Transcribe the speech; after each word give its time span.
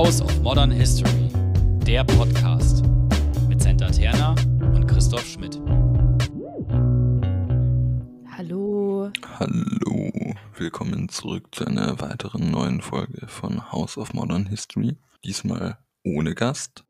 House 0.00 0.22
of 0.22 0.40
Modern 0.40 0.70
History, 0.70 1.28
der 1.86 2.04
Podcast 2.04 2.82
mit 3.50 3.60
Senta 3.60 3.90
Terna 3.90 4.34
und 4.74 4.86
Christoph 4.86 5.26
Schmidt. 5.26 5.60
Hallo. 8.34 9.12
Hallo, 9.38 10.34
willkommen 10.56 11.10
zurück 11.10 11.54
zu 11.54 11.66
einer 11.66 12.00
weiteren 12.00 12.50
neuen 12.50 12.80
Folge 12.80 13.28
von 13.28 13.70
House 13.72 13.98
of 13.98 14.14
Modern 14.14 14.46
History. 14.46 14.96
Diesmal 15.22 15.76
ohne 16.02 16.34
Gast. 16.34 16.82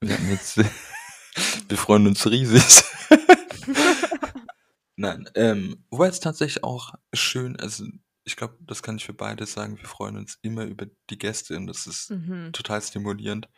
Wir 0.00 0.16
haben 0.16 0.30
jetzt, 0.30 0.58
wir 1.68 1.76
freuen 1.76 2.06
uns 2.06 2.30
riesig. 2.30 2.84
Nein, 4.94 5.28
ähm, 5.34 5.84
wobei 5.90 6.06
es 6.06 6.20
tatsächlich 6.20 6.62
auch 6.62 6.94
schön, 7.12 7.56
also 7.56 7.86
ich 8.24 8.36
glaube, 8.36 8.56
das 8.60 8.82
kann 8.82 8.96
ich 8.96 9.04
für 9.04 9.14
beide 9.14 9.46
sagen, 9.46 9.78
wir 9.78 9.86
freuen 9.88 10.16
uns 10.16 10.38
immer 10.42 10.64
über 10.64 10.86
die 11.10 11.18
Gäste 11.18 11.56
und 11.56 11.66
das 11.66 11.86
ist 11.86 12.10
Mhm. 12.10 12.52
total 12.52 12.80
stimulierend. 12.82 13.48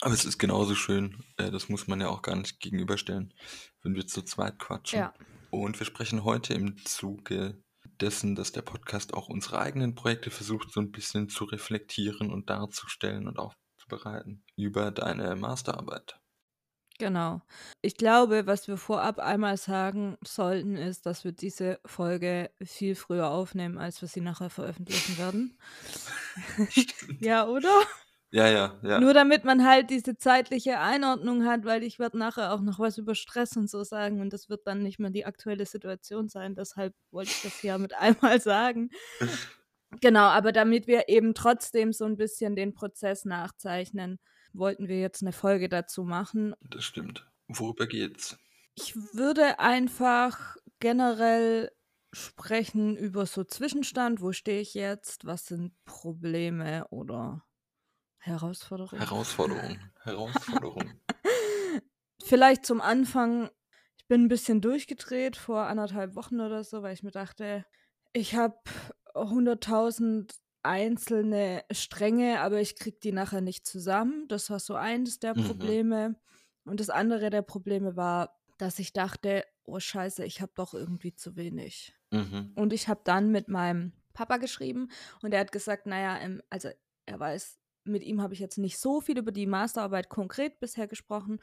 Aber 0.00 0.12
es 0.12 0.24
ist 0.24 0.38
genauso 0.38 0.74
schön, 0.74 1.24
äh, 1.36 1.50
das 1.50 1.68
muss 1.68 1.86
man 1.86 2.00
ja 2.00 2.08
auch 2.08 2.22
gar 2.22 2.36
nicht 2.36 2.60
gegenüberstellen, 2.60 3.32
wenn 3.82 3.94
wir 3.94 4.06
zu 4.06 4.22
zweit 4.22 4.58
quatschen. 4.58 4.98
Ja. 4.98 5.14
Und 5.50 5.78
wir 5.78 5.86
sprechen 5.86 6.24
heute 6.24 6.52
im 6.52 6.76
Zuge 6.84 7.62
dessen, 8.00 8.34
dass 8.34 8.52
der 8.52 8.62
Podcast 8.62 9.14
auch 9.14 9.28
unsere 9.28 9.60
eigenen 9.60 9.94
Projekte 9.94 10.30
versucht, 10.30 10.72
so 10.72 10.80
ein 10.80 10.90
bisschen 10.90 11.28
zu 11.28 11.44
reflektieren 11.44 12.32
und 12.32 12.50
darzustellen 12.50 13.28
und 13.28 13.38
aufzubereiten 13.38 14.44
über 14.56 14.90
deine 14.90 15.36
Masterarbeit. 15.36 16.18
Genau. 16.98 17.40
Ich 17.82 17.96
glaube, 17.96 18.46
was 18.46 18.68
wir 18.68 18.76
vorab 18.76 19.18
einmal 19.18 19.56
sagen 19.56 20.16
sollten, 20.24 20.76
ist, 20.76 21.06
dass 21.06 21.24
wir 21.24 21.32
diese 21.32 21.80
Folge 21.84 22.50
viel 22.62 22.94
früher 22.94 23.30
aufnehmen, 23.30 23.78
als 23.78 24.00
wir 24.00 24.08
sie 24.08 24.20
nachher 24.20 24.48
veröffentlichen 24.48 25.18
werden. 25.18 25.58
ja, 27.20 27.46
oder? 27.48 27.82
Ja, 28.30 28.48
ja, 28.48 28.78
ja. 28.82 29.00
Nur 29.00 29.14
damit 29.14 29.44
man 29.44 29.64
halt 29.64 29.90
diese 29.90 30.16
zeitliche 30.16 30.80
Einordnung 30.80 31.44
hat, 31.46 31.64
weil 31.64 31.82
ich 31.84 31.98
werde 31.98 32.18
nachher 32.18 32.52
auch 32.52 32.60
noch 32.60 32.78
was 32.80 32.98
über 32.98 33.14
Stress 33.14 33.56
und 33.56 33.70
so 33.70 33.84
sagen 33.84 34.20
und 34.20 34.32
das 34.32 34.48
wird 34.48 34.66
dann 34.66 34.82
nicht 34.82 34.98
mehr 34.98 35.10
die 35.10 35.24
aktuelle 35.24 35.66
Situation 35.66 36.28
sein. 36.28 36.54
Deshalb 36.56 36.94
wollte 37.12 37.30
ich 37.30 37.42
das 37.42 37.62
ja 37.62 37.78
mit 37.78 37.94
einmal 37.98 38.40
sagen. 38.40 38.90
Genau, 40.00 40.22
aber 40.24 40.50
damit 40.50 40.88
wir 40.88 41.08
eben 41.08 41.34
trotzdem 41.34 41.92
so 41.92 42.04
ein 42.04 42.16
bisschen 42.16 42.56
den 42.56 42.74
Prozess 42.74 43.24
nachzeichnen, 43.24 44.18
wollten 44.54 44.88
wir 44.88 45.00
jetzt 45.00 45.22
eine 45.22 45.32
Folge 45.32 45.68
dazu 45.68 46.04
machen. 46.04 46.54
Das 46.70 46.84
stimmt. 46.84 47.26
Worüber 47.48 47.86
geht's? 47.86 48.38
Ich 48.74 48.96
würde 49.14 49.58
einfach 49.58 50.56
generell 50.80 51.70
sprechen 52.12 52.96
über 52.96 53.26
so 53.26 53.44
Zwischenstand, 53.44 54.20
wo 54.20 54.32
stehe 54.32 54.60
ich 54.60 54.74
jetzt, 54.74 55.24
was 55.24 55.46
sind 55.46 55.72
Probleme 55.84 56.86
oder 56.88 57.44
Herausforderungen. 58.18 59.02
Herausforderung. 59.02 59.78
Herausforderung. 60.00 60.94
Vielleicht 62.24 62.64
zum 62.64 62.80
Anfang, 62.80 63.50
ich 63.98 64.06
bin 64.06 64.22
ein 64.22 64.28
bisschen 64.28 64.60
durchgedreht 64.60 65.36
vor 65.36 65.66
anderthalb 65.66 66.14
Wochen 66.14 66.40
oder 66.40 66.64
so, 66.64 66.82
weil 66.82 66.94
ich 66.94 67.02
mir 67.02 67.10
dachte, 67.10 67.66
ich 68.12 68.34
habe 68.34 68.58
100.000 69.14 70.34
einzelne 70.64 71.64
Stränge, 71.70 72.40
aber 72.40 72.60
ich 72.60 72.76
krieg 72.76 73.00
die 73.00 73.12
nachher 73.12 73.40
nicht 73.40 73.66
zusammen. 73.66 74.26
Das 74.28 74.50
war 74.50 74.60
so 74.60 74.74
eines 74.74 75.18
der 75.18 75.34
Mhm. 75.34 75.44
Probleme. 75.44 76.16
Und 76.64 76.80
das 76.80 76.90
andere 76.90 77.30
der 77.30 77.42
Probleme 77.42 77.96
war, 77.96 78.38
dass 78.58 78.78
ich 78.78 78.92
dachte, 78.92 79.44
oh 79.64 79.80
scheiße, 79.80 80.24
ich 80.24 80.40
habe 80.40 80.52
doch 80.54 80.74
irgendwie 80.74 81.14
zu 81.14 81.36
wenig. 81.36 81.94
Mhm. 82.12 82.52
Und 82.54 82.72
ich 82.72 82.88
habe 82.88 83.00
dann 83.04 83.30
mit 83.30 83.48
meinem 83.48 83.92
Papa 84.12 84.36
geschrieben 84.36 84.88
und 85.22 85.34
er 85.34 85.40
hat 85.40 85.52
gesagt, 85.52 85.86
naja, 85.86 86.18
ähm, 86.20 86.40
also 86.50 86.70
er 87.06 87.18
weiß, 87.20 87.58
mit 87.84 88.02
ihm 88.02 88.22
habe 88.22 88.32
ich 88.34 88.40
jetzt 88.40 88.58
nicht 88.58 88.78
so 88.78 89.00
viel 89.00 89.18
über 89.18 89.32
die 89.32 89.46
Masterarbeit 89.46 90.08
konkret 90.08 90.60
bisher 90.60 90.86
gesprochen. 90.86 91.40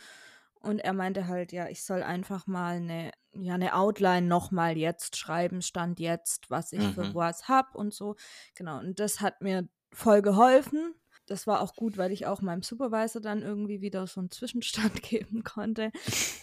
Und 0.62 0.80
er 0.80 0.94
meinte 0.94 1.28
halt, 1.28 1.52
ja, 1.52 1.68
ich 1.70 1.84
soll 1.84 2.04
einfach 2.04 2.46
mal 2.48 2.76
eine, 2.78 3.12
ja, 3.34 3.56
eine 3.56 3.76
Outline 3.76 4.28
nochmal 4.28 4.78
jetzt 4.78 5.18
schreiben, 5.18 5.62
Stand 5.62 6.00
jetzt, 6.00 6.50
was 6.50 6.72
ich 6.72 6.82
für 6.94 7.06
Mhm. 7.06 7.16
was 7.16 7.48
hab 7.48 7.76
und 7.76 7.94
so. 7.94 8.16
Genau, 8.56 8.80
und 8.80 9.00
das 9.00 9.22
hat 9.22 9.42
mir 9.42 9.68
voll 9.92 10.22
geholfen. 10.22 10.94
Das 11.26 11.48
war 11.48 11.62
auch 11.62 11.76
gut, 11.76 11.98
weil 11.98 12.12
ich 12.12 12.26
auch 12.26 12.42
meinem 12.42 12.62
Supervisor 12.62 13.22
dann 13.22 13.42
irgendwie 13.42 13.82
wieder 13.82 14.06
so 14.06 14.20
einen 14.20 14.32
Zwischenstand 14.32 15.02
geben 15.04 15.44
konnte. 15.44 15.92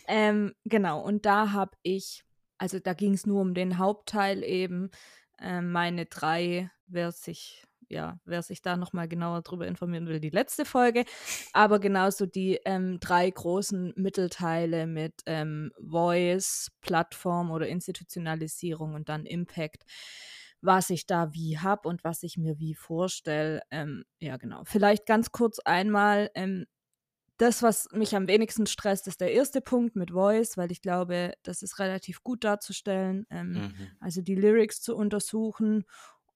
Ähm, 0.06 0.55
genau, 0.65 1.00
und 1.03 1.27
da 1.27 1.53
habe 1.53 1.77
ich, 1.83 2.25
also 2.59 2.79
da 2.81 2.95
ging 2.95 3.15
es 3.15 3.27
nur 3.27 3.41
um 3.41 3.55
den 3.55 3.79
Hauptteil 3.79 4.43
eben, 4.43 4.91
ähm, 5.41 5.71
meine 5.71 6.06
drei, 6.06 6.71
wer 6.87 7.12
sich, 7.12 7.65
ja, 7.88 8.19
wer 8.25 8.43
sich 8.43 8.62
da 8.62 8.76
nochmal 8.76 9.09
genauer 9.09 9.43
drüber 9.43 9.66
informieren 9.66 10.06
will, 10.09 10.21
die 10.21 10.31
letzte 10.31 10.65
Folge, 10.65 11.04
aber 11.53 11.78
genauso 11.81 12.26
die 12.26 12.60
ähm, 12.65 12.99
drei 13.00 13.31
großen 13.31 13.93
Mittelteile 13.97 14.87
mit 14.87 15.22
ähm, 15.26 15.72
Voice, 15.81 16.69
Plattform 16.81 17.50
oder 17.50 17.69
Institutionalisierung 17.69 18.94
und 18.94 19.09
dann 19.09 19.26
Impact, 19.26 19.84
was 20.60 20.91
ich 20.91 21.06
da 21.06 21.32
wie 21.32 21.59
habe 21.59 21.88
und 21.88 22.04
was 22.04 22.22
ich 22.22 22.37
mir 22.37 22.59
wie 22.59 22.75
vorstelle. 22.75 23.62
Ähm, 23.71 24.05
ja, 24.20 24.37
genau. 24.37 24.62
Vielleicht 24.65 25.06
ganz 25.06 25.31
kurz 25.32 25.59
einmal, 25.60 26.31
ähm, 26.34 26.66
das, 27.38 27.62
was 27.62 27.88
mich 27.93 28.16
am 28.16 28.26
wenigsten 28.26 28.66
stresst, 28.66 29.06
ist 29.06 29.20
der 29.20 29.32
erste 29.32 29.60
Punkt 29.60 29.94
mit 29.94 30.10
Voice, 30.10 30.56
weil 30.56 30.72
ich 30.72 30.82
glaube, 30.82 31.34
das 31.44 31.62
ist 31.62 31.78
relativ 31.78 32.22
gut 32.25 32.43
darzustellen. 32.44 33.26
Ähm, 33.31 33.62
Mhm. 33.62 33.99
also 34.00 34.22
die 34.22 34.34
Lyrics 34.34 34.81
zu 34.82 34.97
untersuchen. 34.97 35.84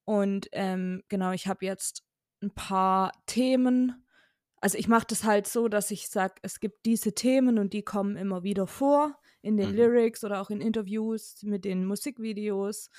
Und 0.05 0.49
ähm, 0.53 1.03
genau, 1.09 1.33
ich 1.33 1.47
habe 1.47 1.65
jetzt 1.65 2.05
ein 2.43 2.51
paar 2.51 3.13
Themen. 3.27 4.05
Also 4.61 4.79
ich 4.79 4.89
mache 4.89 5.07
das 5.09 5.25
halt 5.25 5.47
so, 5.47 5.69
dass 5.69 5.91
ich 5.91 6.09
sage, 6.09 6.35
es 6.43 6.61
gibt 6.61 6.87
diese 6.87 7.15
Themen 7.15 7.59
und 7.59 7.73
die 7.73 7.83
kommen 7.83 8.17
immer 8.17 8.43
wieder 8.43 8.67
vor 8.67 9.17
in 9.43 9.57
den 9.57 9.71
Mhm. 9.71 9.77
Lyrics 9.77 10.23
oder 10.25 10.41
auch 10.41 10.51
in 10.51 10.61
Interviews 10.61 11.43
mit 11.43 11.65
den 11.65 11.85
Musikvideos. 11.85 12.91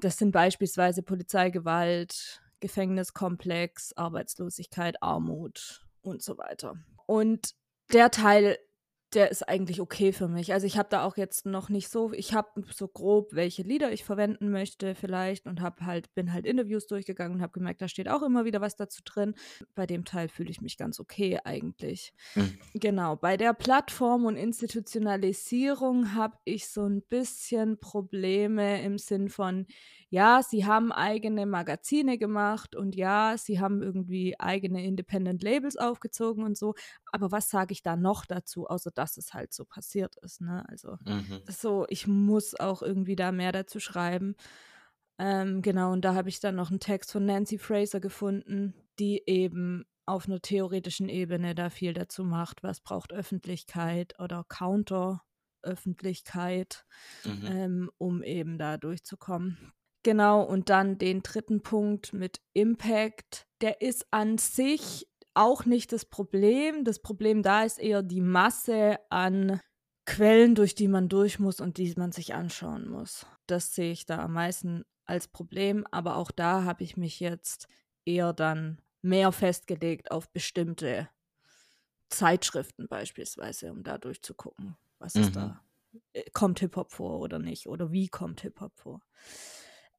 Das 0.00 0.18
sind 0.18 0.32
beispielsweise 0.32 1.02
Polizeigewalt, 1.02 2.40
Gefängniskomplex, 2.60 3.92
Arbeitslosigkeit, 3.96 5.02
Armut 5.02 5.84
und 6.02 6.22
so 6.22 6.38
weiter. 6.38 6.74
Und 7.06 7.54
der 7.92 8.10
Teil, 8.10 8.58
der 9.14 9.30
ist 9.30 9.48
eigentlich 9.48 9.80
okay 9.80 10.12
für 10.12 10.28
mich. 10.28 10.52
Also 10.52 10.66
ich 10.66 10.78
habe 10.78 10.88
da 10.90 11.04
auch 11.04 11.16
jetzt 11.16 11.46
noch 11.46 11.68
nicht 11.68 11.88
so, 11.88 12.12
ich 12.12 12.34
habe 12.34 12.62
so 12.72 12.88
grob, 12.88 13.34
welche 13.34 13.62
Lieder 13.62 13.92
ich 13.92 14.04
verwenden 14.04 14.50
möchte 14.50 14.94
vielleicht 14.94 15.46
und 15.46 15.60
habe 15.60 15.84
halt, 15.84 16.14
bin 16.14 16.32
halt 16.32 16.46
Interviews 16.46 16.86
durchgegangen 16.86 17.36
und 17.36 17.42
habe 17.42 17.52
gemerkt, 17.52 17.82
da 17.82 17.88
steht 17.88 18.08
auch 18.08 18.22
immer 18.22 18.44
wieder 18.44 18.60
was 18.60 18.76
dazu 18.76 19.02
drin. 19.04 19.34
Bei 19.74 19.86
dem 19.86 20.04
Teil 20.04 20.28
fühle 20.28 20.50
ich 20.50 20.60
mich 20.60 20.76
ganz 20.76 20.98
okay 20.98 21.38
eigentlich. 21.44 22.12
Mhm. 22.34 22.58
Genau, 22.74 23.16
bei 23.16 23.36
der 23.36 23.52
Plattform 23.54 24.24
und 24.24 24.36
Institutionalisierung 24.36 26.14
habe 26.14 26.36
ich 26.44 26.68
so 26.68 26.86
ein 26.86 27.02
bisschen 27.02 27.78
Probleme 27.78 28.82
im 28.82 28.98
Sinn 28.98 29.28
von, 29.28 29.66
ja, 30.12 30.42
sie 30.42 30.66
haben 30.66 30.92
eigene 30.92 31.46
Magazine 31.46 32.18
gemacht 32.18 32.76
und 32.76 32.94
ja, 32.94 33.36
sie 33.38 33.60
haben 33.60 33.82
irgendwie 33.82 34.38
eigene 34.38 34.84
Independent 34.84 35.42
Labels 35.42 35.76
aufgezogen 35.78 36.44
und 36.44 36.56
so. 36.58 36.74
Aber 37.12 37.32
was 37.32 37.48
sage 37.50 37.72
ich 37.72 37.82
da 37.82 37.96
noch 37.96 38.26
dazu, 38.26 38.66
außer 38.68 38.90
dass 38.92 39.16
es 39.16 39.32
halt 39.34 39.52
so 39.54 39.64
passiert 39.64 40.16
ist, 40.22 40.40
ne? 40.42 40.64
Also 40.68 40.98
Mhm. 41.06 41.42
so, 41.48 41.86
ich 41.88 42.06
muss 42.06 42.54
auch 42.58 42.82
irgendwie 42.82 43.16
da 43.16 43.32
mehr 43.32 43.52
dazu 43.52 43.80
schreiben. 43.80 44.36
Ähm, 45.18 45.62
genau, 45.62 45.92
und 45.92 46.04
da 46.04 46.14
habe 46.14 46.28
ich 46.28 46.40
dann 46.40 46.56
noch 46.56 46.70
einen 46.70 46.80
Text 46.80 47.12
von 47.12 47.24
Nancy 47.26 47.58
Fraser 47.58 48.00
gefunden, 48.00 48.74
die 48.98 49.22
eben 49.26 49.84
auf 50.06 50.26
einer 50.26 50.40
theoretischen 50.40 51.08
Ebene 51.08 51.54
da 51.54 51.70
viel 51.70 51.92
dazu 51.94 52.24
macht, 52.24 52.62
was 52.62 52.80
braucht 52.80 53.12
Öffentlichkeit 53.12 54.18
oder 54.18 54.44
Counter-Öffentlichkeit, 54.48 56.84
Mhm. 57.24 57.48
ähm, 57.48 57.90
um 57.98 58.22
eben 58.22 58.58
da 58.58 58.76
durchzukommen. 58.78 59.72
Genau, 60.04 60.42
und 60.42 60.68
dann 60.68 60.98
den 60.98 61.22
dritten 61.22 61.62
Punkt 61.62 62.12
mit 62.12 62.40
Impact, 62.54 63.46
der 63.60 63.80
ist 63.80 64.06
an 64.10 64.36
sich 64.38 65.06
auch 65.34 65.64
nicht 65.64 65.92
das 65.92 66.04
Problem. 66.04 66.84
Das 66.84 67.00
Problem 67.00 67.42
da 67.42 67.62
ist 67.64 67.78
eher 67.78 68.02
die 68.02 68.20
Masse 68.20 68.98
an 69.10 69.60
Quellen, 70.04 70.56
durch 70.56 70.74
die 70.74 70.88
man 70.88 71.08
durch 71.08 71.38
muss 71.38 71.60
und 71.60 71.76
die 71.78 71.94
man 71.96 72.10
sich 72.10 72.34
anschauen 72.34 72.88
muss. 72.88 73.26
Das 73.46 73.74
sehe 73.74 73.92
ich 73.92 74.04
da 74.04 74.18
am 74.18 74.32
meisten 74.32 74.82
als 75.04 75.28
Problem, 75.28 75.86
aber 75.92 76.16
auch 76.16 76.32
da 76.32 76.64
habe 76.64 76.82
ich 76.82 76.96
mich 76.96 77.20
jetzt 77.20 77.68
eher 78.04 78.32
dann 78.32 78.80
mehr 79.02 79.30
festgelegt 79.30 80.10
auf 80.10 80.30
bestimmte 80.32 81.08
Zeitschriften 82.10 82.88
beispielsweise, 82.88 83.70
um 83.72 83.82
da 83.82 83.98
durchzugucken, 83.98 84.76
was 84.98 85.18
ist 85.18 85.34
Mhm. 85.34 85.36
da, 85.36 85.64
äh, 86.12 86.30
kommt 86.32 86.60
Hip-Hop 86.60 86.92
vor 86.92 87.20
oder 87.20 87.38
nicht 87.38 87.66
oder 87.68 87.90
wie 87.92 88.08
kommt 88.08 88.42
Hip-Hop 88.42 88.78
vor. 88.78 89.00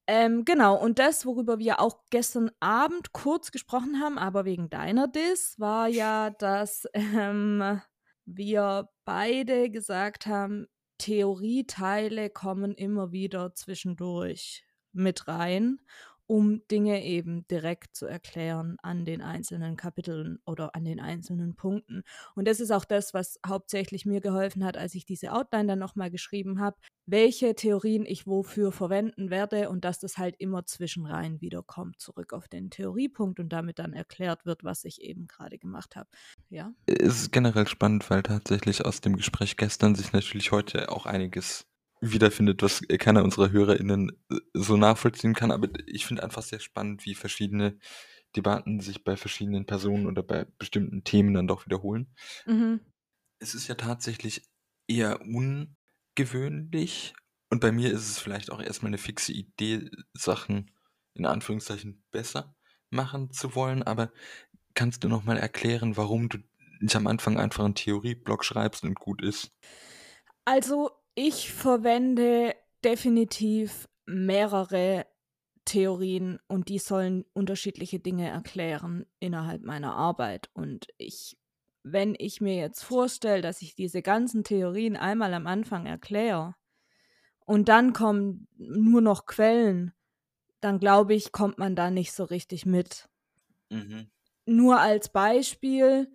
Ähm, 0.06 0.44
genau, 0.44 0.76
und 0.76 0.98
das, 0.98 1.24
worüber 1.24 1.58
wir 1.58 1.80
auch 1.80 2.02
gestern 2.10 2.50
Abend 2.60 3.12
kurz 3.12 3.52
gesprochen 3.52 4.00
haben, 4.00 4.18
aber 4.18 4.44
wegen 4.44 4.68
deiner 4.68 5.08
Diss, 5.08 5.58
war 5.58 5.88
ja, 5.88 6.30
dass 6.30 6.86
ähm, 6.92 7.80
wir 8.26 8.90
beide 9.04 9.70
gesagt 9.70 10.26
haben, 10.26 10.66
Theorieteile 10.98 12.30
kommen 12.30 12.74
immer 12.74 13.12
wieder 13.12 13.54
zwischendurch 13.54 14.64
mit 14.92 15.26
rein. 15.26 15.80
Um 16.26 16.62
Dinge 16.70 17.04
eben 17.04 17.46
direkt 17.48 17.94
zu 17.94 18.06
erklären 18.06 18.76
an 18.82 19.04
den 19.04 19.20
einzelnen 19.20 19.76
Kapiteln 19.76 20.38
oder 20.46 20.74
an 20.74 20.84
den 20.84 21.00
einzelnen 21.00 21.54
Punkten. 21.56 22.02
Und 22.34 22.48
das 22.48 22.60
ist 22.60 22.70
auch 22.70 22.84
das, 22.84 23.14
was 23.14 23.38
hauptsächlich 23.46 24.06
mir 24.06 24.20
geholfen 24.20 24.64
hat, 24.64 24.76
als 24.76 24.94
ich 24.94 25.04
diese 25.04 25.32
Outline 25.32 25.66
dann 25.66 25.78
nochmal 25.78 26.10
geschrieben 26.10 26.60
habe, 26.60 26.76
welche 27.06 27.54
Theorien 27.54 28.06
ich 28.06 28.26
wofür 28.26 28.72
verwenden 28.72 29.28
werde 29.30 29.68
und 29.68 29.84
dass 29.84 29.98
das 29.98 30.16
halt 30.16 30.36
immer 30.38 30.64
zwischenrein 30.64 31.40
wiederkommt, 31.40 32.00
zurück 32.00 32.32
auf 32.32 32.48
den 32.48 32.70
Theoriepunkt 32.70 33.40
und 33.40 33.52
damit 33.52 33.78
dann 33.78 33.92
erklärt 33.92 34.46
wird, 34.46 34.64
was 34.64 34.84
ich 34.84 35.02
eben 35.02 35.26
gerade 35.26 35.58
gemacht 35.58 35.96
habe. 35.96 36.08
Ja. 36.48 36.72
Es 36.86 37.22
ist 37.22 37.32
generell 37.32 37.68
spannend, 37.68 38.08
weil 38.08 38.22
tatsächlich 38.22 38.84
aus 38.84 39.00
dem 39.02 39.16
Gespräch 39.16 39.56
gestern 39.56 39.94
sich 39.94 40.12
natürlich 40.12 40.52
heute 40.52 40.90
auch 40.90 41.04
einiges 41.04 41.66
wiederfindet, 42.12 42.62
was 42.62 42.82
keiner 42.98 43.24
unserer 43.24 43.50
HörerInnen 43.50 44.12
äh, 44.30 44.36
so 44.54 44.76
nachvollziehen 44.76 45.34
kann. 45.34 45.50
Aber 45.50 45.68
ich 45.86 46.06
finde 46.06 46.22
einfach 46.22 46.42
sehr 46.42 46.60
spannend, 46.60 47.04
wie 47.04 47.14
verschiedene 47.14 47.78
Debatten 48.36 48.80
sich 48.80 49.04
bei 49.04 49.16
verschiedenen 49.16 49.66
Personen 49.66 50.06
oder 50.06 50.22
bei 50.22 50.46
bestimmten 50.58 51.04
Themen 51.04 51.34
dann 51.34 51.46
doch 51.46 51.66
wiederholen. 51.66 52.08
Mhm. 52.46 52.80
Es 53.38 53.54
ist 53.54 53.68
ja 53.68 53.74
tatsächlich 53.74 54.42
eher 54.88 55.20
ungewöhnlich 55.20 57.14
und 57.50 57.60
bei 57.60 57.70
mir 57.70 57.92
ist 57.92 58.08
es 58.08 58.18
vielleicht 58.18 58.50
auch 58.50 58.60
erstmal 58.60 58.90
eine 58.90 58.98
fixe 58.98 59.32
Idee, 59.32 59.88
Sachen 60.12 60.72
in 61.14 61.26
Anführungszeichen 61.26 62.02
besser 62.10 62.56
machen 62.90 63.30
zu 63.30 63.54
wollen. 63.54 63.82
Aber 63.84 64.10
kannst 64.74 65.04
du 65.04 65.08
nochmal 65.08 65.38
erklären, 65.38 65.96
warum 65.96 66.28
du 66.28 66.38
nicht 66.80 66.96
am 66.96 67.06
Anfang 67.06 67.38
einfach 67.38 67.64
einen 67.64 67.76
Theorieblock 67.76 68.44
schreibst 68.44 68.82
und 68.82 68.98
gut 68.98 69.22
ist? 69.22 69.52
Also 70.44 70.90
ich 71.14 71.52
verwende 71.52 72.54
definitiv 72.84 73.88
mehrere 74.06 75.06
Theorien 75.64 76.38
und 76.46 76.68
die 76.68 76.78
sollen 76.78 77.24
unterschiedliche 77.32 77.98
Dinge 77.98 78.28
erklären 78.28 79.06
innerhalb 79.18 79.62
meiner 79.62 79.94
Arbeit. 79.94 80.50
Und 80.52 80.88
ich, 80.98 81.38
wenn 81.82 82.14
ich 82.18 82.40
mir 82.40 82.56
jetzt 82.56 82.82
vorstelle, 82.82 83.42
dass 83.42 83.62
ich 83.62 83.74
diese 83.74 84.02
ganzen 84.02 84.44
Theorien 84.44 84.96
einmal 84.96 85.32
am 85.32 85.46
Anfang 85.46 85.86
erkläre 85.86 86.54
und 87.46 87.68
dann 87.68 87.92
kommen 87.92 88.48
nur 88.56 89.00
noch 89.00 89.26
Quellen, 89.26 89.92
dann 90.60 90.78
glaube 90.78 91.14
ich, 91.14 91.32
kommt 91.32 91.58
man 91.58 91.76
da 91.76 91.90
nicht 91.90 92.12
so 92.12 92.24
richtig 92.24 92.66
mit. 92.66 93.08
Mhm. 93.70 94.10
Nur 94.46 94.80
als 94.80 95.08
Beispiel, 95.10 96.14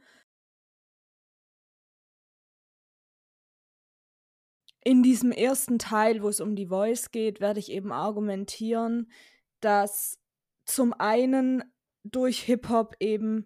in 4.90 5.04
diesem 5.04 5.32
ersten 5.32 5.78
Teil, 5.78 6.24
wo 6.24 6.30
es 6.30 6.42
um 6.42 6.56
die 6.56 6.66
Voice 6.66 7.12
geht, 7.12 7.42
werde 7.42 7.60
ich 7.60 7.72
eben 7.72 7.92
argumentieren, 7.92 9.12
dass 9.60 10.18
zum 10.66 10.94
einen 10.94 11.64
durch 12.04 12.40
Hip-Hop 12.40 12.96
eben, 13.00 13.46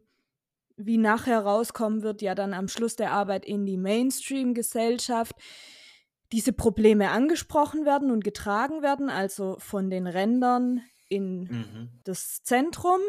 wie 0.78 0.98
nachher 0.98 1.42
rauskommen 1.42 2.02
wird, 2.02 2.22
ja 2.22 2.34
dann 2.34 2.54
am 2.54 2.70
Schluss 2.70 2.96
der 2.96 3.12
Arbeit 3.12 3.46
in 3.46 3.66
die 3.66 3.76
Mainstream-Gesellschaft, 3.76 5.36
diese 6.32 6.54
Probleme 6.54 7.10
angesprochen 7.10 7.84
werden 7.86 8.10
und 8.10 8.24
getragen 8.24 8.82
werden, 8.82 9.10
also 9.10 9.58
von 9.60 9.90
den 9.90 10.08
Rändern 10.08 10.82
in 11.10 11.42
Mhm. 11.42 11.90
das 12.06 12.42
Zentrum. 12.44 13.02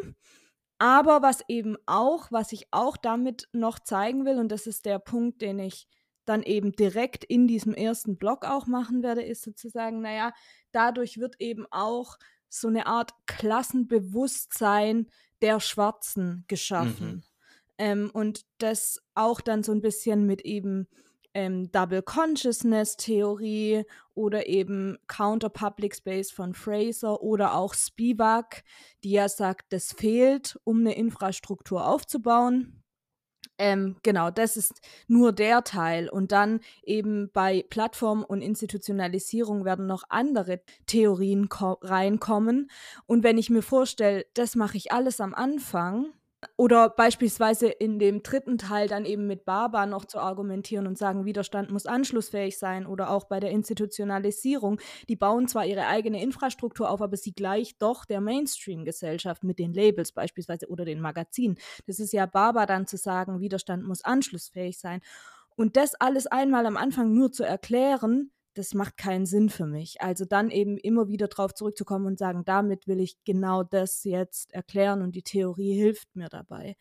Aber 0.79 1.23
was 1.23 1.45
eben 1.47 1.77
auch, 1.87 2.33
was 2.33 2.51
ich 2.51 2.67
auch 2.73 2.97
damit 2.97 3.49
noch 3.53 3.79
zeigen 3.79 4.25
will, 4.25 4.41
und 4.41 4.51
das 4.51 4.67
ist 4.67 4.87
der 4.87 4.99
Punkt, 4.99 5.41
den 5.41 5.61
ich 5.61 5.87
dann 6.25 6.43
eben 6.43 6.73
direkt 6.73 7.25
in 7.25 7.47
diesem 7.47 7.75
ersten 7.75 8.17
Block 8.17 8.45
auch 8.45 8.67
machen 8.67 9.03
werde, 9.03 9.23
ist 9.23 9.43
sozusagen, 9.43 10.01
naja, 10.01 10.33
dadurch 10.73 11.19
wird 11.19 11.37
eben 11.41 11.67
auch 11.71 12.17
so 12.49 12.69
eine 12.69 12.87
Art 12.87 13.13
Klassenbewusstsein 13.27 15.09
der 15.43 15.61
Schwarzen 15.61 16.45
geschaffen. 16.49 17.09
Mhm. 17.09 17.23
Ähm, 17.77 18.11
und 18.13 18.43
das 18.59 19.01
auch 19.15 19.41
dann 19.41 19.63
so 19.63 19.73
ein 19.73 19.81
bisschen 19.81 20.27
mit 20.27 20.43
eben 20.43 20.87
ähm, 21.35 21.71
Double 21.73 22.03
Consciousness 22.03 22.97
Theorie 22.97 23.85
oder 24.15 24.47
eben 24.47 24.97
Counter 25.09 25.49
Public 25.49 25.97
Space 25.97 26.31
von 26.31 26.55
Fraser 26.55 27.21
oder 27.21 27.55
auch 27.55 27.75
Spivak, 27.75 28.63
die 29.03 29.11
ja 29.11 29.29
sagt, 29.29 29.73
das 29.73 29.93
fehlt, 29.93 30.59
um 30.63 30.81
eine 30.81 30.95
Infrastruktur 30.95 31.87
aufzubauen. 31.87 32.84
Ähm, 33.59 33.97
genau, 34.03 34.31
das 34.31 34.57
ist 34.57 34.81
nur 35.07 35.33
der 35.33 35.63
Teil. 35.63 36.09
Und 36.09 36.33
dann 36.33 36.61
eben 36.83 37.31
bei 37.33 37.65
Plattform 37.71 38.25
und 38.25 38.41
Institutionalisierung 38.41 39.65
werden 39.65 39.87
noch 39.87 40.05
andere 40.09 40.61
Theorien 40.87 41.49
reinkommen. 41.51 42.71
Und 43.07 43.23
wenn 43.23 43.39
ich 43.39 43.51
mir 43.51 43.63
vorstelle, 43.63 44.27
das 44.35 44.57
mache 44.57 44.77
ich 44.77 44.93
alles 44.93 45.21
am 45.21 45.35
Anfang, 45.35 46.13
oder 46.57 46.89
beispielsweise 46.89 47.67
in 47.69 47.99
dem 47.99 48.23
dritten 48.23 48.59
Teil 48.59 48.87
dann 48.87 49.05
eben 49.05 49.27
mit 49.27 49.45
Baba 49.45 49.87
noch 49.87 50.05
zu 50.05 50.19
argumentieren 50.21 50.87
und 50.87 50.97
sagen, 50.97 51.25
Widerstand 51.25 51.71
muss 51.71 51.87
anschlussfähig 51.87 52.59
sein 52.59 52.87
oder 52.87 53.11
auch 53.11 53.25
bei 53.25 53.41
der 53.41 53.51
Institutionalisierung. 53.51 54.81
Die 55.09 55.17
bauen 55.17 55.49
zwar 55.49 55.67
ihre 55.67 55.87
eigene 55.89 56.23
Infrastruktur 56.23 56.91
auf, 56.91 57.03
aber 57.03 57.17
sie 57.17 57.33
gleicht 57.33 57.83
doch 57.83 58.05
der 58.05 58.21
Mainstream-Gesellschaft 58.21 59.43
mit 59.43 59.59
den 59.59 59.73
Labels 59.75 60.13
beispielsweise 60.13 60.69
oder 60.69 60.85
den 60.85 61.01
Magazinen. 61.01 61.59
Das 61.87 61.99
ist 61.99 62.13
ja 62.13 62.27
Baba 62.27 62.67
dann 62.67 62.87
zu 62.87 62.97
sagen, 62.97 63.41
Widerstand 63.41 63.85
muss 63.85 64.05
anschlussfähig 64.05 64.79
sein. 64.79 65.01
Und 65.57 65.77
das 65.77 65.95
alles 65.97 66.27
einmal 66.27 66.67
am 66.67 66.77
Anfang 66.77 67.13
nur 67.15 67.33
zu 67.33 67.45
erklären, 67.45 68.31
das 68.55 68.75
macht 68.75 68.97
keinen 68.97 69.27
Sinn 69.27 69.51
für 69.51 69.67
mich. 69.67 70.01
Also 70.01 70.25
dann 70.25 70.51
eben 70.51 70.79
immer 70.79 71.09
wieder 71.09 71.29
darauf 71.29 71.55
zurückzukommen 71.55 72.07
und 72.07 72.19
sagen, 72.19 72.45
damit 72.45 72.87
will 72.87 73.01
ich 73.01 73.17
genau 73.25 73.63
das 73.63 74.05
jetzt 74.05 74.53
erklären 74.53 75.03
und 75.03 75.15
die 75.17 75.23
Theorie 75.23 75.75
hilft 75.75 76.17
mir 76.17 76.29
dabei. 76.29 76.77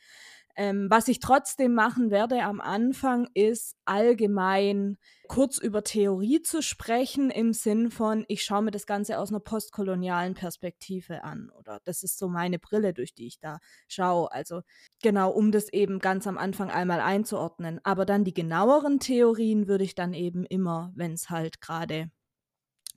Ähm, 0.55 0.87
was 0.89 1.07
ich 1.07 1.19
trotzdem 1.19 1.73
machen 1.73 2.11
werde 2.11 2.43
am 2.43 2.61
Anfang 2.61 3.27
ist 3.33 3.75
allgemein 3.85 4.97
kurz 5.27 5.57
über 5.57 5.83
Theorie 5.83 6.43
zu 6.43 6.61
sprechen 6.61 7.31
im 7.31 7.53
Sinn 7.53 7.89
von, 7.89 8.23
ich 8.27 8.43
schaue 8.43 8.61
mir 8.61 8.71
das 8.71 8.85
Ganze 8.85 9.17
aus 9.17 9.29
einer 9.29 9.39
postkolonialen 9.39 10.35
Perspektive 10.35 11.23
an 11.23 11.49
oder 11.57 11.79
das 11.85 12.03
ist 12.03 12.19
so 12.19 12.27
meine 12.27 12.59
Brille, 12.59 12.93
durch 12.93 13.15
die 13.15 13.25
ich 13.25 13.39
da 13.39 13.59
schaue. 13.87 14.31
Also 14.31 14.61
genau, 15.01 15.31
um 15.31 15.51
das 15.51 15.69
eben 15.73 15.97
ganz 15.97 16.27
am 16.27 16.37
Anfang 16.37 16.69
einmal 16.69 17.01
einzuordnen. 17.01 17.79
Aber 17.83 18.05
dann 18.05 18.23
die 18.23 18.33
genaueren 18.33 18.99
Theorien 18.99 19.67
würde 19.67 19.83
ich 19.83 19.95
dann 19.95 20.13
eben 20.13 20.45
immer, 20.45 20.91
wenn 20.95 21.13
es 21.13 21.31
halt 21.31 21.61
gerade 21.61 22.11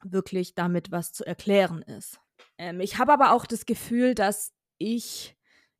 wirklich 0.04 0.54
damit 0.54 0.90
was 0.90 1.12
zu 1.12 1.24
erklären 1.24 1.80
ist. 1.82 2.20
Ähm, 2.58 2.80
ich 2.80 2.98
habe 2.98 3.12
aber 3.12 3.32
auch 3.32 3.46
das 3.46 3.64
Gefühl, 3.64 4.14
dass 4.14 4.52
ich 4.78 5.35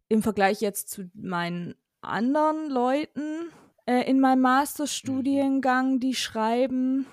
im 0.09 0.23
Vergleich 0.23 0.61
jetzt 0.61 0.91
zu 0.91 1.11
meinen 1.15 1.75
anderen 2.01 2.71
Leuten 2.71 3.51
äh, 3.87 4.09
in 4.09 4.21
meinem 4.21 4.43
Masterstudiengang, 4.43 6.01
die 6.01 6.15
schreiben, 6.15 7.07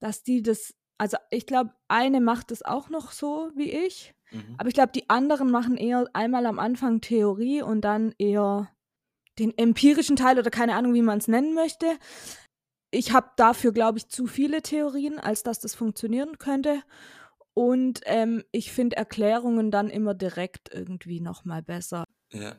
dass 0.00 0.22
die 0.22 0.42
das, 0.42 0.74
also 0.98 1.16
ich 1.30 1.46
glaube, 1.46 1.72
eine 1.88 2.20
macht 2.20 2.50
es 2.50 2.64
auch 2.64 2.88
noch 2.88 3.12
so 3.12 3.50
wie 3.54 3.70
ich, 3.70 4.14
Mhm. 4.32 4.54
aber 4.58 4.68
ich 4.68 4.74
glaube, 4.74 4.92
die 4.92 5.08
anderen 5.10 5.50
machen 5.50 5.76
eher 5.76 6.08
einmal 6.14 6.46
am 6.46 6.58
Anfang 6.58 7.00
Theorie 7.00 7.62
und 7.62 7.82
dann 7.82 8.14
eher 8.18 8.70
den 9.38 9.56
empirischen 9.56 10.16
Teil 10.16 10.38
oder 10.38 10.50
keine 10.50 10.74
Ahnung, 10.74 10.94
wie 10.94 11.02
man 11.02 11.18
es 11.18 11.28
nennen 11.28 11.54
möchte. 11.54 11.86
Ich 12.90 13.12
habe 13.12 13.30
dafür, 13.36 13.72
glaube 13.72 13.98
ich, 13.98 14.08
zu 14.08 14.26
viele 14.26 14.62
Theorien, 14.62 15.18
als 15.18 15.42
dass 15.42 15.60
das 15.60 15.74
funktionieren 15.74 16.38
könnte. 16.38 16.82
Und 17.54 18.00
ähm, 18.04 18.44
ich 18.52 18.72
finde 18.72 18.96
Erklärungen 18.96 19.70
dann 19.70 19.90
immer 19.90 20.14
direkt 20.14 20.72
irgendwie 20.72 21.20
nochmal 21.20 21.62
besser. 21.62 22.04
Ja. 22.32 22.56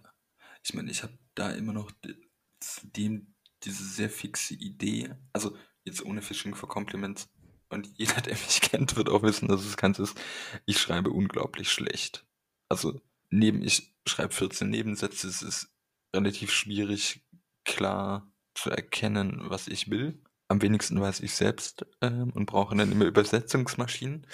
Ich 0.63 0.73
meine, 0.73 0.91
ich 0.91 1.03
habe 1.03 1.17
da 1.35 1.51
immer 1.51 1.73
noch 1.73 1.91
zudem 2.59 3.33
diese 3.63 3.83
sehr 3.83 4.09
fixe 4.09 4.53
Idee, 4.55 5.15
also 5.31 5.57
jetzt 5.83 6.05
ohne 6.05 6.21
Fishing 6.21 6.55
for 6.55 6.69
Compliments, 6.69 7.29
und 7.73 7.89
jeder, 7.97 8.21
der 8.21 8.33
mich 8.35 8.61
kennt, 8.61 8.95
wird 8.95 9.09
auch 9.09 9.23
wissen, 9.23 9.47
dass 9.47 9.65
es 9.65 9.77
ganz 9.77 9.99
ist, 9.99 10.19
ich 10.65 10.79
schreibe 10.79 11.09
unglaublich 11.09 11.71
schlecht. 11.71 12.25
Also 12.69 13.01
neben, 13.29 13.63
ich 13.63 13.93
schreibe 14.07 14.33
14 14.33 14.69
Nebensätze, 14.69 15.27
es 15.27 15.41
ist 15.41 15.69
relativ 16.15 16.51
schwierig, 16.51 17.25
klar 17.65 18.31
zu 18.53 18.69
erkennen, 18.69 19.41
was 19.45 19.67
ich 19.67 19.89
will. 19.89 20.21
Am 20.47 20.61
wenigsten 20.61 21.01
weiß 21.01 21.21
ich 21.21 21.33
selbst 21.33 21.85
ähm, 22.01 22.31
und 22.33 22.45
brauche 22.45 22.75
dann 22.75 22.91
immer 22.91 23.05
Übersetzungsmaschinen. 23.05 24.27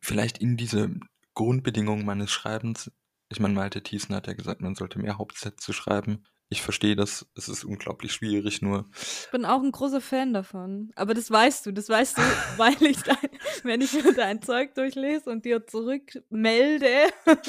Vielleicht 0.00 0.38
in 0.38 0.56
diese 0.56 0.94
Grundbedingungen 1.34 2.06
meines 2.06 2.30
Schreibens 2.30 2.92
ich 3.28 3.40
meine, 3.40 3.54
Malte 3.54 3.82
Thiessen 3.82 4.14
hat 4.14 4.26
ja 4.26 4.34
gesagt, 4.34 4.60
man 4.60 4.74
sollte 4.74 4.98
mehr 4.98 5.18
Hauptsätze 5.18 5.72
schreiben. 5.72 6.24
Ich 6.48 6.62
verstehe 6.62 6.94
das, 6.94 7.26
es 7.34 7.48
ist 7.48 7.64
unglaublich 7.64 8.12
schwierig, 8.12 8.62
nur. 8.62 8.88
Ich 8.94 9.28
bin 9.32 9.44
auch 9.44 9.60
ein 9.62 9.72
großer 9.72 10.00
Fan 10.00 10.32
davon. 10.32 10.92
Aber 10.94 11.12
das 11.12 11.28
weißt 11.28 11.66
du, 11.66 11.72
das 11.72 11.88
weißt 11.88 12.18
du, 12.18 12.22
weil 12.56 12.80
ich 12.82 13.02
dein, 13.02 13.30
wenn 13.64 13.80
ich 13.80 13.92
mir 13.92 14.14
dein 14.14 14.40
Zeug 14.42 14.74
durchlese 14.74 15.28
und 15.28 15.44
dir 15.44 15.66
zurückmelde, 15.66 17.06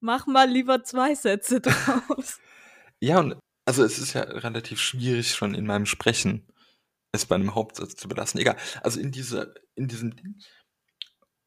mach 0.00 0.26
mal 0.26 0.50
lieber 0.50 0.82
zwei 0.82 1.14
Sätze 1.14 1.60
draus. 1.60 2.40
Ja, 2.98 3.20
und 3.20 3.36
also 3.66 3.84
es 3.84 3.98
ist 3.98 4.14
ja 4.14 4.22
relativ 4.22 4.80
schwierig 4.80 5.32
schon 5.34 5.54
in 5.54 5.66
meinem 5.66 5.86
Sprechen, 5.86 6.48
es 7.12 7.26
bei 7.26 7.36
einem 7.36 7.54
Hauptsatz 7.54 7.94
zu 7.94 8.08
belassen. 8.08 8.40
Egal. 8.40 8.56
Also 8.82 8.98
in 8.98 9.12
dieser, 9.12 9.54
in 9.76 9.86
diesem 9.86 10.16
Ding, 10.16 10.40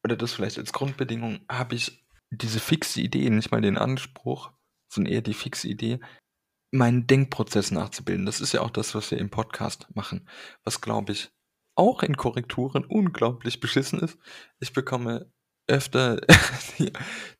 oder 0.04 0.16
das 0.16 0.32
vielleicht 0.32 0.58
als 0.58 0.72
Grundbedingung, 0.72 1.40
habe 1.50 1.74
ich 1.74 2.02
diese 2.30 2.60
fixe 2.60 3.00
Idee, 3.00 3.28
nicht 3.30 3.50
mal 3.50 3.60
den 3.60 3.78
Anspruch, 3.78 4.52
sondern 4.88 5.12
eher 5.12 5.22
die 5.22 5.34
fixe 5.34 5.68
Idee, 5.68 6.00
meinen 6.72 7.06
Denkprozess 7.06 7.70
nachzubilden. 7.72 8.26
Das 8.26 8.40
ist 8.40 8.52
ja 8.52 8.60
auch 8.60 8.70
das, 8.70 8.94
was 8.94 9.10
wir 9.10 9.18
im 9.18 9.30
Podcast 9.30 9.88
machen. 9.94 10.28
Was, 10.62 10.80
glaube 10.80 11.12
ich, 11.12 11.30
auch 11.74 12.02
in 12.02 12.16
Korrekturen 12.16 12.84
unglaublich 12.84 13.60
beschissen 13.60 13.98
ist. 14.00 14.18
Ich 14.60 14.72
bekomme 14.72 15.32
öfter 15.66 16.20
die, 16.78 16.92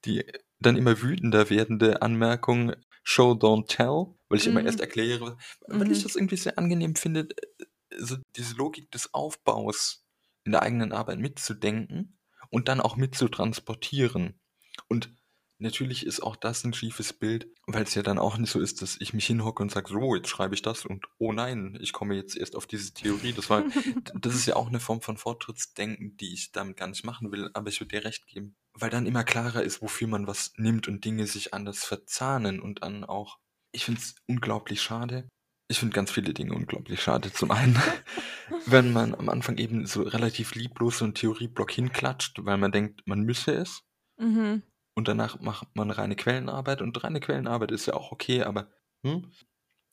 die 0.05 0.25
dann 0.61 0.77
immer 0.77 1.01
wütender 1.03 1.51
werdende 1.51 2.03
Anmerkung 2.03 2.73
Show, 3.03 3.33
don't 3.33 3.67
tell, 3.67 4.15
weil 4.29 4.39
ich 4.39 4.47
immer 4.47 4.61
Mhm. 4.61 4.67
erst 4.67 4.81
erkläre, 4.81 5.37
weil 5.69 5.91
ich 5.91 6.01
Mhm. 6.01 6.03
das 6.03 6.17
irgendwie 6.17 6.37
sehr 6.37 6.59
angenehm 6.59 6.97
finde, 6.97 7.29
äh, 7.31 7.65
so 7.99 8.17
diese 8.37 8.55
Logik 8.57 8.91
des 8.91 9.15
Aufbaus 9.15 10.05
in 10.45 10.53
der 10.53 10.63
eigenen 10.63 10.93
Arbeit 10.93 11.19
mitzudenken 11.19 12.19
und 12.51 12.69
dann 12.69 12.81
auch 12.81 12.97
mitzutransportieren. 12.97 14.40
Und 14.89 15.11
natürlich 15.61 16.07
ist 16.07 16.21
auch 16.21 16.37
das 16.37 16.65
ein 16.65 16.73
schiefes 16.73 17.13
Bild, 17.13 17.49
weil 17.67 17.85
es 17.85 17.95
ja 17.95 18.03
dann 18.03 18.19
auch 18.19 18.39
nicht 18.39 18.51
so 18.51 18.61
ist, 18.61 18.83
dass 18.83 18.97
ich 19.01 19.13
mich 19.13 19.27
hinhocke 19.27 19.63
und 19.63 19.71
sage, 19.71 19.89
so, 19.91 20.17
jetzt 20.17 20.29
schreibe 20.29 20.55
ich 20.55 20.63
das 20.63 20.85
und 20.85 21.07
oh 21.19 21.33
nein, 21.33 21.79
ich 21.81 21.93
komme 21.93 22.15
jetzt 22.15 22.37
erst 22.37 22.57
auf 22.57 22.67
diese 22.67 22.93
Theorie. 22.93 23.33
Das 23.33 23.51
war, 23.51 23.65
das 24.15 24.35
ist 24.35 24.47
ja 24.47 24.57
auch 24.57 24.69
eine 24.69 24.81
Form 24.81 25.03
von 25.03 25.17
Fortschrittsdenken, 25.17 26.17
die 26.17 26.33
ich 26.33 26.53
damit 26.53 26.77
gar 26.77 26.89
nicht 26.89 27.05
machen 27.05 27.31
will, 27.31 27.51
aber 27.55 27.69
ich 27.69 27.81
würde 27.81 27.97
dir 27.97 28.05
recht 28.05 28.27
geben. 28.27 28.57
Weil 28.73 28.91
dann 28.91 29.07
immer 29.07 29.25
klarer 29.25 29.63
ist, 29.63 29.83
wofür 29.83 30.09
man 30.09 30.27
was 30.27 30.53
nimmt 30.57 30.89
und 30.89 31.05
Dinge 31.05 31.27
sich 31.27 31.55
anders 31.55 31.85
verzahnen 31.85 32.61
und 32.61 32.83
dann 32.83 33.05
auch, 33.05 33.39
ich 33.73 33.85
finde 33.85 34.01
es 34.01 34.15
unglaublich 34.27 34.83
schade. 34.83 35.29
Ich 35.69 35.79
finde 35.79 35.95
ganz 35.95 36.11
viele 36.11 36.35
Dinge 36.35 36.55
unglaublich 36.55 37.01
schade. 37.01 37.33
Zum 37.33 37.53
einen, 37.53 37.81
wenn 38.67 38.93
man 38.93 39.15
am 39.15 39.29
Anfang 39.29 39.57
eben 39.59 39.87
so 39.87 40.03
relativ 40.03 40.55
lieblos 40.55 40.99
so 40.99 41.05
einen 41.05 41.15
Theorieblock 41.15 41.71
hinklatscht, 41.71 42.45
weil 42.45 42.57
man 42.57 42.73
denkt, 42.73 43.03
man 43.07 43.21
müsse 43.21 43.53
es 43.53 43.83
Mhm. 44.21 44.63
Und 44.95 45.09
danach 45.09 45.41
macht 45.41 45.75
man 45.75 45.91
reine 45.91 46.17
Quellenarbeit. 46.17 46.83
Und 46.83 47.03
reine 47.03 47.21
Quellenarbeit 47.21 47.71
ist 47.71 47.87
ja 47.87 47.95
auch 47.95 48.13
okay, 48.13 48.43
aber 48.43 48.69
hm? 49.03 49.31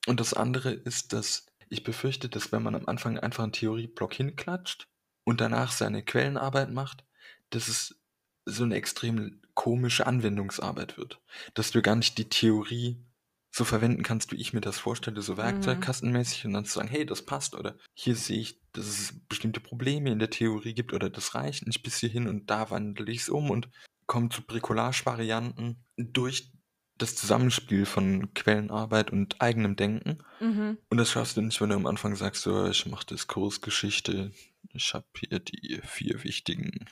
und 0.08 0.20
das 0.20 0.34
andere 0.34 0.72
ist, 0.72 1.14
dass 1.14 1.46
ich 1.70 1.84
befürchte, 1.84 2.30
dass 2.30 2.52
wenn 2.52 2.64
man 2.64 2.76
am 2.76 2.88
Anfang 2.88 3.20
einfach 3.20 3.44
einen 3.44 3.54
Theorieblock 3.54 4.14
hinklatscht 4.14 4.88
und 5.24 5.42
danach 5.42 5.72
seine 5.72 6.04
Quellenarbeit 6.04 6.72
macht, 6.72 7.06
dass 7.50 7.68
es 7.68 8.02
so 8.46 8.64
eine 8.64 8.76
extrem 8.76 9.42
komische 9.54 10.08
Anwendungsarbeit 10.08 10.98
wird, 10.98 11.20
dass 11.54 11.72
du 11.72 11.82
gar 11.82 11.96
nicht 11.96 12.18
die 12.18 12.30
Theorie 12.30 13.04
so 13.52 13.66
verwenden 13.66 14.04
kannst, 14.04 14.32
wie 14.32 14.38
ich 14.38 14.54
mir 14.54 14.62
das 14.62 14.78
vorstelle, 14.78 15.22
so 15.22 15.36
Werkzeugkastenmäßig 15.36 16.46
und 16.46 16.54
dann 16.54 16.66
zu 16.66 16.74
sagen, 16.74 16.88
hey, 16.88 17.06
das 17.06 17.26
passt 17.26 17.56
oder 17.56 17.76
hier 17.94 18.16
sehe 18.16 18.40
ich, 18.40 18.62
dass 18.72 18.86
es 18.86 19.14
bestimmte 19.28 19.60
Probleme 19.60 20.12
in 20.12 20.20
der 20.20 20.30
Theorie 20.30 20.74
gibt 20.74 20.94
oder 20.94 21.10
das 21.10 21.34
reicht 21.34 21.66
nicht 21.66 21.82
bis 21.82 21.98
hierhin 21.98 22.28
und 22.28 22.50
da 22.50 22.70
wandle 22.70 23.12
ich 23.12 23.22
es 23.22 23.30
um 23.30 23.50
und 23.50 23.70
komme 24.08 24.30
zu 24.30 24.42
Bricolage-Varianten 24.42 25.86
durch 25.98 26.52
das 26.98 27.16
Zusammenspiel 27.16 27.86
von 27.86 28.34
Quellenarbeit 28.34 29.12
und 29.12 29.40
eigenem 29.40 29.76
Denken. 29.76 30.18
Mhm. 30.40 30.78
Und 30.90 30.98
das 30.98 31.12
schaffst 31.12 31.38
du 31.38 31.42
nicht, 31.42 31.62
wenn 31.62 31.70
du 31.70 31.76
am 31.76 31.86
Anfang 31.86 32.16
sagst, 32.16 32.42
so, 32.42 32.68
ich 32.68 32.86
mache 32.88 33.06
Diskursgeschichte, 33.06 34.32
ich 34.74 34.94
habe 34.94 35.06
hier 35.20 35.40
die 35.40 35.80
vier 35.84 36.24
wichtigen 36.24 36.86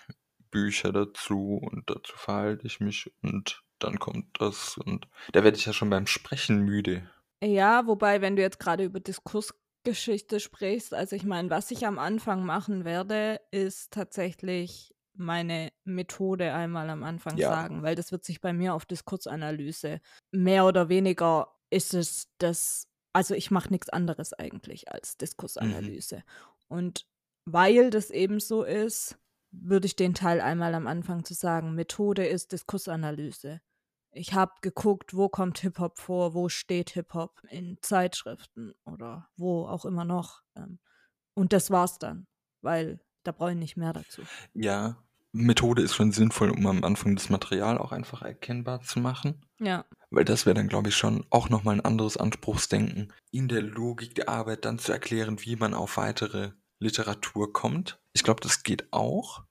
Bücher 0.52 0.92
dazu 0.92 1.60
und 1.62 1.90
dazu 1.90 2.16
verhalte 2.16 2.68
ich 2.68 2.80
mich 2.80 3.12
und 3.22 3.64
dann 3.80 4.00
kommt 4.00 4.40
das 4.40 4.78
und 4.78 5.08
da 5.34 5.44
werde 5.44 5.58
ich 5.58 5.66
ja 5.66 5.74
schon 5.74 5.90
beim 5.90 6.08
Sprechen 6.08 6.62
müde. 6.62 7.10
Ja, 7.44 7.88
wobei, 7.88 8.22
wenn 8.22 8.36
du 8.36 8.42
jetzt 8.42 8.60
gerade 8.60 8.86
über 8.86 9.00
Diskursgeschichte 9.00 10.40
sprichst, 10.40 10.94
also 10.94 11.16
ich 11.16 11.26
meine, 11.26 11.50
was 11.50 11.72
ich 11.72 11.86
am 11.86 12.00
Anfang 12.00 12.46
machen 12.46 12.86
werde, 12.86 13.42
ist 13.52 13.92
tatsächlich 13.92 14.95
meine 15.18 15.72
Methode 15.84 16.54
einmal 16.54 16.90
am 16.90 17.04
Anfang 17.04 17.38
Ja. 17.38 17.50
sagen, 17.50 17.84
weil 17.84 17.96
das 17.96 18.12
wird 18.12 18.24
sich 18.26 18.42
bei 18.42 18.54
mir 18.54 18.74
auf 18.74 18.86
Diskursanalyse 18.86 20.02
mehr 20.32 20.66
oder 20.66 20.90
weniger 20.90 21.52
ist 21.70 21.94
es 21.94 22.32
das, 22.38 22.88
also 23.14 23.34
ich 23.34 23.52
mache 23.52 23.70
nichts 23.72 23.90
anderes 23.90 24.34
eigentlich 24.34 24.92
als 24.92 25.18
Diskursanalyse. 25.18 26.24
Und 26.68 27.08
weil 27.46 27.90
das 27.90 28.10
eben 28.12 28.40
so 28.40 28.64
ist, 28.64 29.18
würde 29.52 29.86
ich 29.88 29.96
den 29.96 30.14
Teil 30.14 30.42
einmal 30.42 30.74
am 30.76 30.88
Anfang 30.88 31.24
zu 31.24 31.34
sagen, 31.34 31.76
Methode 31.76 32.26
ist 32.26 32.52
Diskursanalyse. 32.52 33.62
Ich 34.12 34.34
habe 34.34 34.54
geguckt, 34.62 35.16
wo 35.16 35.28
kommt 35.30 35.60
Hip-Hop 35.60 35.98
vor, 35.98 36.34
wo 36.34 36.50
steht 36.50 36.92
Hip-Hop 36.92 37.42
in 37.50 37.78
Zeitschriften 37.82 38.74
oder 38.86 39.30
wo 39.36 39.66
auch 39.68 39.86
immer 39.86 40.06
noch. 40.06 40.42
ähm, 40.56 40.80
Und 41.34 41.52
das 41.52 41.70
war's 41.72 42.00
dann, 42.00 42.28
weil 42.62 43.00
da 43.24 43.32
brauche 43.32 43.52
ich 43.52 43.58
nicht 43.58 43.76
mehr 43.78 43.92
dazu. 43.94 44.22
Ja, 44.54 45.04
Methode 45.36 45.82
ist 45.82 45.96
schon 45.96 46.12
sinnvoll, 46.12 46.50
um 46.50 46.66
am 46.66 46.84
Anfang 46.84 47.16
das 47.16 47.30
Material 47.30 47.78
auch 47.78 47.92
einfach 47.92 48.22
erkennbar 48.22 48.82
zu 48.82 49.00
machen. 49.00 49.46
Ja, 49.60 49.86
Weil 50.10 50.26
das 50.26 50.46
wäre 50.46 50.56
dann, 50.56 50.68
glaube 50.68 50.90
ich, 50.90 50.96
schon 50.96 51.26
auch 51.30 51.50
nochmal 51.50 51.76
ein 51.76 51.86
anderes 51.86 52.18
Anspruchsdenken, 52.18 53.12
in 53.32 53.48
der 53.48 53.62
Logik 53.62 54.16
der 54.16 54.30
Arbeit 54.30 54.66
dann 54.66 54.80
zu 54.80 54.92
erklären, 54.92 55.42
wie 55.42 55.56
man 55.56 55.74
auf 55.74 55.98
weitere 55.98 56.52
Literatur 56.80 57.54
kommt. 57.54 58.00
Ich 58.14 58.24
glaube, 58.24 58.42
das 58.42 58.64
geht 58.64 58.92
auch. 58.92 59.44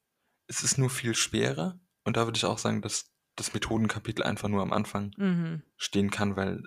Es 0.47 0.63
ist 0.63 0.79
nur 0.79 0.91
viel 0.91 1.15
schwerer. 1.15 1.79
Und 2.05 2.17
da 2.17 2.27
würde 2.27 2.37
ich 2.37 2.45
auch 2.45 2.59
sagen, 2.59 2.83
dass 2.83 3.11
das 3.37 3.53
Methodenkapitel 3.53 4.23
einfach 4.23 4.49
nur 4.49 4.63
am 4.63 4.73
Anfang 4.73 5.11
mhm. 5.17 5.63
stehen 5.77 6.11
kann, 6.11 6.37
weil 6.37 6.63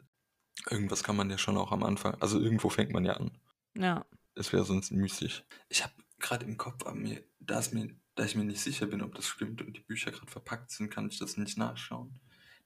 irgendwas 0.69 1.03
kann 1.03 1.15
man 1.15 1.29
ja 1.29 1.37
schon 1.37 1.57
auch 1.57 1.71
am 1.71 1.83
Anfang. 1.83 2.15
Also 2.19 2.39
irgendwo 2.39 2.69
fängt 2.69 2.91
man 2.91 3.05
ja 3.05 3.13
an. 3.13 3.31
ja. 3.75 4.05
Es 4.39 4.53
wäre 4.53 4.63
sonst 4.63 4.91
müßig. 4.91 5.43
Ich 5.67 5.83
habe 5.83 5.93
gerade 6.19 6.45
im 6.45 6.57
Kopf, 6.57 6.85
mir, 6.93 7.23
da, 7.39 7.57
es 7.57 7.71
mir, 7.71 7.89
da 8.17 8.25
ich 8.25 8.35
mir 8.35 8.43
nicht 8.43 8.59
sicher 8.61 8.87
bin, 8.87 9.01
ob 9.01 9.15
das 9.15 9.27
stimmt 9.27 9.61
und 9.61 9.77
die 9.77 9.81
Bücher 9.81 10.11
gerade 10.11 10.29
verpackt 10.29 10.71
sind, 10.71 10.89
kann 10.89 11.07
ich 11.07 11.19
das 11.19 11.37
nicht 11.37 11.57
nachschauen. 11.57 12.19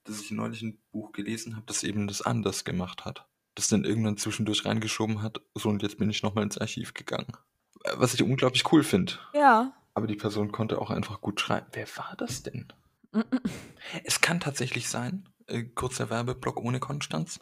Dass 0.06 0.20
ich 0.22 0.32
neulich 0.32 0.62
ein 0.64 0.80
Buch 0.92 1.12
gelesen 1.12 1.56
habe, 1.56 1.66
das 1.68 1.84
eben 1.84 2.08
das 2.08 2.22
anders 2.24 2.64
gemacht 2.66 3.06
hat. 3.06 3.28
Das 3.54 3.68
dann 3.68 3.84
irgendwann 3.84 4.18
zwischendurch 4.18 4.66
reingeschoben 4.66 5.22
hat. 5.22 5.42
So, 5.54 5.70
und 5.70 5.84
jetzt 5.84 5.98
bin 6.00 6.10
ich 6.10 6.24
nochmal 6.24 6.46
ins 6.46 6.58
Archiv 6.58 6.94
gegangen. 6.94 7.32
Äh, 7.84 7.92
Was 7.98 8.14
ich 8.14 8.24
unglaublich 8.24 8.72
cool 8.72 8.84
finde. 8.84 9.14
Ja. 9.34 9.74
Aber 9.94 10.08
die 10.08 10.16
Person 10.16 10.52
konnte 10.52 10.80
auch 10.80 10.90
einfach 10.90 11.22
gut 11.22 11.40
schreiben. 11.42 11.68
Wer 11.74 11.88
war 11.98 12.16
das 12.18 12.44
denn? 12.44 12.72
Es 14.06 14.22
kann 14.22 14.40
tatsächlich 14.40 14.88
sein, 14.88 15.28
äh, 15.48 15.64
kurzer 15.64 16.10
Werbeblock 16.10 16.58
ohne 16.58 16.80
Konstanz. 16.80 17.40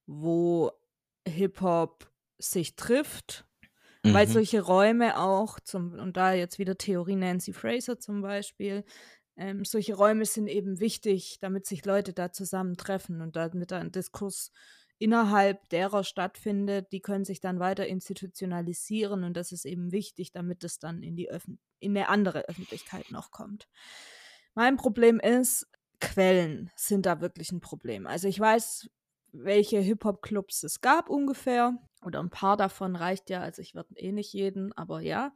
wo 0.05 0.71
Hip-Hop 1.27 2.11
sich 2.39 2.75
trifft 2.75 3.45
weil 4.05 4.27
Mhm. 4.27 4.33
solche 4.33 4.61
Räume 4.61 5.17
auch, 5.19 5.59
zum, 5.59 5.93
und 5.93 6.17
da 6.17 6.33
jetzt 6.33 6.59
wieder 6.59 6.77
Theorie 6.77 7.15
Nancy 7.15 7.53
Fraser 7.53 7.99
zum 7.99 8.21
Beispiel, 8.21 8.83
ähm, 9.35 9.65
solche 9.65 9.95
Räume 9.95 10.25
sind 10.25 10.47
eben 10.47 10.79
wichtig, 10.79 11.37
damit 11.41 11.65
sich 11.65 11.85
Leute 11.85 12.13
da 12.13 12.31
zusammentreffen 12.31 13.21
und 13.21 13.35
damit 13.35 13.71
da 13.71 13.79
ein 13.79 13.91
Diskurs 13.91 14.51
innerhalb 14.99 15.67
derer 15.69 16.03
stattfindet, 16.03 16.91
die 16.91 17.01
können 17.01 17.25
sich 17.25 17.39
dann 17.39 17.59
weiter 17.59 17.87
institutionalisieren 17.87 19.23
und 19.23 19.35
das 19.35 19.51
ist 19.51 19.65
eben 19.65 19.91
wichtig, 19.91 20.31
damit 20.31 20.63
es 20.63 20.79
dann 20.79 21.01
in 21.01 21.15
die 21.15 21.29
Öffn 21.29 21.59
in 21.79 21.97
eine 21.97 22.07
andere 22.09 22.47
Öffentlichkeit 22.47 23.09
noch 23.11 23.31
kommt. 23.31 23.67
Mein 24.55 24.77
Problem 24.77 25.19
ist, 25.19 25.67
Quellen 25.99 26.69
sind 26.75 27.05
da 27.05 27.21
wirklich 27.21 27.51
ein 27.51 27.61
Problem. 27.61 28.07
Also 28.07 28.27
ich 28.27 28.39
weiß, 28.39 28.89
welche 29.33 29.79
Hip-Hop-Clubs 29.79 30.63
es 30.63 30.81
gab 30.81 31.09
ungefähr. 31.09 31.77
Oder 32.05 32.19
ein 32.19 32.29
paar 32.29 32.57
davon 32.57 32.95
reicht 32.95 33.29
ja. 33.29 33.41
Also 33.41 33.61
ich 33.61 33.75
werde 33.75 33.95
eh 33.97 34.11
nicht 34.11 34.31
jeden, 34.33 34.73
aber 34.73 35.01
ja. 35.01 35.33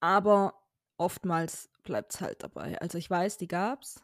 Aber 0.00 0.62
oftmals 0.96 1.70
bleibt 1.82 2.14
es 2.14 2.20
halt 2.20 2.42
dabei. 2.42 2.80
Also 2.80 2.98
ich 2.98 3.08
weiß, 3.08 3.38
die 3.38 3.48
gab's. 3.48 4.02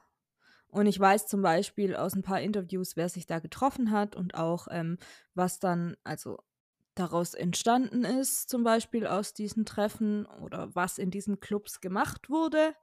Und 0.68 0.86
ich 0.86 0.98
weiß 0.98 1.28
zum 1.28 1.42
Beispiel 1.42 1.94
aus 1.94 2.16
ein 2.16 2.22
paar 2.22 2.40
Interviews, 2.40 2.96
wer 2.96 3.08
sich 3.08 3.26
da 3.26 3.38
getroffen 3.38 3.92
hat 3.92 4.16
und 4.16 4.34
auch 4.34 4.66
ähm, 4.70 4.98
was 5.34 5.60
dann, 5.60 5.96
also 6.02 6.38
daraus 6.96 7.34
entstanden 7.34 8.04
ist, 8.04 8.48
zum 8.48 8.64
Beispiel 8.64 9.06
aus 9.06 9.34
diesen 9.34 9.66
Treffen 9.66 10.26
oder 10.26 10.74
was 10.74 10.98
in 10.98 11.10
diesen 11.10 11.38
Clubs 11.40 11.80
gemacht 11.80 12.28
wurde. 12.28 12.74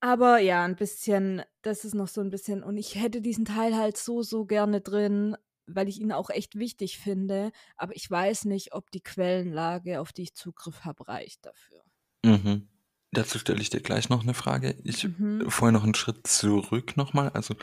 Aber 0.00 0.38
ja, 0.38 0.64
ein 0.64 0.76
bisschen, 0.76 1.42
das 1.62 1.84
ist 1.84 1.94
noch 1.94 2.08
so 2.08 2.20
ein 2.20 2.30
bisschen, 2.30 2.62
und 2.62 2.76
ich 2.76 2.94
hätte 2.94 3.20
diesen 3.20 3.44
Teil 3.44 3.76
halt 3.76 3.96
so, 3.96 4.22
so 4.22 4.44
gerne 4.44 4.80
drin, 4.80 5.36
weil 5.68 5.88
ich 5.88 6.00
ihn 6.00 6.12
auch 6.12 6.30
echt 6.30 6.58
wichtig 6.58 6.98
finde, 6.98 7.52
aber 7.76 7.94
ich 7.94 8.10
weiß 8.10 8.46
nicht, 8.46 8.72
ob 8.72 8.90
die 8.90 9.02
Quellenlage, 9.02 10.00
auf 10.00 10.12
die 10.12 10.22
ich 10.22 10.34
Zugriff 10.34 10.84
habe, 10.84 11.06
reicht 11.08 11.46
dafür. 11.46 11.82
Mhm. 12.24 12.68
Dazu 13.12 13.38
stelle 13.38 13.60
ich 13.60 13.70
dir 13.70 13.80
gleich 13.80 14.08
noch 14.08 14.22
eine 14.22 14.34
Frage. 14.34 14.76
Ich 14.84 15.04
Mhm. 15.04 15.50
vorher 15.50 15.72
noch 15.72 15.84
einen 15.84 15.94
Schritt 15.94 16.26
zurück 16.26 16.96
nochmal. 16.96 17.30
Also 17.30 17.54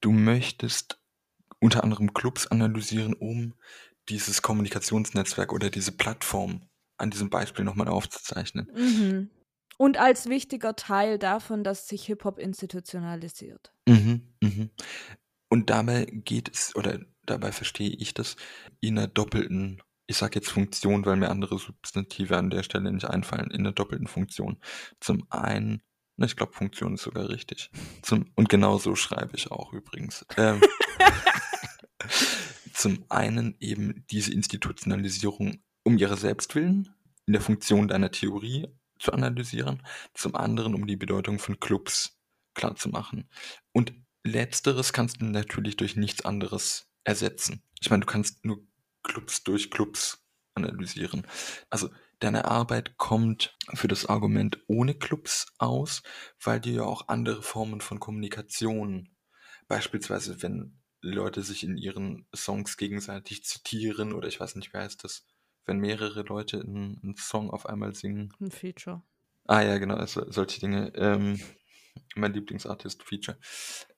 du 0.00 0.12
möchtest 0.12 1.00
unter 1.60 1.84
anderem 1.84 2.14
Clubs 2.14 2.46
analysieren, 2.46 3.14
um 3.14 3.54
dieses 4.08 4.42
Kommunikationsnetzwerk 4.42 5.52
oder 5.52 5.70
diese 5.70 5.92
Plattform 5.92 6.68
an 6.98 7.10
diesem 7.10 7.30
Beispiel 7.30 7.64
nochmal 7.64 7.88
aufzuzeichnen. 7.88 8.70
Mhm. 8.74 9.30
Und 9.76 9.98
als 9.98 10.28
wichtiger 10.28 10.76
Teil 10.76 11.18
davon, 11.18 11.64
dass 11.64 11.88
sich 11.88 12.04
Hip-Hop 12.06 12.38
institutionalisiert. 12.38 13.72
Mhm, 13.88 14.34
mhm. 14.40 14.70
Und 15.48 15.70
dabei 15.70 16.04
geht 16.04 16.48
es, 16.52 16.76
oder 16.76 17.00
dabei 17.26 17.52
verstehe 17.52 17.90
ich 17.90 18.14
das, 18.14 18.36
in 18.80 18.98
einer 18.98 19.08
doppelten, 19.08 19.82
ich 20.06 20.16
sage 20.16 20.36
jetzt 20.36 20.50
Funktion, 20.50 21.04
weil 21.06 21.16
mir 21.16 21.30
andere 21.30 21.58
Substantive 21.58 22.36
an 22.36 22.50
der 22.50 22.62
Stelle 22.62 22.92
nicht 22.92 23.06
einfallen, 23.06 23.50
in 23.50 23.60
einer 23.60 23.72
doppelten 23.72 24.06
Funktion. 24.06 24.58
Zum 25.00 25.26
einen, 25.30 25.82
na, 26.16 26.26
ich 26.26 26.36
glaube, 26.36 26.52
Funktion 26.52 26.94
ist 26.94 27.02
sogar 27.02 27.28
richtig. 27.28 27.70
Zum, 28.02 28.30
und 28.34 28.48
genau 28.48 28.78
so 28.78 28.94
schreibe 28.96 29.36
ich 29.36 29.50
auch 29.50 29.72
übrigens. 29.72 30.26
Ähm, 30.36 30.60
zum 32.74 33.04
einen 33.08 33.56
eben 33.60 34.04
diese 34.10 34.32
Institutionalisierung 34.32 35.62
um 35.84 35.98
ihre 35.98 36.16
Selbstwillen 36.16 36.94
in 37.26 37.32
der 37.32 37.42
Funktion 37.42 37.88
deiner 37.88 38.10
Theorie 38.10 38.68
zu 38.98 39.12
analysieren, 39.12 39.82
zum 40.14 40.34
anderen 40.34 40.74
um 40.74 40.86
die 40.86 40.96
Bedeutung 40.96 41.38
von 41.38 41.60
Clubs 41.60 42.18
klarzumachen. 42.54 43.28
Und 43.72 43.92
letzteres 44.24 44.92
kannst 44.92 45.20
du 45.20 45.26
natürlich 45.26 45.76
durch 45.76 45.96
nichts 45.96 46.24
anderes 46.24 46.90
ersetzen. 47.04 47.62
Ich 47.80 47.90
meine, 47.90 48.00
du 48.00 48.06
kannst 48.06 48.44
nur 48.44 48.66
Clubs 49.02 49.44
durch 49.44 49.70
Clubs 49.70 50.24
analysieren. 50.54 51.26
Also 51.70 51.90
deine 52.20 52.46
Arbeit 52.46 52.96
kommt 52.96 53.56
für 53.74 53.88
das 53.88 54.06
Argument 54.06 54.58
ohne 54.66 54.94
Clubs 54.94 55.46
aus, 55.58 56.02
weil 56.42 56.60
du 56.60 56.70
ja 56.70 56.82
auch 56.82 57.08
andere 57.08 57.42
Formen 57.42 57.80
von 57.80 58.00
Kommunikation, 58.00 59.10
beispielsweise 59.68 60.42
wenn 60.42 60.78
Leute 61.00 61.42
sich 61.42 61.64
in 61.64 61.76
ihren 61.76 62.26
Songs 62.34 62.76
gegenseitig 62.76 63.44
zitieren 63.44 64.14
oder 64.14 64.28
ich 64.28 64.40
weiß 64.40 64.56
nicht, 64.56 64.72
wie 64.72 64.78
heißt 64.78 65.04
das, 65.04 65.26
wenn 65.66 65.78
mehrere 65.78 66.22
Leute 66.22 66.60
einen, 66.60 66.98
einen 67.02 67.16
Song 67.16 67.50
auf 67.50 67.66
einmal 67.66 67.94
singen. 67.94 68.32
Ein 68.40 68.50
Feature. 68.50 69.02
Ah 69.46 69.60
ja, 69.60 69.76
genau, 69.76 69.96
also 69.96 70.30
solche 70.30 70.60
Dinge. 70.60 70.92
Ähm, 70.94 71.40
mein 72.16 72.32
Lieblingsartist 72.32 73.02
Feature. 73.02 73.38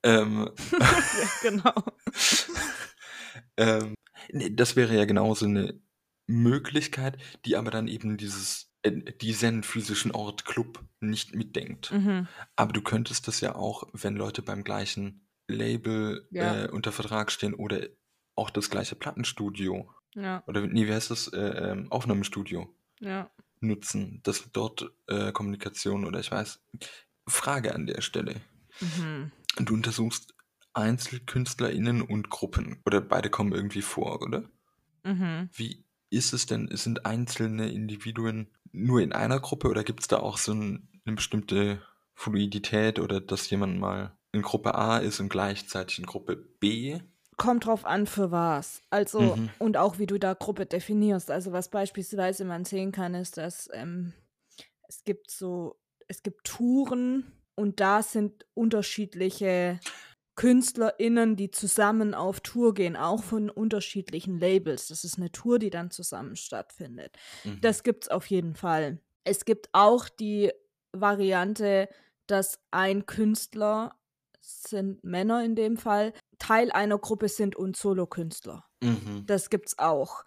Ähm, 0.02 0.50
ja, 0.80 1.30
genau. 1.42 1.74
ähm, 3.56 3.94
nee, 4.32 4.50
das 4.50 4.76
wäre 4.76 4.94
ja 4.96 5.04
genauso 5.04 5.46
eine 5.46 5.80
Möglichkeit, 6.26 7.18
die 7.44 7.56
aber 7.56 7.70
dann 7.70 7.88
eben 7.88 8.16
dieses 8.16 8.72
äh, 8.82 8.90
diesen 9.20 9.62
physischen 9.62 10.12
Ort 10.12 10.44
Club 10.44 10.84
nicht 11.00 11.34
mitdenkt. 11.34 11.92
Mhm. 11.92 12.28
Aber 12.56 12.72
du 12.72 12.82
könntest 12.82 13.28
das 13.28 13.40
ja 13.40 13.54
auch, 13.54 13.84
wenn 13.92 14.16
Leute 14.16 14.42
beim 14.42 14.64
gleichen 14.64 15.28
Label 15.48 16.26
Ja. 16.30 16.64
äh, 16.64 16.68
unter 16.70 16.92
Vertrag 16.92 17.30
stehen 17.30 17.54
oder 17.54 17.86
auch 18.34 18.50
das 18.50 18.70
gleiche 18.70 18.96
Plattenstudio 18.96 19.88
Ja, 20.14 20.42
oder 20.46 20.66
nee, 20.66 20.86
wie 20.86 20.92
heißt 20.92 21.10
das? 21.10 21.28
Äh, 21.28 21.38
ähm, 21.70 21.90
Aufnahmestudio 21.92 22.74
ja. 23.00 23.30
nutzen, 23.60 24.20
dass 24.24 24.50
dort 24.52 24.90
äh, 25.06 25.32
Kommunikation 25.32 26.04
oder 26.04 26.20
ich 26.20 26.30
weiß. 26.30 26.60
Frage 27.28 27.74
an 27.74 27.86
der 27.86 28.02
Stelle. 28.02 28.40
Mhm. 28.80 29.32
Du 29.58 29.74
untersuchst 29.74 30.34
EinzelkünstlerInnen 30.76 32.02
und 32.02 32.30
Gruppen 32.30 32.80
oder 32.84 33.00
beide 33.00 33.30
kommen 33.30 33.52
irgendwie 33.52 33.82
vor, 33.82 34.22
oder? 34.22 34.44
Mhm. 35.04 35.48
Wie 35.52 35.84
ist 36.10 36.32
es 36.32 36.46
denn? 36.46 36.68
Sind 36.72 37.06
einzelne 37.06 37.70
Individuen 37.70 38.48
nur 38.72 39.00
in 39.00 39.12
einer 39.12 39.40
Gruppe 39.40 39.68
oder 39.68 39.84
gibt 39.84 40.00
es 40.00 40.08
da 40.08 40.18
auch 40.18 40.38
so 40.38 40.52
ein, 40.52 40.88
eine 41.04 41.16
bestimmte 41.16 41.82
Fluidität 42.14 42.98
oder 42.98 43.20
dass 43.20 43.48
jemand 43.50 43.78
mal 43.78 44.16
in 44.32 44.42
Gruppe 44.42 44.74
A 44.74 44.98
ist 44.98 45.20
und 45.20 45.28
gleichzeitig 45.28 45.98
in 45.98 46.06
Gruppe 46.06 46.36
B? 46.36 47.00
Kommt 47.36 47.66
drauf 47.66 47.84
an, 47.84 48.06
für 48.06 48.30
was. 48.30 48.82
Also, 48.90 49.36
Mhm. 49.36 49.50
und 49.58 49.76
auch 49.76 49.98
wie 49.98 50.06
du 50.06 50.18
da 50.18 50.34
Gruppe 50.34 50.66
definierst. 50.66 51.30
Also, 51.30 51.52
was 51.52 51.70
beispielsweise 51.70 52.44
man 52.44 52.64
sehen 52.64 52.92
kann, 52.92 53.14
ist, 53.14 53.36
dass 53.36 53.68
ähm, 53.72 54.12
es 54.88 55.04
gibt 55.04 55.30
so, 55.30 55.76
es 56.08 56.22
gibt 56.22 56.44
Touren 56.44 57.30
und 57.54 57.80
da 57.80 58.02
sind 58.02 58.46
unterschiedliche 58.54 59.80
KünstlerInnen, 60.36 61.36
die 61.36 61.50
zusammen 61.50 62.14
auf 62.14 62.40
Tour 62.40 62.74
gehen, 62.74 62.96
auch 62.96 63.22
von 63.22 63.50
unterschiedlichen 63.50 64.38
Labels. 64.38 64.88
Das 64.88 65.02
ist 65.04 65.16
eine 65.16 65.32
Tour, 65.32 65.58
die 65.58 65.70
dann 65.70 65.90
zusammen 65.90 66.36
stattfindet. 66.36 67.16
Mhm. 67.44 67.60
Das 67.62 67.82
gibt's 67.82 68.08
auf 68.08 68.26
jeden 68.26 68.54
Fall. 68.54 69.00
Es 69.24 69.44
gibt 69.44 69.68
auch 69.72 70.08
die 70.08 70.52
Variante, 70.92 71.88
dass 72.26 72.60
ein 72.70 73.06
Künstler, 73.06 73.94
sind 74.40 75.02
Männer 75.02 75.44
in 75.44 75.56
dem 75.56 75.76
Fall, 75.76 76.12
Teil 76.38 76.70
einer 76.70 76.98
Gruppe 76.98 77.28
sind 77.28 77.56
und 77.56 77.76
Solokünstler. 77.76 78.64
Mhm. 78.82 79.24
Das 79.26 79.50
gibt's 79.50 79.78
auch. 79.78 80.24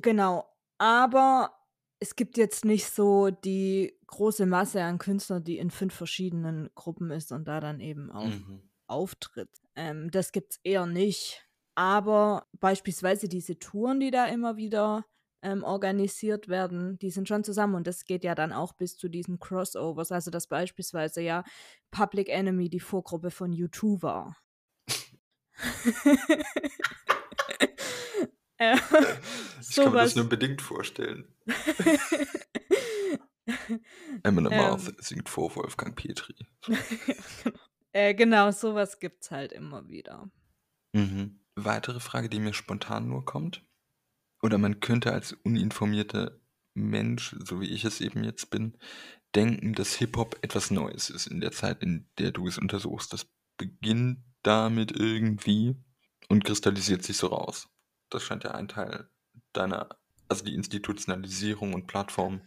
Genau. 0.00 0.46
Aber 0.78 1.52
es 2.00 2.16
gibt 2.16 2.38
jetzt 2.38 2.64
nicht 2.64 2.86
so 2.86 3.30
die 3.30 3.94
große 4.06 4.46
Masse 4.46 4.82
an 4.82 4.98
Künstlern, 4.98 5.44
die 5.44 5.58
in 5.58 5.70
fünf 5.70 5.94
verschiedenen 5.94 6.70
Gruppen 6.74 7.10
ist 7.10 7.30
und 7.30 7.46
da 7.46 7.60
dann 7.60 7.78
eben 7.80 8.10
auch 8.10 8.24
Mhm. 8.24 8.69
Auftritt. 8.90 9.50
Ähm, 9.76 10.10
das 10.10 10.32
gibt's 10.32 10.58
eher 10.62 10.86
nicht. 10.86 11.46
Aber 11.74 12.46
beispielsweise 12.58 13.28
diese 13.28 13.58
Touren, 13.58 14.00
die 14.00 14.10
da 14.10 14.26
immer 14.26 14.56
wieder 14.56 15.04
ähm, 15.42 15.64
organisiert 15.64 16.48
werden, 16.48 16.98
die 16.98 17.10
sind 17.10 17.28
schon 17.28 17.44
zusammen 17.44 17.74
und 17.74 17.86
das 17.86 18.04
geht 18.04 18.24
ja 18.24 18.34
dann 18.34 18.52
auch 18.52 18.74
bis 18.74 18.96
zu 18.96 19.08
diesen 19.08 19.38
Crossovers. 19.38 20.12
Also 20.12 20.30
dass 20.30 20.46
beispielsweise 20.46 21.22
ja 21.22 21.44
Public 21.90 22.28
Enemy 22.28 22.68
die 22.68 22.80
Vorgruppe 22.80 23.30
von 23.30 23.52
U2 23.52 24.02
war. 24.02 24.36
äh, 28.58 28.76
Ich 29.60 29.76
kann 29.76 29.92
mir 29.92 29.98
das 29.98 30.16
nur 30.16 30.28
bedingt 30.28 30.60
vorstellen. 30.60 31.34
Eminem 34.22 34.52
Ähm. 34.52 34.96
Singt 34.98 35.28
vor 35.28 35.54
Wolfgang 35.56 35.96
Petri. 35.96 36.34
äh, 37.92 38.14
genau, 38.14 38.50
sowas 38.50 39.00
gibt's 39.00 39.30
halt 39.30 39.52
immer 39.52 39.88
wieder. 39.88 40.30
Mhm. 40.92 41.40
Weitere 41.54 42.00
Frage, 42.00 42.28
die 42.28 42.40
mir 42.40 42.54
spontan 42.54 43.08
nur 43.08 43.24
kommt. 43.24 43.62
Oder 44.42 44.58
man 44.58 44.80
könnte 44.80 45.12
als 45.12 45.32
uninformierter 45.32 46.40
Mensch, 46.74 47.36
so 47.44 47.60
wie 47.60 47.68
ich 47.68 47.84
es 47.84 48.00
eben 48.00 48.24
jetzt 48.24 48.50
bin, 48.50 48.76
denken, 49.34 49.74
dass 49.74 49.94
Hip-Hop 49.94 50.38
etwas 50.42 50.70
Neues 50.70 51.10
ist 51.10 51.26
in 51.26 51.40
der 51.40 51.52
Zeit, 51.52 51.82
in 51.82 52.08
der 52.18 52.32
du 52.32 52.46
es 52.46 52.58
untersuchst. 52.58 53.12
Das 53.12 53.26
beginnt 53.56 54.18
damit 54.42 54.92
irgendwie 54.92 55.76
und 56.28 56.44
kristallisiert 56.44 57.02
sich 57.02 57.16
so 57.16 57.28
raus. 57.28 57.68
Das 58.08 58.22
scheint 58.22 58.44
ja 58.44 58.52
ein 58.52 58.68
Teil 58.68 59.08
deiner, 59.52 59.88
also 60.28 60.44
die 60.44 60.54
Institutionalisierung 60.54 61.74
und 61.74 61.86
Plattform, 61.86 62.40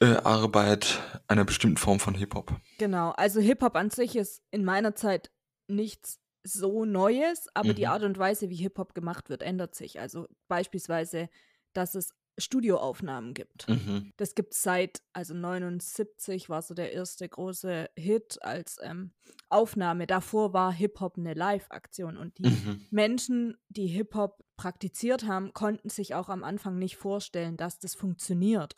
äh, 0.00 0.16
Arbeit 0.16 1.00
einer 1.26 1.44
bestimmten 1.44 1.76
Form 1.76 2.00
von 2.00 2.14
Hip-Hop. 2.14 2.54
Genau, 2.78 3.10
also 3.10 3.40
Hip-Hop 3.40 3.76
an 3.76 3.90
sich 3.90 4.16
ist 4.16 4.42
in 4.50 4.64
meiner 4.64 4.94
Zeit 4.94 5.30
nichts 5.68 6.20
so 6.44 6.84
Neues, 6.84 7.46
aber 7.54 7.74
die 7.74 7.82
Mhm. 7.84 7.88
Art 7.90 8.02
und 8.04 8.18
Weise, 8.18 8.48
wie 8.48 8.56
Hip-Hop 8.56 8.94
gemacht 8.94 9.28
wird, 9.28 9.42
ändert 9.42 9.74
sich. 9.74 10.00
Also 10.00 10.26
beispielsweise, 10.46 11.28
dass 11.72 11.94
es 11.94 12.10
Studioaufnahmen 12.40 13.34
gibt. 13.34 13.68
Mhm. 13.68 14.12
Das 14.16 14.36
gibt 14.36 14.54
es 14.54 14.62
seit, 14.62 15.02
also 15.12 15.34
79 15.34 16.48
war 16.48 16.62
so 16.62 16.72
der 16.72 16.92
erste 16.92 17.28
große 17.28 17.90
Hit 17.98 18.38
als 18.42 18.78
ähm, 18.80 19.12
Aufnahme. 19.48 20.06
Davor 20.06 20.52
war 20.52 20.72
Hip-Hop 20.72 21.18
eine 21.18 21.34
Live-Aktion 21.34 22.16
und 22.16 22.38
die 22.38 22.48
Mhm. 22.48 22.86
Menschen, 22.90 23.56
die 23.68 23.88
Hip-Hop 23.88 24.44
praktiziert 24.56 25.26
haben, 25.26 25.52
konnten 25.52 25.88
sich 25.88 26.14
auch 26.14 26.28
am 26.28 26.44
Anfang 26.44 26.78
nicht 26.78 26.96
vorstellen, 26.96 27.56
dass 27.56 27.80
das 27.80 27.96
funktioniert, 27.96 28.76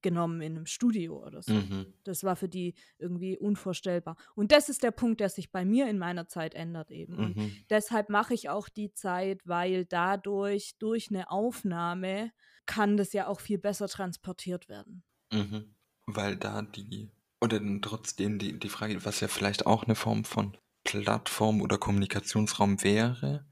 aufgenommen 0.00 0.40
in 0.40 0.56
einem 0.56 0.66
Studio 0.66 1.24
oder 1.24 1.42
so. 1.42 1.52
Mhm. 1.52 1.92
Das 2.04 2.24
war 2.24 2.34
für 2.36 2.48
die 2.48 2.74
irgendwie 2.98 3.36
unvorstellbar. 3.36 4.16
Und 4.34 4.50
das 4.52 4.68
ist 4.68 4.82
der 4.82 4.90
Punkt, 4.92 5.20
der 5.20 5.28
sich 5.28 5.52
bei 5.52 5.64
mir 5.64 5.88
in 5.88 5.98
meiner 5.98 6.26
Zeit 6.26 6.54
ändert 6.54 6.90
eben. 6.90 7.18
Und 7.18 7.36
Mhm. 7.36 7.64
deshalb 7.68 8.08
mache 8.08 8.32
ich 8.34 8.48
auch 8.48 8.68
die 8.68 8.92
Zeit, 8.92 9.42
weil 9.44 9.84
dadurch, 9.84 10.76
durch 10.78 11.10
eine 11.10 11.30
Aufnahme, 11.30 12.32
kann 12.66 12.96
das 12.96 13.12
ja 13.12 13.26
auch 13.26 13.40
viel 13.40 13.58
besser 13.58 13.88
transportiert 13.88 14.68
werden. 14.68 15.02
Mhm. 15.32 15.74
Weil 16.06 16.36
da 16.36 16.62
die, 16.62 17.10
oder 17.40 17.58
dann 17.60 17.82
trotzdem 17.82 18.38
die, 18.38 18.58
die 18.58 18.68
Frage, 18.68 19.04
was 19.04 19.20
ja 19.20 19.28
vielleicht 19.28 19.66
auch 19.66 19.84
eine 19.84 19.94
Form 19.94 20.24
von 20.24 20.56
Plattform 20.84 21.60
oder 21.60 21.78
Kommunikationsraum 21.78 22.82
wäre, 22.82 23.46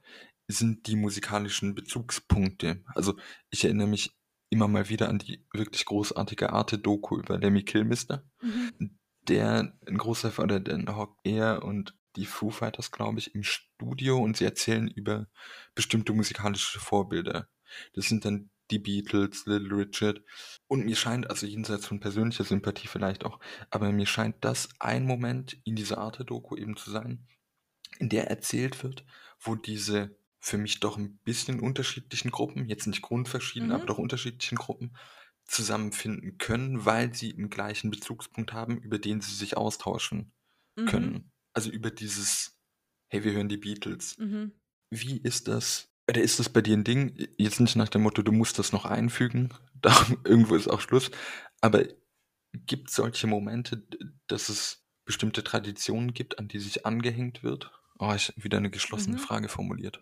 sind 0.49 0.87
die 0.87 0.97
musikalischen 0.97 1.75
Bezugspunkte. 1.75 2.83
Also 2.95 3.17
ich 3.51 3.65
erinnere 3.65 3.87
mich 3.89 4.18
immer 4.51 4.69
mal 4.69 4.89
wieder 4.89 5.09
an 5.09 5.19
die 5.19 5.45
wirklich 5.53 5.85
großartige 5.85 6.53
Arte-Doku 6.53 7.19
über 7.19 7.39
Lemmy 7.39 7.63
Kilmister, 7.63 8.25
der 9.23 9.75
ein 9.87 9.99
großer, 9.99 10.33
oder 10.39 10.61
den 10.61 10.89
Hawk 10.89 11.17
er 11.25 11.63
und 11.65 11.95
die 12.17 12.27
Foo 12.27 12.51
Fighters, 12.51 12.91
glaube 12.91 13.19
ich, 13.19 13.35
im 13.35 13.45
Studio 13.45 14.19
und 14.19 14.37
sie 14.37 14.45
erzählen 14.45 14.89
über 14.89 15.27
bestimmte 15.75 16.13
musikalische 16.13 16.81
Vorbilder. 16.81 17.49
Das 17.93 18.07
sind 18.07 18.25
dann 18.25 18.51
die 18.71 18.79
Beatles, 18.79 19.47
Little 19.47 19.77
Richard. 19.77 20.23
Und 20.67 20.85
mir 20.85 20.97
scheint, 20.97 21.31
also 21.31 21.47
jenseits 21.47 21.87
von 21.87 22.01
persönlicher 22.01 22.45
Sympathie 22.45 22.89
vielleicht 22.89 23.25
auch, 23.25 23.39
aber 23.71 23.93
mir 23.93 24.07
scheint 24.07 24.37
das 24.41 24.69
ein 24.79 25.07
Moment 25.07 25.57
in 25.65 25.77
dieser 25.77 25.99
Art 25.99 26.19
der 26.19 26.27
Doku 26.27 26.57
eben 26.57 26.77
zu 26.77 26.91
sein, 26.91 27.27
in 27.99 28.09
der 28.09 28.29
erzählt 28.29 28.83
wird, 28.83 29.05
wo 29.41 29.55
diese 29.55 30.17
für 30.41 30.59
mich 30.59 30.81
doch 30.81 30.97
ein 30.97 31.19
bisschen 31.25 31.61
unterschiedlichen 31.61 32.31
Gruppen, 32.31 32.69
jetzt 32.69 32.87
nicht 32.87 33.03
grundverschieden, 33.03 33.69
Mhm. 33.69 33.75
aber 33.75 33.87
doch 33.87 33.99
unterschiedlichen 33.99 34.57
Gruppen, 34.57 34.97
zusammenfinden 35.45 36.37
können, 36.39 36.85
weil 36.85 37.15
sie 37.15 37.33
einen 37.35 37.49
gleichen 37.51 37.91
Bezugspunkt 37.91 38.53
haben, 38.53 38.79
über 38.79 38.99
den 38.99 39.21
sie 39.21 39.35
sich 39.35 39.57
austauschen 39.57 40.33
Mhm. 40.77 40.87
können. 40.87 41.33
Also 41.55 41.71
über 41.71 41.91
dieses, 41.91 42.59
hey, 43.11 43.25
wir 43.25 43.33
hören 43.33 43.49
die 43.49 43.57
Beatles. 43.57 44.19
Mhm. 44.19 44.53
Wie 44.91 45.17
ist 45.19 45.49
das? 45.49 45.89
Oder 46.09 46.23
ist 46.23 46.39
das 46.39 46.49
bei 46.49 46.63
dir 46.63 46.77
ein 46.77 46.85
Ding? 46.85 47.15
Jetzt 47.39 47.61
nicht 47.61 47.77
nach 47.77 47.89
dem 47.89 48.03
Motto, 48.03 48.23
du 48.23 48.33
musst 48.33 48.59
das 48.59 48.73
noch 48.73 48.85
einfügen, 48.85 49.55
da 49.75 49.95
irgendwo 50.25 50.55
ist 50.55 50.69
auch 50.69 50.81
Schluss. 50.81 51.11
Aber 51.61 51.85
gibt 52.55 52.91
es 52.91 52.97
solche 52.97 53.27
Momente, 53.27 53.87
dass 54.27 54.49
es 54.49 54.85
bestimmte 55.07 55.45
Traditionen 55.45 56.13
gibt, 56.15 56.39
an 56.39 56.49
die 56.49 56.59
sich 56.59 56.87
angehängt 56.87 57.43
wird? 57.43 57.73
Oh, 58.01 58.13
ich 58.15 58.33
wieder 58.37 58.59
eine 58.59 58.71
geschlossene 58.71 59.17
Mhm. 59.17 59.19
Frage 59.19 59.49
formuliert. 59.49 60.01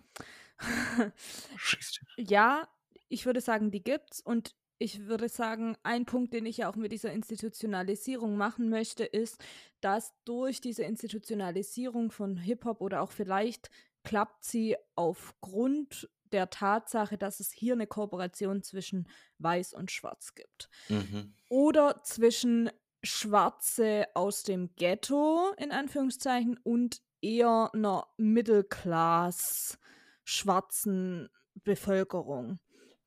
Schieß 1.57 1.93
dich. 1.93 2.09
Ja, 2.19 2.69
ich 3.09 3.27
würde 3.27 3.41
sagen, 3.41 3.71
die 3.71 3.83
gibt's 3.83 4.21
und 4.21 4.55
ich 4.79 5.07
würde 5.07 5.29
sagen, 5.29 5.77
ein 5.85 6.05
Punkt, 6.05 6.35
den 6.35 6.45
ich 6.45 6.59
ja 6.59 6.69
auch 6.69 6.77
mit 6.77 6.93
dieser 6.93 7.13
Institutionalisierung 7.13 8.37
machen 8.37 8.69
möchte, 8.69 9.05
ist, 9.05 9.43
dass 9.81 10.13
durch 10.25 10.61
diese 10.61 10.83
Institutionalisierung 10.83 12.11
von 12.11 12.37
Hip-Hop 12.37 12.83
oder 12.83 13.01
auch 13.01 13.11
vielleicht 13.13 13.71
klappt 14.05 14.45
sie 14.45 14.77
aufgrund 14.95 16.11
der 16.33 16.51
Tatsache, 16.51 17.17
dass 17.17 17.41
es 17.41 17.53
hier 17.53 17.73
eine 17.75 17.87
Kooperation 17.87 18.63
zwischen 18.63 19.09
Weiß 19.39 19.73
und 19.73 19.91
Schwarz 19.91 20.35
gibt. 20.35 20.69
Mhm. 20.89 21.35
Oder 21.49 22.03
zwischen 22.03 22.71
Schwarze 23.03 24.07
aus 24.15 24.43
dem 24.43 24.75
Ghetto, 24.77 25.53
in 25.59 25.71
Anführungszeichen, 25.73 26.59
und 26.63 27.01
eher 27.27 27.71
einer 27.73 28.07
Mittelklass 28.17 29.79
schwarzen 30.25 31.29
Bevölkerung. 31.65 32.59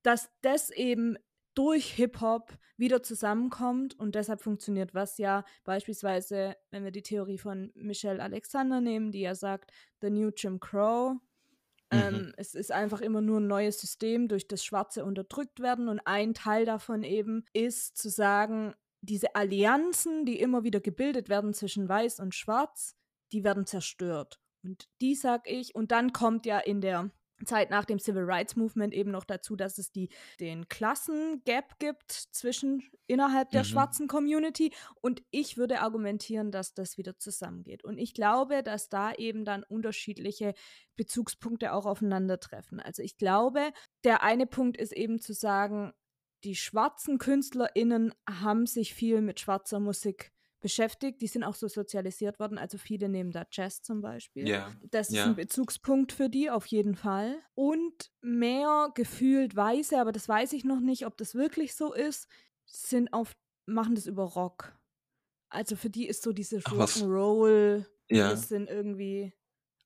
Dass 0.03 0.29
das 0.41 0.69
eben 0.69 1.17
durch 1.53 1.91
Hip-Hop 1.93 2.57
wieder 2.77 3.03
zusammenkommt 3.03 3.99
und 3.99 4.15
deshalb 4.15 4.41
funktioniert 4.41 4.93
was 4.93 5.17
ja 5.17 5.43
beispielsweise, 5.65 6.55
wenn 6.71 6.83
wir 6.83 6.91
die 6.91 7.01
Theorie 7.01 7.37
von 7.37 7.71
Michelle 7.75 8.21
Alexander 8.21 8.79
nehmen, 8.79 9.11
die 9.11 9.21
ja 9.21 9.35
sagt, 9.35 9.71
The 10.01 10.09
New 10.09 10.31
Jim 10.35 10.59
Crow, 10.59 11.17
ähm, 11.91 12.33
es 12.37 12.55
ist 12.55 12.71
einfach 12.71 13.01
immer 13.01 13.21
nur 13.21 13.39
ein 13.39 13.47
neues 13.47 13.79
System, 13.79 14.27
durch 14.27 14.47
das 14.47 14.63
Schwarze 14.63 15.03
unterdrückt 15.03 15.59
werden. 15.59 15.89
Und 15.89 15.99
ein 16.05 16.33
Teil 16.33 16.65
davon 16.65 17.03
eben 17.03 17.45
ist 17.51 17.97
zu 17.97 18.09
sagen, 18.09 18.73
diese 19.01 19.35
Allianzen, 19.35 20.25
die 20.25 20.39
immer 20.39 20.63
wieder 20.63 20.79
gebildet 20.81 21.29
werden 21.29 21.53
zwischen 21.53 21.89
Weiß 21.89 22.19
und 22.19 22.35
Schwarz, 22.35 22.95
die 23.31 23.43
werden 23.43 23.65
zerstört. 23.65 24.39
Und 24.63 24.87
die 25.01 25.15
sag 25.15 25.49
ich, 25.49 25.75
und 25.75 25.91
dann 25.91 26.11
kommt 26.13 26.45
ja 26.45 26.59
in 26.59 26.81
der 26.81 27.11
Zeit 27.45 27.69
nach 27.69 27.85
dem 27.85 27.99
Civil 27.99 28.23
Rights 28.23 28.57
Movement 28.57 28.93
eben 28.93 29.11
noch 29.11 29.23
dazu, 29.23 29.55
dass 29.55 29.77
es 29.77 29.93
die, 29.93 30.09
den 30.41 30.67
Klassengap 30.67 31.79
gibt 31.79 32.11
zwischen 32.11 32.83
innerhalb 33.07 33.51
der 33.51 33.61
Mhm. 33.61 33.67
schwarzen 33.67 34.07
Community. 34.09 34.73
Und 34.99 35.23
ich 35.31 35.55
würde 35.57 35.79
argumentieren, 35.79 36.51
dass 36.51 36.73
das 36.73 36.97
wieder 36.97 37.17
zusammengeht. 37.17 37.85
Und 37.85 37.97
ich 37.97 38.13
glaube, 38.13 38.61
dass 38.61 38.89
da 38.89 39.13
eben 39.13 39.45
dann 39.45 39.63
unterschiedliche 39.63 40.53
Bezugspunkte 40.97 41.71
auch 41.71 41.85
aufeinandertreffen. 41.85 42.81
Also 42.81 43.01
ich 43.03 43.15
glaube, 43.17 43.71
der 44.03 44.21
eine 44.21 44.45
Punkt 44.45 44.75
ist 44.75 44.91
eben 44.91 45.19
zu 45.19 45.33
sagen, 45.33 45.93
die 46.43 46.55
schwarzen 46.55 47.17
KünstlerInnen 47.19 48.13
haben 48.29 48.65
sich 48.65 48.93
viel 48.93 49.21
mit 49.21 49.39
schwarzer 49.39 49.79
Musik 49.79 50.31
beschäftigt. 50.59 51.21
Die 51.21 51.27
sind 51.27 51.43
auch 51.43 51.55
so 51.55 51.67
sozialisiert 51.67 52.39
worden. 52.39 52.57
Also 52.57 52.77
viele 52.77 53.09
nehmen 53.09 53.31
da 53.31 53.45
Jazz 53.51 53.81
zum 53.81 54.01
Beispiel. 54.01 54.47
Ja. 54.47 54.71
Das 54.91 55.09
ist 55.09 55.15
Ja. 55.15 55.25
ein 55.25 55.35
Bezugspunkt 55.35 56.11
für 56.11 56.29
die 56.29 56.49
auf 56.49 56.65
jeden 56.67 56.95
Fall. 56.95 57.37
Und 57.55 58.11
mehr 58.21 58.89
gefühlt 58.95 59.55
Weiße, 59.55 59.99
aber 59.99 60.11
das 60.11 60.27
weiß 60.27 60.53
ich 60.53 60.63
noch 60.63 60.79
nicht, 60.79 61.05
ob 61.05 61.17
das 61.17 61.35
wirklich 61.35 61.75
so 61.75 61.93
ist, 61.93 62.27
sind 62.65 63.13
auf, 63.13 63.35
machen 63.65 63.95
das 63.95 64.05
über 64.07 64.23
Rock. 64.23 64.77
Also 65.49 65.75
für 65.75 65.89
die 65.89 66.07
ist 66.07 66.21
so 66.21 66.31
diese? 66.31 66.59
Rock'n'Roll, 66.59 67.85
Ja. 68.09 68.29
das 68.29 68.49
sind 68.49 68.69
irgendwie 68.69 69.33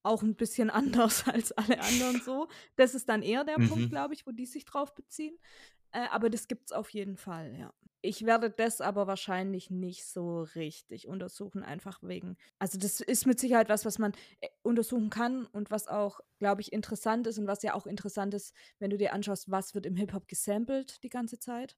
auch 0.01 0.21
ein 0.21 0.35
bisschen 0.35 0.69
anders 0.97 1.25
als 1.27 1.51
alle 1.53 1.79
anderen 1.79 2.21
so. 2.21 2.47
Das 2.75 2.93
ist 2.95 3.07
dann 3.07 3.21
eher 3.21 3.45
der 3.45 3.59
Mhm. 3.59 3.69
Punkt, 3.69 3.89
glaube 3.89 4.13
ich, 4.13 4.27
wo 4.27 4.31
die 4.31 4.45
sich 4.45 4.65
drauf 4.65 4.93
beziehen. 4.93 5.37
Äh, 5.93 6.07
aber 6.11 6.29
das 6.29 6.47
gibt's 6.47 6.71
auf 6.71 6.89
jeden 6.89 7.17
Fall, 7.17 7.55
ja. 7.57 7.73
Ich 8.05 8.25
werde 8.25 8.49
das 8.49 8.81
aber 8.81 9.07
wahrscheinlich 9.07 9.69
nicht 9.69 10.05
so 10.05 10.41
richtig 10.41 11.07
untersuchen, 11.07 11.63
einfach 11.63 11.99
wegen. 12.03 12.35
Also, 12.59 12.77
das 12.77 12.99
ist 12.99 13.25
mit 13.25 13.39
Sicherheit 13.39 13.69
was, 13.69 13.85
was 13.85 13.97
man 13.97 14.11
äh, 14.41 14.49
untersuchen 14.61 15.09
kann 15.09 15.45
und 15.45 15.71
was 15.71 15.87
auch, 15.87 16.19
glaube 16.37 16.59
ich, 16.61 16.73
interessant 16.73 17.27
ist 17.27 17.37
und 17.37 17.47
was 17.47 17.63
ja 17.63 17.75
auch 17.75 17.85
interessant 17.85 18.33
ist, 18.33 18.53
wenn 18.79 18.89
du 18.89 18.97
dir 18.97 19.13
anschaust, 19.13 19.49
was 19.49 19.73
wird 19.73 19.85
im 19.85 19.95
Hip-Hop 19.95 20.27
gesampelt 20.27 21.01
die 21.03 21.09
ganze 21.09 21.39
Zeit. 21.39 21.77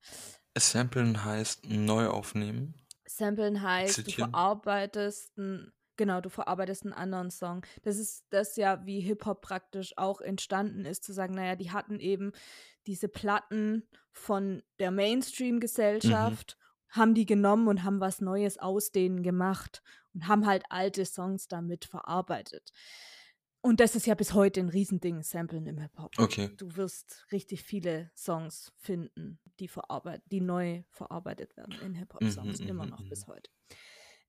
Samplen 0.58 1.23
heißt 1.23 1.65
neu 1.69 2.08
aufnehmen. 2.08 2.73
Samplen 3.08 3.62
heißt, 3.62 4.08
du 4.08 4.12
Zitieren. 4.12 4.32
verarbeitest 4.32 5.38
ein, 5.38 5.71
genau, 5.97 6.21
du 6.21 6.29
verarbeitest 6.29 6.84
einen 6.84 6.93
anderen 6.93 7.31
Song. 7.31 7.65
Das 7.84 7.97
ist 7.97 8.25
das 8.29 8.55
ja, 8.55 8.86
wie 8.86 8.99
Hip-Hop 9.01 9.41
praktisch 9.41 9.93
auch 9.97 10.21
entstanden 10.21 10.86
ist, 10.86 11.03
zu 11.03 11.13
sagen, 11.13 11.34
naja, 11.36 11.55
die 11.55 11.71
hatten 11.71 11.99
eben 11.99 12.31
diese 12.88 13.08
Platten 13.08 13.84
von 14.12 14.63
der 14.79 14.91
Mainstream-Gesellschaft, 14.91 16.58
haben 16.89 17.13
die 17.13 17.25
genommen 17.25 17.67
und 17.67 17.84
haben 17.84 17.99
was 17.99 18.21
Neues 18.21 18.58
aus 18.58 18.91
denen 18.91 19.23
gemacht 19.23 19.81
und 20.13 20.27
haben 20.27 20.45
halt 20.45 20.63
alte 20.69 21.05
Songs 21.05 21.47
damit 21.47 21.86
verarbeitet. 21.86 22.71
Und 23.65 23.79
das 23.79 23.95
ist 23.95 24.05
ja 24.05 24.13
bis 24.13 24.34
heute 24.34 24.60
ein 24.60 24.69
Riesending, 24.69 25.23
Samplen 25.23 25.65
im 25.65 25.79
Hip-Hop. 25.79 26.19
Okay. 26.19 26.51
Du 26.55 26.75
wirst 26.75 27.25
richtig 27.31 27.63
viele 27.63 28.12
Songs 28.15 28.71
finden, 28.77 29.39
die, 29.60 29.67
verarbeit 29.67 30.21
die 30.27 30.39
neu 30.39 30.84
verarbeitet 30.91 31.58
werden 31.58 31.73
in 31.81 31.95
Hip-Hop-Songs, 31.95 32.60
Mhm, 32.60 32.67
immer 32.67 32.86
mhm, 32.86 32.91
noch 32.91 32.99
mhm. 32.99 33.10
bis 33.10 33.25
heute. 33.25 33.49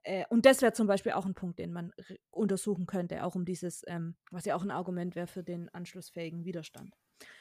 Äh, 0.07 0.25
und 0.31 0.47
das 0.47 0.62
wäre 0.62 0.73
zum 0.73 0.87
Beispiel 0.87 1.12
auch 1.12 1.27
ein 1.27 1.35
Punkt, 1.35 1.59
den 1.59 1.73
man 1.73 1.92
untersuchen 2.31 2.87
könnte, 2.87 3.25
auch 3.25 3.35
um 3.35 3.45
dieses, 3.45 3.83
ähm, 3.88 4.14
was 4.31 4.45
ja 4.45 4.55
auch 4.55 4.62
ein 4.62 4.71
Argument 4.71 5.16
wäre 5.16 5.27
für 5.27 5.42
den 5.42 5.69
anschlussfähigen 5.71 6.45
Widerstand. 6.45 6.95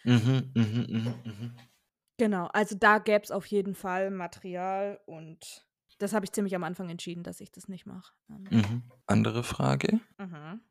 Mhm, 0.04 0.52
mhm, 0.56 0.86
mhm, 0.90 1.14
mhm. 1.26 1.52
Genau, 2.18 2.48
also 2.48 2.76
da 2.76 2.98
gäbe 3.00 3.24
es 3.24 3.32
auf 3.32 3.46
jeden 3.46 3.76
Fall 3.76 4.10
Material 4.10 5.00
und 5.06 5.68
das 6.00 6.14
habe 6.14 6.26
ich 6.26 6.32
ziemlich 6.32 6.56
am 6.56 6.64
Anfang 6.64 6.90
entschieden, 6.90 7.24
dass 7.24 7.40
ich 7.40 7.52
das 7.52 7.68
nicht 7.68 7.86
mache. 7.86 8.14
Ähm, 8.30 8.48
Mhm. 8.50 8.84
Andere 9.06 9.44
Frage? 9.44 10.00
mhm. 10.18 10.62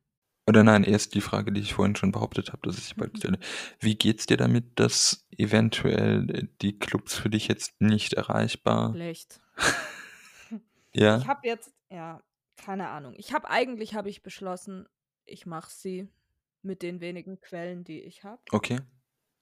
Oder 0.46 0.62
nein, 0.62 0.84
erst 0.84 1.14
die 1.14 1.20
Frage, 1.22 1.52
die 1.52 1.60
ich 1.60 1.72
vorhin 1.74 1.96
schon 1.96 2.12
behauptet 2.12 2.52
habe, 2.52 2.66
dass 2.66 2.78
ich 2.78 2.96
bald 2.96 3.14
Mhm. 3.14 3.18
stelle. 3.18 3.38
Wie 3.80 3.94
geht's 3.94 4.26
dir 4.26 4.36
damit, 4.36 4.78
dass 4.78 5.26
eventuell 5.36 6.28
äh, 6.30 6.46
die 6.60 6.78
Clubs 6.78 7.14
für 7.14 7.30
dich 7.30 7.48
jetzt 7.48 7.80
nicht 7.80 8.14
erreichbar? 8.14 8.92
Schlecht. 8.92 9.40
Ja. 10.96 11.18
Ich 11.18 11.26
habe 11.26 11.46
jetzt, 11.48 11.73
ja, 11.94 12.22
keine 12.56 12.88
Ahnung. 12.90 13.14
Ich 13.16 13.32
habe 13.32 13.48
eigentlich, 13.48 13.94
habe 13.94 14.08
ich 14.10 14.22
beschlossen, 14.22 14.88
ich 15.24 15.46
mache 15.46 15.70
sie 15.70 16.08
mit 16.62 16.82
den 16.82 17.00
wenigen 17.00 17.40
Quellen, 17.40 17.84
die 17.84 18.00
ich 18.02 18.24
habe. 18.24 18.42
Okay. 18.52 18.78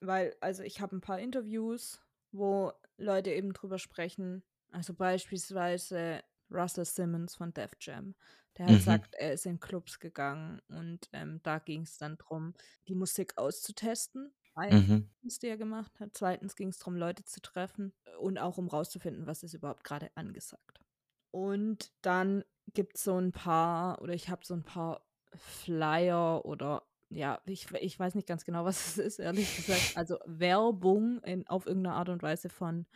Weil, 0.01 0.37
also 0.41 0.63
ich 0.63 0.81
habe 0.81 0.97
ein 0.97 1.01
paar 1.01 1.19
Interviews, 1.21 2.01
wo 2.33 2.73
Leute 2.97 3.31
eben 3.33 3.53
drüber 3.53 3.79
sprechen. 3.79 4.43
Also 4.71 4.95
beispielsweise 4.95 6.23
Russell 6.51 6.85
Simmons 6.85 7.37
von 7.37 7.53
Def 7.55 7.73
Jam, 7.81 8.15
der 8.59 8.67
halt 8.67 8.81
Mhm. 8.81 8.83
sagt, 8.83 9.15
er 9.15 9.33
ist 9.35 9.47
in 9.47 9.61
Clubs 9.61 9.99
gegangen 10.01 10.61
und 10.69 11.09
ähm, 11.13 11.41
da 11.43 11.59
ging 11.59 11.83
es 11.83 11.99
dann 11.99 12.19
darum, 12.19 12.55
die 12.89 12.95
Musik 12.95 13.39
auszutesten. 13.39 14.35
Mhm. 14.71 15.11
Erstens, 15.23 15.39
die 15.41 15.49
er 15.49 15.57
gemacht 15.57 16.01
hat. 16.01 16.11
Zweitens 16.15 16.57
ging 16.57 16.69
es 16.69 16.79
darum, 16.79 16.97
Leute 16.97 17.25
zu 17.25 17.41
treffen 17.41 17.95
und 18.21 18.39
auch 18.39 18.59
um 18.59 18.69
rauszufinden, 18.69 19.27
was 19.27 19.43
ist 19.43 19.55
überhaupt 19.55 19.85
gerade 19.85 20.11
angesagt. 20.17 20.82
Und 21.33 21.91
dann 22.03 22.45
gibt 22.75 22.97
es 22.97 23.05
so 23.05 23.19
ein 23.19 23.33
paar, 23.33 24.01
oder 24.01 24.15
ich 24.15 24.29
habe 24.29 24.45
so 24.45 24.55
ein 24.55 24.63
paar 24.63 25.05
Flyer 25.35 26.45
oder 26.45 26.85
ja, 27.09 27.41
ich, 27.47 27.71
ich 27.73 27.99
weiß 27.99 28.15
nicht 28.15 28.27
ganz 28.29 28.45
genau, 28.45 28.65
was 28.65 28.87
es 28.87 28.99
ist, 28.99 29.19
ehrlich 29.19 29.57
gesagt. 29.57 29.81
Also 29.97 30.19
Werbung 30.27 31.21
in, 31.25 31.47
auf 31.49 31.67
irgendeine 31.67 31.97
Art 31.97 32.09
und 32.09 32.23
Weise 32.23 32.49
von 32.49 32.87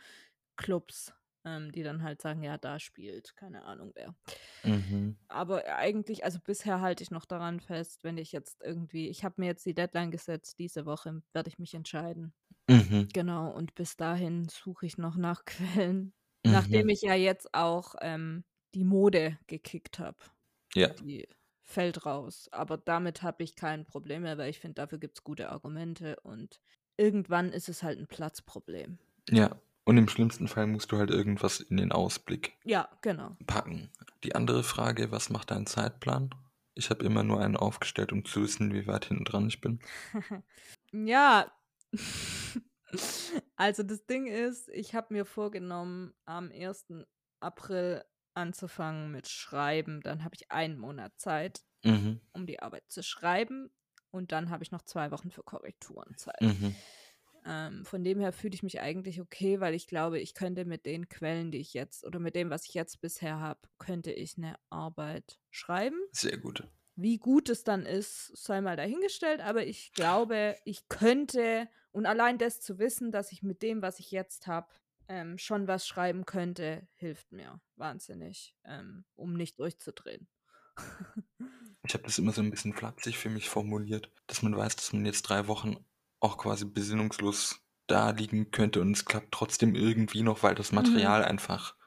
Clubs, 0.55 1.13
ähm, 1.45 1.71
die 1.71 1.83
dann 1.83 2.03
halt 2.03 2.21
sagen, 2.21 2.43
ja, 2.43 2.57
da 2.57 2.79
spielt, 2.79 3.35
keine 3.35 3.63
Ahnung 3.63 3.91
wer. 3.95 4.15
Mhm. 4.63 5.17
Aber 5.27 5.65
eigentlich, 5.65 6.23
also 6.23 6.39
bisher 6.39 6.81
halte 6.81 7.03
ich 7.03 7.11
noch 7.11 7.25
daran 7.25 7.59
fest, 7.59 8.03
wenn 8.03 8.17
ich 8.17 8.31
jetzt 8.31 8.61
irgendwie, 8.63 9.09
ich 9.09 9.23
habe 9.23 9.35
mir 9.37 9.47
jetzt 9.47 9.65
die 9.65 9.75
Deadline 9.75 10.11
gesetzt, 10.11 10.57
diese 10.59 10.85
Woche 10.85 11.21
werde 11.33 11.49
ich 11.49 11.59
mich 11.59 11.73
entscheiden. 11.73 12.33
Mhm. 12.69 13.07
Genau, 13.13 13.51
und 13.51 13.75
bis 13.75 13.97
dahin 13.97 14.47
suche 14.47 14.85
ich 14.85 14.97
noch 14.97 15.15
nach 15.15 15.45
Quellen. 15.45 16.13
Mhm. 16.45 16.51
Nachdem 16.51 16.89
ich 16.89 17.01
ja 17.01 17.13
jetzt 17.13 17.53
auch 17.53 17.95
ähm, 18.01 18.43
die 18.73 18.83
Mode 18.83 19.37
gekickt 19.47 19.99
habe. 19.99 20.17
Ja. 20.75 20.89
Die 20.89 21.27
fällt 21.63 22.05
raus. 22.05 22.47
Aber 22.51 22.77
damit 22.77 23.23
habe 23.23 23.43
ich 23.43 23.55
kein 23.55 23.85
Problem 23.85 24.23
mehr, 24.23 24.37
weil 24.37 24.49
ich 24.49 24.59
finde, 24.59 24.75
dafür 24.75 24.97
gibt 24.99 25.17
es 25.17 25.23
gute 25.23 25.49
Argumente 25.49 26.17
und 26.21 26.61
irgendwann 26.97 27.51
ist 27.51 27.69
es 27.69 27.83
halt 27.83 27.99
ein 27.99 28.07
Platzproblem. 28.07 28.97
Ja, 29.29 29.59
und 29.83 29.97
im 29.97 30.07
schlimmsten 30.07 30.47
Fall 30.47 30.67
musst 30.67 30.91
du 30.91 30.97
halt 30.97 31.11
irgendwas 31.11 31.59
in 31.59 31.77
den 31.77 31.91
Ausblick 31.91 32.53
Ja, 32.65 32.89
genau. 33.01 33.35
packen. 33.45 33.89
Die 34.23 34.35
andere 34.35 34.63
Frage, 34.63 35.11
was 35.11 35.29
macht 35.29 35.51
dein 35.51 35.65
Zeitplan? 35.65 36.29
Ich 36.75 36.89
habe 36.89 37.03
immer 37.03 37.23
nur 37.23 37.41
einen 37.41 37.57
aufgestellt, 37.57 38.11
um 38.11 38.23
zu 38.23 38.43
wissen, 38.43 38.73
wie 38.73 38.85
weit 38.87 39.05
hinten 39.05 39.25
dran 39.25 39.47
ich 39.47 39.61
bin. 39.61 39.79
Ja. 40.93 41.51
Also 43.55 43.83
das 43.83 44.05
Ding 44.05 44.27
ist, 44.27 44.69
ich 44.69 44.95
habe 44.95 45.13
mir 45.13 45.25
vorgenommen, 45.25 46.13
am 46.25 46.51
1. 46.51 47.05
April 47.39 48.03
anzufangen 48.33 49.11
mit 49.11 49.27
Schreiben. 49.27 50.01
Dann 50.01 50.23
habe 50.23 50.35
ich 50.35 50.51
einen 50.51 50.77
Monat 50.77 51.13
Zeit, 51.19 51.63
Mhm. 51.83 52.21
um 52.33 52.45
die 52.47 52.59
Arbeit 52.59 52.83
zu 52.87 53.03
schreiben. 53.03 53.71
Und 54.11 54.31
dann 54.31 54.49
habe 54.49 54.63
ich 54.63 54.71
noch 54.71 54.83
zwei 54.83 55.11
Wochen 55.11 55.31
für 55.31 55.43
Korrekturen 55.43 56.15
Zeit. 56.17 56.41
Mhm. 56.41 56.75
Ähm, 57.45 57.85
von 57.85 58.03
dem 58.03 58.19
her 58.19 58.33
fühle 58.33 58.53
ich 58.55 58.63
mich 58.63 58.79
eigentlich 58.81 59.21
okay, 59.21 59.59
weil 59.59 59.73
ich 59.73 59.87
glaube, 59.87 60.19
ich 60.19 60.33
könnte 60.33 60.65
mit 60.65 60.85
den 60.85 61.07
Quellen, 61.07 61.51
die 61.51 61.59
ich 61.59 61.73
jetzt 61.73 62.03
oder 62.05 62.19
mit 62.19 62.35
dem, 62.35 62.49
was 62.49 62.65
ich 62.65 62.73
jetzt 62.73 62.99
bisher 63.01 63.39
habe, 63.39 63.59
könnte 63.79 64.11
ich 64.11 64.37
eine 64.37 64.55
Arbeit 64.69 65.39
schreiben. 65.49 65.99
Sehr 66.11 66.37
gut. 66.37 66.63
Wie 66.95 67.17
gut 67.19 67.47
es 67.49 67.63
dann 67.63 67.85
ist, 67.85 68.35
sei 68.35 68.59
mal 68.59 68.75
dahingestellt, 68.75 69.39
aber 69.41 69.65
ich 69.65 69.93
glaube, 69.93 70.57
ich 70.65 70.89
könnte, 70.89 71.69
und 71.97 72.05
allein 72.05 72.37
das 72.37 72.61
zu 72.61 72.77
wissen, 72.77 73.11
dass 73.11 73.31
ich 73.31 73.41
mit 73.41 73.63
dem, 73.63 73.81
was 73.81 73.99
ich 73.99 74.11
jetzt 74.11 74.45
habe, 74.45 74.67
ähm, 75.07 75.39
schon 75.39 75.67
was 75.67 75.87
schreiben 75.87 76.25
könnte, 76.25 76.87
hilft 76.93 77.31
mir 77.31 77.59
wahnsinnig, 77.75 78.53
ähm, 78.65 79.03
um 79.15 79.33
nicht 79.33 79.59
durchzudrehen. 79.59 80.27
Ich 81.83 81.93
habe 81.93 82.03
das 82.03 82.17
immer 82.17 82.33
so 82.33 82.41
ein 82.41 82.49
bisschen 82.51 82.73
flapsig 82.73 83.17
für 83.17 83.29
mich 83.29 83.47
formuliert, 83.47 84.11
dass 84.25 84.41
man 84.41 84.57
weiß, 84.57 84.75
dass 84.75 84.91
man 84.91 85.05
jetzt 85.05 85.21
drei 85.21 85.47
Wochen 85.47 85.77
auch 86.19 86.37
quasi 86.37 86.65
besinnungslos 86.65 87.61
da 87.85 88.09
liegen 88.09 88.51
könnte 88.51 88.81
und 88.81 88.91
es 88.91 89.05
klappt 89.05 89.31
trotzdem 89.31 89.73
irgendwie 89.73 90.21
noch, 90.21 90.43
weil 90.43 90.53
das 90.53 90.73
Material 90.73 91.23
einfach, 91.23 91.77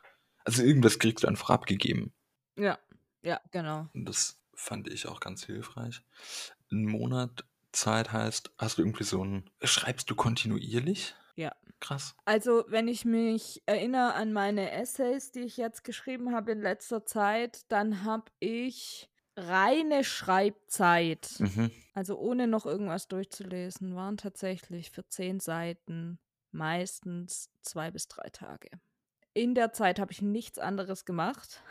also 0.42 0.62
irgendwas 0.62 0.99
kriegst 0.99 1.25
du 1.25 1.29
einfach 1.29 1.51
abgegeben. 1.51 2.14
ja, 2.57 2.79
ja, 3.20 3.42
genau. 3.51 3.90
Und 3.92 4.07
das 4.07 4.40
fand 4.55 4.88
ich 4.88 5.07
auch 5.07 5.20
ganz 5.20 5.44
hilfreich. 5.44 6.03
Ein 6.70 6.87
Monat 6.87 7.44
Zeit 7.72 8.12
heißt, 8.12 8.52
hast 8.59 8.78
du 8.78 8.83
irgendwie 8.83 9.04
so 9.04 9.24
ein, 9.24 9.50
schreibst 9.62 10.11
du 10.11 10.14
kontinuierlich? 10.16 11.14
Ja. 11.37 11.52
Krass. 11.80 12.14
Also, 12.26 12.64
wenn 12.68 12.88
ich 12.88 13.04
mich 13.06 13.62
erinnere 13.66 14.14
an 14.14 14.33
meine 14.33 14.70
Essays, 14.72 15.33
die 15.33 15.40
ich 15.40 15.56
jetzt 15.56 15.83
geschrieben 15.85 16.33
habe 16.35 16.52
in 16.52 16.61
letzter 16.61 17.06
Zeit, 17.06 17.62
dann 17.72 18.04
habe 18.04 18.30
ich 18.38 19.11
reine 19.37 20.04
Schreibzeit, 20.04 21.37
Mhm. 21.38 21.70
also 21.94 22.18
ohne 22.18 22.46
noch 22.46 22.66
irgendwas 22.66 23.09
durchzulesen, 23.09 23.94
waren 23.96 24.18
tatsächlich 24.18 24.90
für 24.90 25.06
zehn 25.09 25.40
Seiten 25.40 26.18
meistens 26.52 27.50
zwei 27.62 27.90
bis 27.90 28.09
drei 28.09 28.28
Tage. 28.30 28.68
In 29.32 29.54
der 29.54 29.72
Zeit 29.72 30.00
habe 30.00 30.10
ich 30.12 30.22
nichts 30.22 30.58
anderes 30.58 31.04
gemacht, 31.04 31.62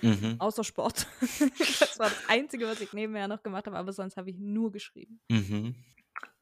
Mhm. 0.00 0.36
außer 0.38 0.64
Sport. 0.64 1.06
das 1.58 1.98
war 1.98 2.08
das 2.08 2.28
Einzige, 2.28 2.66
was 2.66 2.80
ich 2.80 2.92
nebenher 2.92 3.28
noch 3.28 3.42
gemacht 3.42 3.66
habe, 3.66 3.76
aber 3.76 3.92
sonst 3.92 4.16
habe 4.16 4.30
ich 4.30 4.38
nur 4.38 4.72
geschrieben. 4.72 5.20
Mhm. 5.30 5.74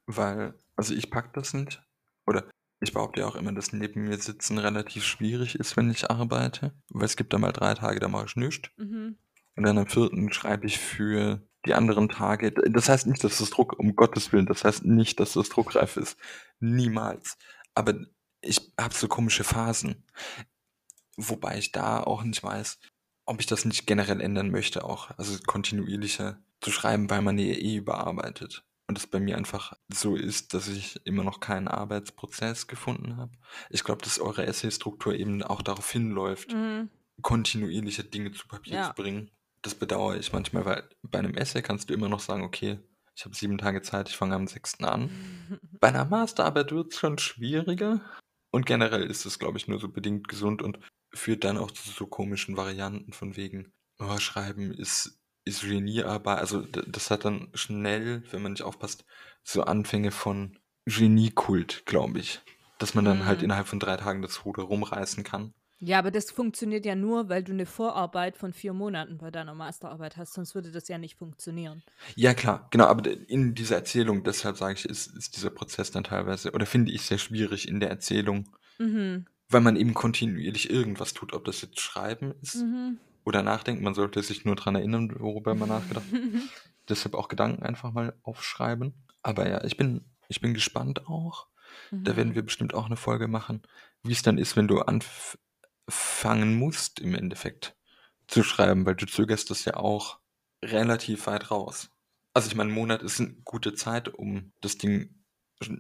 Weil, 0.07 0.55
also 0.77 0.95
ich 0.95 1.11
pack 1.11 1.33
das 1.35 1.53
nicht. 1.55 1.83
Oder 2.27 2.49
ich 2.81 2.93
behaupte 2.93 3.21
ja 3.21 3.27
auch 3.27 3.37
immer, 3.37 3.53
dass 3.53 3.73
neben 3.73 4.05
mir 4.05 4.19
sitzen 4.19 4.59
relativ 4.59 5.05
schwierig 5.05 5.57
ist, 5.57 5.77
wenn 5.77 5.91
ich 5.91 6.11
arbeite. 6.11 6.73
Weil 6.91 7.07
es 7.07 7.17
gibt 7.17 7.33
da 7.33 7.39
mal 7.39 7.53
drei 7.53 7.75
Tage, 7.75 7.99
da 8.01 8.09
mache 8.09 8.27
ich 8.27 8.37
nichts. 8.37 8.71
Mhm. 8.77 9.17
Und 9.57 9.63
dann 9.65 9.79
am 9.79 9.87
vierten 9.87 10.33
schreibe 10.33 10.67
ich 10.67 10.79
für 10.79 11.47
die 11.67 11.75
anderen 11.75 12.09
Tage. 12.09 12.53
Das 12.53 12.89
heißt 12.89 13.07
nicht, 13.07 13.23
dass 13.23 13.39
das 13.39 13.51
Druck, 13.51 13.79
um 13.79 13.95
Gottes 13.95 14.33
Willen, 14.33 14.47
das 14.47 14.65
heißt 14.65 14.85
nicht, 14.85 15.21
dass 15.21 15.35
das 15.35 15.49
druckreif 15.49 15.97
ist. 15.97 16.19
Niemals. 16.61 17.37
Aber 17.75 17.95
ich 18.41 18.73
habe 18.81 18.95
so 18.95 19.07
komische 19.09 19.45
Phasen. 19.45 20.05
Wobei 21.17 21.59
ich 21.59 21.73
da 21.73 22.03
auch 22.03 22.23
nicht 22.25 22.43
weiß, 22.43 22.79
ob 23.27 23.41
ich 23.41 23.47
das 23.47 23.65
nicht 23.65 23.87
generell 23.87 24.21
ändern 24.21 24.51
möchte 24.51 24.85
auch. 24.85 25.11
Also 25.19 25.39
kontinuierlicher 25.47 26.39
zu 26.61 26.71
schreiben, 26.71 27.11
weil 27.11 27.23
man 27.23 27.39
ja 27.39 27.55
eh 27.55 27.77
überarbeitet. 27.77 28.65
Und 28.89 28.99
es 28.99 29.07
bei 29.07 29.21
mir 29.21 29.37
einfach 29.37 29.75
so 29.89 30.17
ist, 30.17 30.55
dass 30.55 30.69
ich 30.69 31.01
immer 31.07 31.23
noch 31.25 31.41
keinen 31.41 31.69
Arbeitsprozess 31.69 32.67
gefunden 32.67 33.17
habe. 33.17 33.33
Ich 33.71 33.85
glaube, 33.85 34.03
dass 34.03 34.19
eure 34.19 34.45
Essay-Struktur 34.47 35.15
eben 35.15 35.43
auch 35.43 35.63
darauf 35.63 35.91
hinläuft, 35.91 36.53
Mhm. 36.53 36.91
kontinuierliche 37.23 38.05
Dinge 38.05 38.33
zu 38.33 38.47
Papier 38.49 38.75
Ja. 38.75 38.89
zu 38.89 38.95
bringen. 39.01 39.31
Das 39.63 39.75
bedauere 39.77 40.17
ich 40.17 40.33
manchmal, 40.33 40.65
weil 40.65 40.89
bei 41.03 41.21
einem 41.21 41.35
Essay 41.35 41.63
kannst 41.63 41.89
du 41.89 41.95
immer 41.95 42.09
noch 42.09 42.21
sagen, 42.21 42.43
okay, 42.43 42.81
ich 43.15 43.25
habe 43.25 43.35
sieben 43.37 43.59
Tage 43.59 43.83
Zeit, 43.83 44.09
ich 44.09 44.17
fange 44.17 44.35
am 44.35 44.47
6. 44.49 44.85
an. 44.85 45.09
Bei 45.81 45.89
einer 45.89 46.05
Masterarbeit 46.05 46.73
wird 46.73 46.93
es 46.93 46.99
schon 46.99 47.19
schwieriger. 47.19 48.01
Und 48.51 48.67
generell 48.67 49.05
ist 49.05 49.25
es, 49.27 49.39
glaube 49.39 49.59
ich, 49.59 49.69
nur 49.69 49.79
so 49.79 49.89
bedingt 49.89 50.27
gesund 50.29 50.63
und 50.63 50.79
führt 51.15 51.45
dann 51.45 51.59
auch 51.59 51.71
zu 51.71 51.91
so 51.91 52.07
komischen 52.07 52.57
Varianten 52.57 53.13
von 53.13 53.37
wegen, 53.37 53.73
oh, 53.99 54.19
Schreiben 54.19 54.73
ist, 54.73 55.21
ist 55.45 55.63
Geniearbeit. 55.63 56.39
Also 56.39 56.63
das 56.63 57.11
hat 57.11 57.25
dann 57.25 57.49
schnell, 57.55 58.23
wenn 58.31 58.43
man 58.43 58.53
nicht 58.53 58.63
aufpasst, 58.63 59.05
so 59.45 59.63
Anfänge 59.63 60.11
von 60.11 60.59
Geniekult, 60.87 61.85
glaube 61.87 62.19
ich. 62.21 62.41
Dass 62.79 62.95
man 62.95 63.05
dann 63.05 63.27
halt 63.27 63.39
Mhm. 63.39 63.45
innerhalb 63.45 63.69
von 63.69 63.79
drei 63.79 63.97
Tagen 63.97 64.23
das 64.23 64.45
Ruder 64.45 64.65
rumreißen 64.65 65.23
kann. 65.25 65.55
Ja, 65.81 65.99
aber 65.99 66.11
das 66.13 66.31
funktioniert 66.31 66.87
ja 66.87 66.95
nur, 66.95 67.29
weil 67.29 67.43
du 67.43 67.53
eine 67.53 67.67
Vorarbeit 67.67 68.37
von 68.37 68.53
vier 68.53 68.73
Monaten 68.73 69.19
bei 69.19 69.31
deiner 69.31 69.55
Masterarbeit 69.55 70.17
hast, 70.17 70.33
sonst 70.35 70.55
würde 70.55 70.71
das 70.71 70.89
ja 70.89 70.97
nicht 70.97 71.17
funktionieren. 71.19 71.83
Ja, 72.17 72.35
klar, 72.35 72.69
genau, 72.71 72.87
aber 72.87 73.11
in 73.29 73.55
dieser 73.55 73.77
Erzählung, 73.77 74.23
deshalb 74.25 74.57
sage 74.57 74.75
ich, 74.75 74.85
ist, 74.87 75.09
ist 75.17 75.37
dieser 75.37 75.51
Prozess 75.51 75.91
dann 75.91 76.05
teilweise, 76.05 76.53
oder 76.53 76.67
finde 76.67 76.93
ich 76.93 77.03
sehr 77.03 77.19
schwierig 77.19 77.69
in 77.69 77.81
der 77.81 77.91
Erzählung, 77.91 78.49
Mhm. 78.79 79.27
Weil 79.53 79.61
man 79.61 79.77
eben 79.77 79.95
kontinuierlich 79.95 80.71
irgendwas 80.71 81.13
tut, 81.15 81.33
ob 81.33 81.45
das 81.45 81.61
jetzt 81.63 81.81
Schreiben 81.81 82.35
ist 82.43 82.57
Mhm. 82.57 82.99
oder 83.25 83.43
Nachdenken. 83.43 83.85
Man 83.85 83.95
sollte 83.95 84.23
sich 84.23 84.45
nur 84.45 84.57
dran 84.57 84.75
erinnern, 84.75 85.15
worüber 85.21 85.55
man 85.55 85.69
nachgedacht 85.69 86.05
hat. 86.13 86.21
Deshalb 86.89 87.15
auch 87.15 87.29
Gedanken 87.29 87.63
einfach 87.63 87.93
mal 87.93 88.15
aufschreiben. 88.23 88.95
Aber 89.23 89.49
ja, 89.49 89.63
ich 89.65 89.77
bin, 89.77 90.05
ich 90.29 90.41
bin 90.41 90.55
gespannt 90.55 91.07
auch. 91.07 91.47
Da 91.91 92.17
werden 92.17 92.31
Mhm. 92.31 92.35
wir 92.35 92.43
bestimmt 92.43 92.75
auch 92.75 92.87
eine 92.87 92.97
Folge 92.97 93.29
machen, 93.29 93.63
wie 94.03 94.13
es 94.13 94.23
dann 94.23 94.37
ist, 94.39 94.57
wenn 94.57 94.69
du 94.69 94.81
anfangen 94.81 96.57
musst, 96.59 97.01
im 97.01 97.15
Endeffekt 97.15 97.77
zu 98.27 98.43
schreiben, 98.43 98.85
weil 98.87 98.95
du 98.97 99.07
zögerst 99.07 99.51
das 99.51 99.65
ja 99.65 99.75
auch 99.77 100.19
relativ 100.65 101.27
weit 101.27 101.51
raus. 101.51 101.91
Also 102.35 102.49
ich 102.49 102.55
meine, 102.55 102.71
ein 102.71 102.75
Monat 102.75 103.03
ist 103.03 103.21
eine 103.21 103.35
gute 103.45 103.75
Zeit, 103.75 104.09
um 104.09 104.53
das 104.61 104.79
Ding 104.79 105.23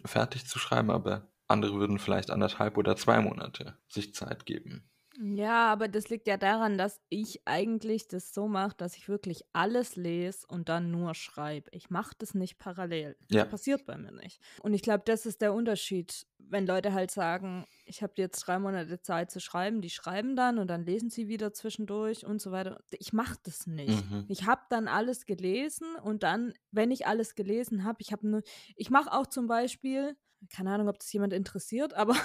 fertig 0.04 0.46
zu 0.46 0.58
schreiben, 0.58 0.90
aber 0.90 1.31
andere 1.52 1.78
würden 1.78 1.98
vielleicht 1.98 2.30
anderthalb 2.30 2.76
oder 2.76 2.96
zwei 2.96 3.20
Monate 3.20 3.76
sich 3.88 4.14
Zeit 4.14 4.46
geben. 4.46 4.90
Ja, 5.20 5.70
aber 5.70 5.88
das 5.88 6.08
liegt 6.08 6.26
ja 6.26 6.36
daran, 6.36 6.78
dass 6.78 7.00
ich 7.08 7.42
eigentlich 7.44 8.08
das 8.08 8.32
so 8.32 8.48
mache, 8.48 8.76
dass 8.76 8.96
ich 8.96 9.08
wirklich 9.08 9.42
alles 9.52 9.96
lese 9.96 10.46
und 10.48 10.68
dann 10.68 10.90
nur 10.90 11.14
schreibe. 11.14 11.70
Ich 11.72 11.90
mache 11.90 12.14
das 12.18 12.34
nicht 12.34 12.58
parallel. 12.58 13.16
Ja. 13.30 13.42
Das 13.42 13.50
passiert 13.50 13.84
bei 13.84 13.96
mir 13.96 14.12
nicht. 14.12 14.40
Und 14.62 14.72
ich 14.72 14.82
glaube, 14.82 15.02
das 15.04 15.26
ist 15.26 15.42
der 15.42 15.52
Unterschied. 15.52 16.26
Wenn 16.38 16.66
Leute 16.66 16.92
halt 16.92 17.10
sagen, 17.10 17.66
ich 17.84 18.02
habe 18.02 18.14
jetzt 18.16 18.40
drei 18.40 18.58
Monate 18.58 19.00
Zeit 19.00 19.30
zu 19.30 19.40
schreiben, 19.40 19.80
die 19.80 19.90
schreiben 19.90 20.34
dann 20.34 20.58
und 20.58 20.68
dann 20.68 20.84
lesen 20.84 21.10
sie 21.10 21.28
wieder 21.28 21.52
zwischendurch 21.52 22.24
und 22.24 22.40
so 22.40 22.50
weiter. 22.50 22.82
Ich 22.98 23.12
mache 23.12 23.36
das 23.42 23.66
nicht. 23.66 24.10
Mhm. 24.10 24.24
Ich 24.28 24.46
habe 24.46 24.62
dann 24.70 24.88
alles 24.88 25.26
gelesen 25.26 25.94
und 26.02 26.22
dann, 26.22 26.54
wenn 26.70 26.90
ich 26.90 27.06
alles 27.06 27.34
gelesen 27.34 27.84
habe, 27.84 27.98
ich 28.00 28.12
habe 28.12 28.26
nur, 28.26 28.42
ich 28.76 28.90
mache 28.90 29.12
auch 29.12 29.26
zum 29.26 29.46
Beispiel, 29.46 30.16
keine 30.50 30.72
Ahnung, 30.72 30.88
ob 30.88 30.98
das 30.98 31.12
jemand 31.12 31.33
interessiert, 31.33 31.94
aber 31.94 32.16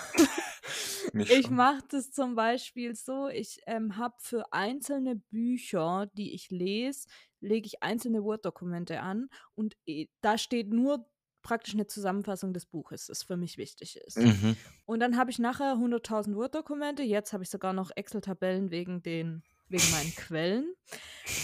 ich 1.13 1.49
mache 1.49 1.83
das 1.89 2.11
zum 2.11 2.35
Beispiel 2.35 2.95
so, 2.95 3.27
ich 3.27 3.61
ähm, 3.67 3.97
habe 3.97 4.15
für 4.19 4.51
einzelne 4.53 5.15
Bücher, 5.15 6.07
die 6.13 6.33
ich 6.33 6.49
lese, 6.49 7.07
lege 7.39 7.67
ich 7.67 7.83
einzelne 7.83 8.23
Word-Dokumente 8.23 9.01
an 9.01 9.29
und 9.55 9.77
eh, 9.85 10.07
da 10.21 10.37
steht 10.37 10.71
nur 10.73 11.07
praktisch 11.43 11.75
eine 11.75 11.87
Zusammenfassung 11.87 12.53
des 12.53 12.65
Buches, 12.65 13.05
das 13.05 13.23
für 13.23 13.37
mich 13.37 13.57
wichtig 13.57 13.95
ist. 13.95 14.17
Mhm. 14.17 14.57
Und 14.85 14.99
dann 14.99 15.15
habe 15.15 15.31
ich 15.31 15.39
nachher 15.39 15.75
100.000 15.75 16.35
Word-Dokumente, 16.35 17.03
jetzt 17.03 17.31
habe 17.31 17.43
ich 17.43 17.49
sogar 17.49 17.71
noch 17.71 17.89
Excel-Tabellen 17.95 18.69
wegen, 18.69 19.01
den, 19.01 19.43
wegen 19.69 19.89
meinen 19.91 20.13
Quellen. 20.15 20.73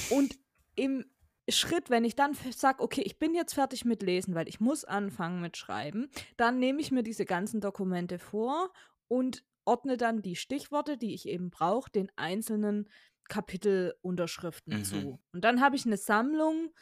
Und 0.10 0.38
im 0.76 1.06
Schritt, 1.50 1.90
wenn 1.90 2.06
ich 2.06 2.16
dann 2.16 2.34
sage, 2.34 2.82
okay, 2.82 3.02
ich 3.02 3.20
bin 3.20 3.34
jetzt 3.34 3.54
fertig 3.54 3.84
mit 3.86 4.02
Lesen, 4.02 4.34
weil 4.36 4.48
ich 4.48 4.60
muss 4.60 4.86
anfangen 4.86 5.42
mit 5.42 5.58
Schreiben, 5.58 6.10
dann 6.38 6.60
nehme 6.60 6.80
ich 6.80 6.92
mir 6.92 7.04
diese 7.04 7.26
ganzen 7.26 7.60
Dokumente 7.62 8.18
vor 8.20 8.72
und 9.08 9.44
ordne 9.66 9.98
dann 9.98 10.22
die 10.22 10.36
Stichworte, 10.36 10.98
die 10.98 11.14
ich 11.14 11.28
eben 11.28 11.50
brauche, 11.50 11.92
den 11.92 12.12
einzelnen 12.16 12.90
Kapitelunterschriften 13.30 14.80
Mhm. 14.80 14.84
zu. 14.84 15.20
Und 15.32 15.44
dann 15.44 15.62
habe 15.62 15.76
ich 15.76 15.86
eine 15.86 15.98
Sammlung, 15.98 16.74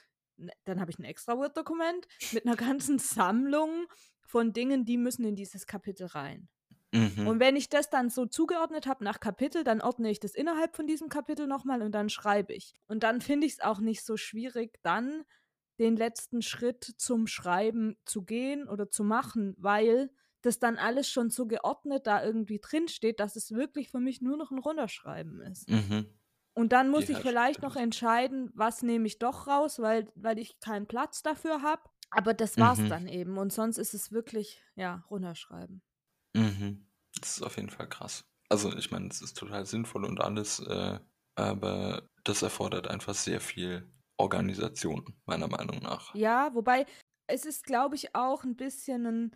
dann 0.65 0.79
habe 0.79 0.91
ich 0.91 0.99
ein 0.99 1.03
extra 1.03 1.37
Word-Dokument 1.37 2.07
mit 2.31 2.45
einer 2.45 2.55
ganzen 2.77 2.99
Sammlung 2.99 3.85
von 4.25 4.53
Dingen, 4.53 4.85
die 4.85 4.97
müssen 4.97 5.25
in 5.25 5.35
dieses 5.35 5.65
Kapitel 5.65 6.07
rein. 6.07 6.49
Mhm. 6.93 7.27
Und 7.27 7.39
wenn 7.39 7.55
ich 7.55 7.69
das 7.69 7.89
dann 7.89 8.09
so 8.09 8.25
zugeordnet 8.25 8.87
habe 8.87 9.03
nach 9.03 9.19
Kapitel, 9.19 9.63
dann 9.63 9.81
ordne 9.81 10.09
ich 10.11 10.19
das 10.19 10.33
innerhalb 10.33 10.75
von 10.75 10.87
diesem 10.87 11.09
Kapitel 11.09 11.47
nochmal 11.47 11.81
und 11.81 11.91
dann 11.93 12.09
schreibe 12.09 12.53
ich. 12.53 12.73
Und 12.87 13.03
dann 13.03 13.21
finde 13.21 13.47
ich 13.47 13.53
es 13.53 13.59
auch 13.61 13.79
nicht 13.79 14.03
so 14.03 14.17
schwierig, 14.17 14.79
dann 14.83 15.23
den 15.79 15.95
letzten 15.95 16.41
Schritt 16.41 16.83
zum 16.97 17.27
Schreiben 17.27 17.97
zu 18.05 18.23
gehen 18.23 18.67
oder 18.67 18.89
zu 18.89 19.03
machen, 19.03 19.55
weil 19.57 20.11
das 20.41 20.59
dann 20.59 20.77
alles 20.77 21.09
schon 21.09 21.29
so 21.29 21.47
geordnet 21.47 22.07
da 22.07 22.23
irgendwie 22.23 22.59
drin 22.59 22.87
steht, 22.87 23.19
dass 23.19 23.35
es 23.35 23.51
wirklich 23.51 23.89
für 23.89 23.99
mich 23.99 24.21
nur 24.21 24.37
noch 24.37 24.51
ein 24.51 24.59
Runterschreiben 24.59 25.41
ist. 25.41 25.67
Mhm. 25.67 26.05
Und 26.53 26.73
dann 26.73 26.89
muss 26.89 27.09
Ja, 27.09 27.09
ich 27.09 27.21
vielleicht 27.21 27.61
noch 27.61 27.75
stimmt. 27.75 27.77
entscheiden, 27.77 28.51
was 28.53 28.83
nehme 28.83 29.07
ich 29.07 29.19
doch 29.19 29.47
raus, 29.47 29.79
weil, 29.79 30.11
weil 30.15 30.39
ich 30.39 30.59
keinen 30.59 30.87
Platz 30.87 31.23
dafür 31.23 31.61
habe. 31.61 31.83
Aber 32.09 32.33
das 32.33 32.59
war's 32.59 32.85
Mhm. 32.85 32.87
dann 32.87 33.07
eben. 33.07 33.37
Und 33.37 33.53
sonst 33.53 33.77
ist 33.77 33.93
es 33.93 34.11
wirklich, 34.11 34.61
ja, 34.75 35.05
runterschreiben. 35.09 35.81
Mhm. 36.33 36.85
Das 37.19 37.37
ist 37.37 37.43
auf 37.43 37.57
jeden 37.57 37.69
Fall 37.69 37.87
krass. 37.87 38.23
Also 38.49 38.75
ich 38.75 38.91
meine, 38.91 39.07
es 39.07 39.21
ist 39.21 39.37
total 39.37 39.65
sinnvoll 39.65 40.05
und 40.05 40.21
alles, 40.21 40.59
äh, 40.59 40.99
aber 41.35 42.09
das 42.23 42.41
erfordert 42.41 42.87
einfach 42.87 43.13
sehr 43.13 43.39
viel 43.39 43.89
Organisation, 44.17 45.15
meiner 45.25 45.47
Meinung 45.47 45.79
nach. 45.79 46.13
Ja, 46.15 46.53
wobei 46.53 46.85
es 47.27 47.45
ist, 47.45 47.65
glaube 47.65 47.95
ich, 47.95 48.13
auch 48.13 48.43
ein 48.43 48.55
bisschen 48.55 49.05
ein, 49.05 49.31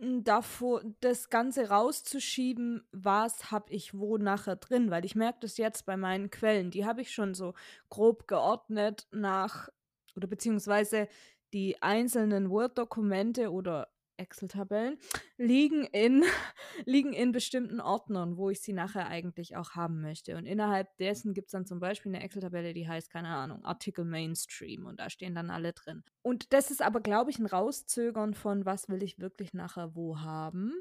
ein 0.00 0.24
davor, 0.24 0.82
das 1.00 1.28
Ganze 1.28 1.68
rauszuschieben, 1.68 2.86
was 2.90 3.50
habe 3.50 3.72
ich 3.72 3.94
wo 3.94 4.16
nachher 4.16 4.56
drin, 4.56 4.90
weil 4.90 5.04
ich 5.04 5.14
merke 5.14 5.40
das 5.42 5.56
jetzt 5.56 5.86
bei 5.86 5.96
meinen 5.96 6.30
Quellen, 6.30 6.70
die 6.70 6.84
habe 6.84 7.02
ich 7.02 7.12
schon 7.12 7.34
so 7.34 7.54
grob 7.90 8.26
geordnet 8.26 9.06
nach, 9.12 9.68
oder 10.16 10.26
beziehungsweise 10.26 11.08
die 11.52 11.80
einzelnen 11.82 12.50
Word-Dokumente 12.50 13.52
oder 13.52 13.93
Excel-Tabellen 14.16 14.98
liegen 15.36 15.84
in, 15.84 16.24
liegen 16.86 17.12
in 17.12 17.32
bestimmten 17.32 17.80
Ordnern, 17.80 18.36
wo 18.36 18.50
ich 18.50 18.60
sie 18.60 18.72
nachher 18.72 19.06
eigentlich 19.06 19.56
auch 19.56 19.70
haben 19.72 20.00
möchte. 20.00 20.36
Und 20.36 20.46
innerhalb 20.46 20.96
dessen 20.98 21.34
gibt 21.34 21.48
es 21.48 21.52
dann 21.52 21.66
zum 21.66 21.80
Beispiel 21.80 22.14
eine 22.14 22.24
Excel-Tabelle, 22.24 22.74
die 22.74 22.88
heißt, 22.88 23.10
keine 23.10 23.28
Ahnung, 23.28 23.64
Artikel 23.64 24.04
Mainstream 24.04 24.86
und 24.86 25.00
da 25.00 25.10
stehen 25.10 25.34
dann 25.34 25.50
alle 25.50 25.72
drin. 25.72 26.02
Und 26.22 26.52
das 26.52 26.70
ist 26.70 26.82
aber, 26.82 27.00
glaube 27.00 27.30
ich, 27.30 27.38
ein 27.38 27.46
Rauszögern 27.46 28.34
von, 28.34 28.64
was 28.64 28.88
will 28.88 29.02
ich 29.02 29.18
wirklich 29.18 29.54
nachher 29.54 29.94
wo 29.94 30.20
haben, 30.20 30.72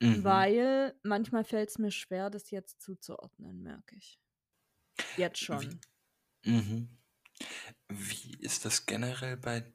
Mhm. 0.00 0.24
weil 0.24 0.94
manchmal 1.02 1.44
fällt 1.44 1.70
es 1.70 1.78
mir 1.78 1.90
schwer, 1.90 2.28
das 2.30 2.50
jetzt 2.50 2.82
zuzuordnen, 2.82 3.62
merke 3.62 3.96
ich. 3.96 4.18
Jetzt 5.16 5.38
schon. 5.38 5.80
Mhm. 6.44 6.88
Wie 7.88 8.36
ist 8.40 8.64
das 8.64 8.86
generell 8.86 9.36
bei 9.36 9.72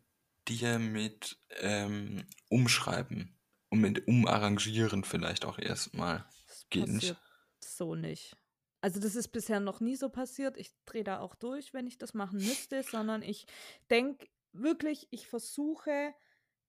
dir 0.49 0.79
mit 0.79 1.37
ähm, 1.61 2.25
Umschreiben 2.49 3.37
und 3.69 3.81
mit 3.81 4.07
Umarrangieren 4.07 5.03
vielleicht 5.03 5.45
auch 5.45 5.59
erstmal? 5.59 6.25
Geht 6.69 6.87
nicht. 6.87 7.15
so 7.63 7.95
nicht. 7.95 8.35
Also 8.81 8.99
das 8.99 9.15
ist 9.15 9.29
bisher 9.29 9.59
noch 9.59 9.81
nie 9.81 9.95
so 9.95 10.09
passiert. 10.09 10.57
Ich 10.57 10.71
drehe 10.85 11.03
da 11.03 11.19
auch 11.19 11.35
durch, 11.35 11.73
wenn 11.73 11.87
ich 11.87 11.97
das 11.97 12.13
machen 12.13 12.37
müsste, 12.39 12.83
sondern 12.83 13.21
ich 13.21 13.45
denke 13.89 14.27
wirklich, 14.53 15.07
ich 15.11 15.27
versuche 15.27 16.13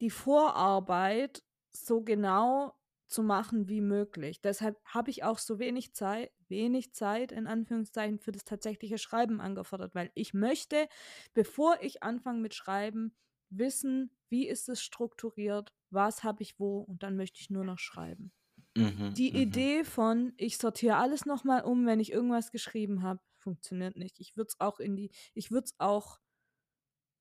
die 0.01 0.11
Vorarbeit 0.11 1.43
so 1.73 2.03
genau 2.03 2.75
zu 3.07 3.23
machen 3.23 3.69
wie 3.69 3.81
möglich. 3.81 4.41
Deshalb 4.41 4.81
habe 4.85 5.11
ich 5.11 5.25
auch 5.25 5.39
so 5.39 5.59
wenig 5.59 5.95
Zeit, 5.95 6.33
wenig 6.49 6.95
Zeit 6.95 7.33
in 7.33 7.47
Anführungszeichen 7.47 8.19
für 8.19 8.33
das 8.33 8.45
tatsächliche 8.45 8.99
Schreiben 8.99 9.41
angefordert, 9.41 9.95
weil 9.95 10.11
ich 10.15 10.33
möchte, 10.33 10.89
bevor 11.35 11.79
ich 11.83 12.03
anfange 12.03 12.41
mit 12.41 12.55
Schreiben, 12.55 13.15
wissen, 13.51 14.11
wie 14.29 14.47
ist 14.47 14.69
es 14.69 14.83
strukturiert, 14.83 15.73
was 15.91 16.23
habe 16.25 16.43
ich 16.43 16.59
wo 16.59 16.81
und 16.81 17.03
dann 17.03 17.17
möchte 17.17 17.41
ich 17.41 17.51
nur 17.51 17.65
noch 17.65 17.79
schreiben. 17.79 18.33
Mhm, 18.77 19.15
Die 19.17 19.31
mhm. 19.31 19.37
Idee 19.37 19.85
von, 19.85 20.33
ich 20.37 20.59
sortiere 20.59 20.97
alles 20.97 21.27
nochmal 21.27 21.63
um, 21.65 21.87
wenn 21.87 22.01
ich 22.01 22.13
irgendwas 22.13 22.51
geschrieben 22.53 23.03
habe, 23.03 23.21
funktioniert 23.39 23.97
nicht. 23.97 24.21
Ich 24.21 24.37
würde 24.37 24.49
es 24.49 24.61
auch 24.61 24.81
in 24.81 24.97
die, 24.97 25.11
ich 25.35 25.51
würde 25.51 25.65
es 25.67 25.75
auch 25.79 26.21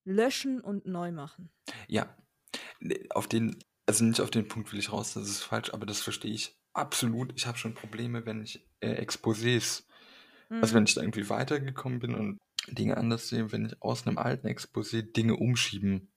löschen 0.05 0.59
und 0.61 0.85
neu 0.85 1.11
machen. 1.11 1.51
Ja, 1.87 2.15
auf 3.11 3.27
den, 3.27 3.57
also 3.85 4.03
nicht 4.05 4.21
auf 4.21 4.31
den 4.31 4.47
Punkt 4.47 4.71
will 4.71 4.79
ich 4.79 4.91
raus, 4.91 5.13
das 5.13 5.29
ist 5.29 5.43
falsch, 5.43 5.73
aber 5.73 5.85
das 5.85 6.01
verstehe 6.01 6.33
ich 6.33 6.57
absolut. 6.73 7.33
Ich 7.35 7.47
habe 7.47 7.57
schon 7.57 7.73
Probleme, 7.73 8.25
wenn 8.25 8.41
ich 8.43 8.67
äh, 8.79 9.03
Exposés, 9.03 9.85
also 10.61 10.75
wenn 10.75 10.83
Mhm. 10.83 10.85
ich 10.85 10.95
da 10.95 11.01
irgendwie 11.01 11.29
weitergekommen 11.29 11.99
bin 11.99 12.15
und 12.15 12.37
Dinge 12.67 12.97
anders 12.97 13.29
sehe, 13.29 13.51
wenn 13.51 13.67
ich 13.67 13.81
aus 13.81 14.05
einem 14.07 14.17
alten 14.17 14.47
Exposé 14.47 15.01
Dinge 15.03 15.35
umschieben 15.35 16.11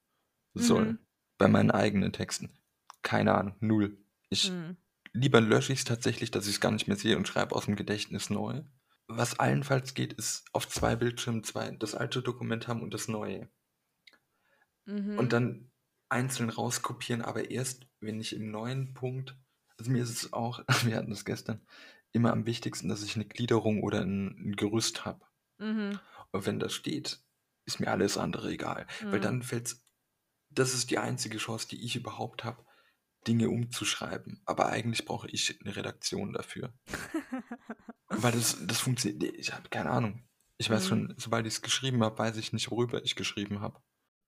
soll, 0.55 0.93
Mhm. 0.93 0.99
bei 1.39 1.49
meinen 1.49 1.71
eigenen 1.71 2.13
Texten. 2.13 2.51
Keine 3.03 3.35
Ahnung, 3.35 3.57
null. 3.61 3.99
Ich 4.31 4.51
Mhm. 4.51 4.77
lieber 5.13 5.41
lösche 5.41 5.73
ich 5.73 5.81
es 5.81 5.85
tatsächlich, 5.85 6.31
dass 6.31 6.47
ich 6.47 6.55
es 6.55 6.61
gar 6.61 6.71
nicht 6.73 6.89
mehr 6.89 6.97
sehe 6.97 7.17
und 7.17 7.29
schreibe 7.29 7.55
aus 7.55 7.67
dem 7.67 7.77
Gedächtnis 7.77 8.31
neu. 8.31 8.63
Was 9.09 9.39
allenfalls 9.39 9.95
geht, 9.95 10.13
ist 10.15 10.45
auf 10.53 10.69
zwei 10.69 10.97
Bildschirmen 10.97 11.45
zwei, 11.45 11.71
das 11.73 11.95
alte 11.95 12.23
Dokument 12.23 12.69
haben 12.69 12.83
und 12.83 12.95
das 12.95 13.09
neue. 13.09 13.49
Mhm. 14.87 15.19
Und 15.19 15.33
dann 15.33 15.71
einzeln 16.09 16.51
rauskopieren, 16.51 17.23
aber 17.23 17.51
erst, 17.51 17.87
wenn 18.01 18.21
ich 18.21 18.35
im 18.35 18.51
neuen 18.51 18.95
Punkt, 18.95 19.37
also 19.79 19.91
mir 19.91 20.03
ist 20.03 20.11
es 20.11 20.33
auch, 20.33 20.63
wir 20.95 20.97
hatten 20.97 21.11
das 21.11 21.25
gestern, 21.25 21.67
immer 22.13 22.33
am 22.33 22.45
wichtigsten, 22.47 22.89
dass 22.89 23.03
ich 23.03 23.17
eine 23.17 23.25
Gliederung 23.25 23.83
oder 23.83 24.03
ein, 24.03 24.29
ein 24.51 24.57
Gerüst 24.57 25.05
habe. 25.05 25.25
Mhm. 25.59 25.99
Und 26.31 26.47
wenn 26.47 26.59
das 26.59 26.75
steht, 26.75 27.21
ist 27.65 27.81
mir 27.81 27.91
alles 27.91 28.19
andere 28.19 28.51
egal. 28.51 28.87
Weil 29.11 29.19
Mhm. 29.19 29.23
dann 29.23 29.43
fällt's, 29.43 29.82
das 30.55 30.75
ist 30.75 30.91
die 30.91 30.99
einzige 30.99 31.39
Chance, 31.39 31.69
die 31.69 31.85
ich 31.85 31.97
überhaupt 31.97 32.45
habe, 32.45 32.65
Dinge 33.27 33.49
umzuschreiben. 33.51 34.41
Aber 34.47 34.67
eigentlich 34.67 35.05
brauche 35.05 35.29
ich 35.29 35.59
eine 35.61 35.77
Redaktion 35.77 36.33
dafür. 36.33 36.75
Weil 38.09 38.33
das, 38.33 38.67
das 38.67 38.81
funktioniert, 38.81 39.37
ich 39.37 39.53
habe 39.53 39.69
keine 39.69 39.91
Ahnung. 39.91 40.29
Ich 40.59 40.69
weiß 40.71 40.85
Mhm. 40.85 40.89
schon, 40.89 41.15
sobald 41.19 41.47
ich 41.47 41.55
es 41.55 41.63
geschrieben 41.63 42.03
habe, 42.05 42.19
weiß 42.19 42.37
ich 42.37 42.53
nicht, 42.53 42.71
worüber 42.71 43.03
ich 43.05 43.17
geschrieben 43.17 43.61
habe. 43.61 43.81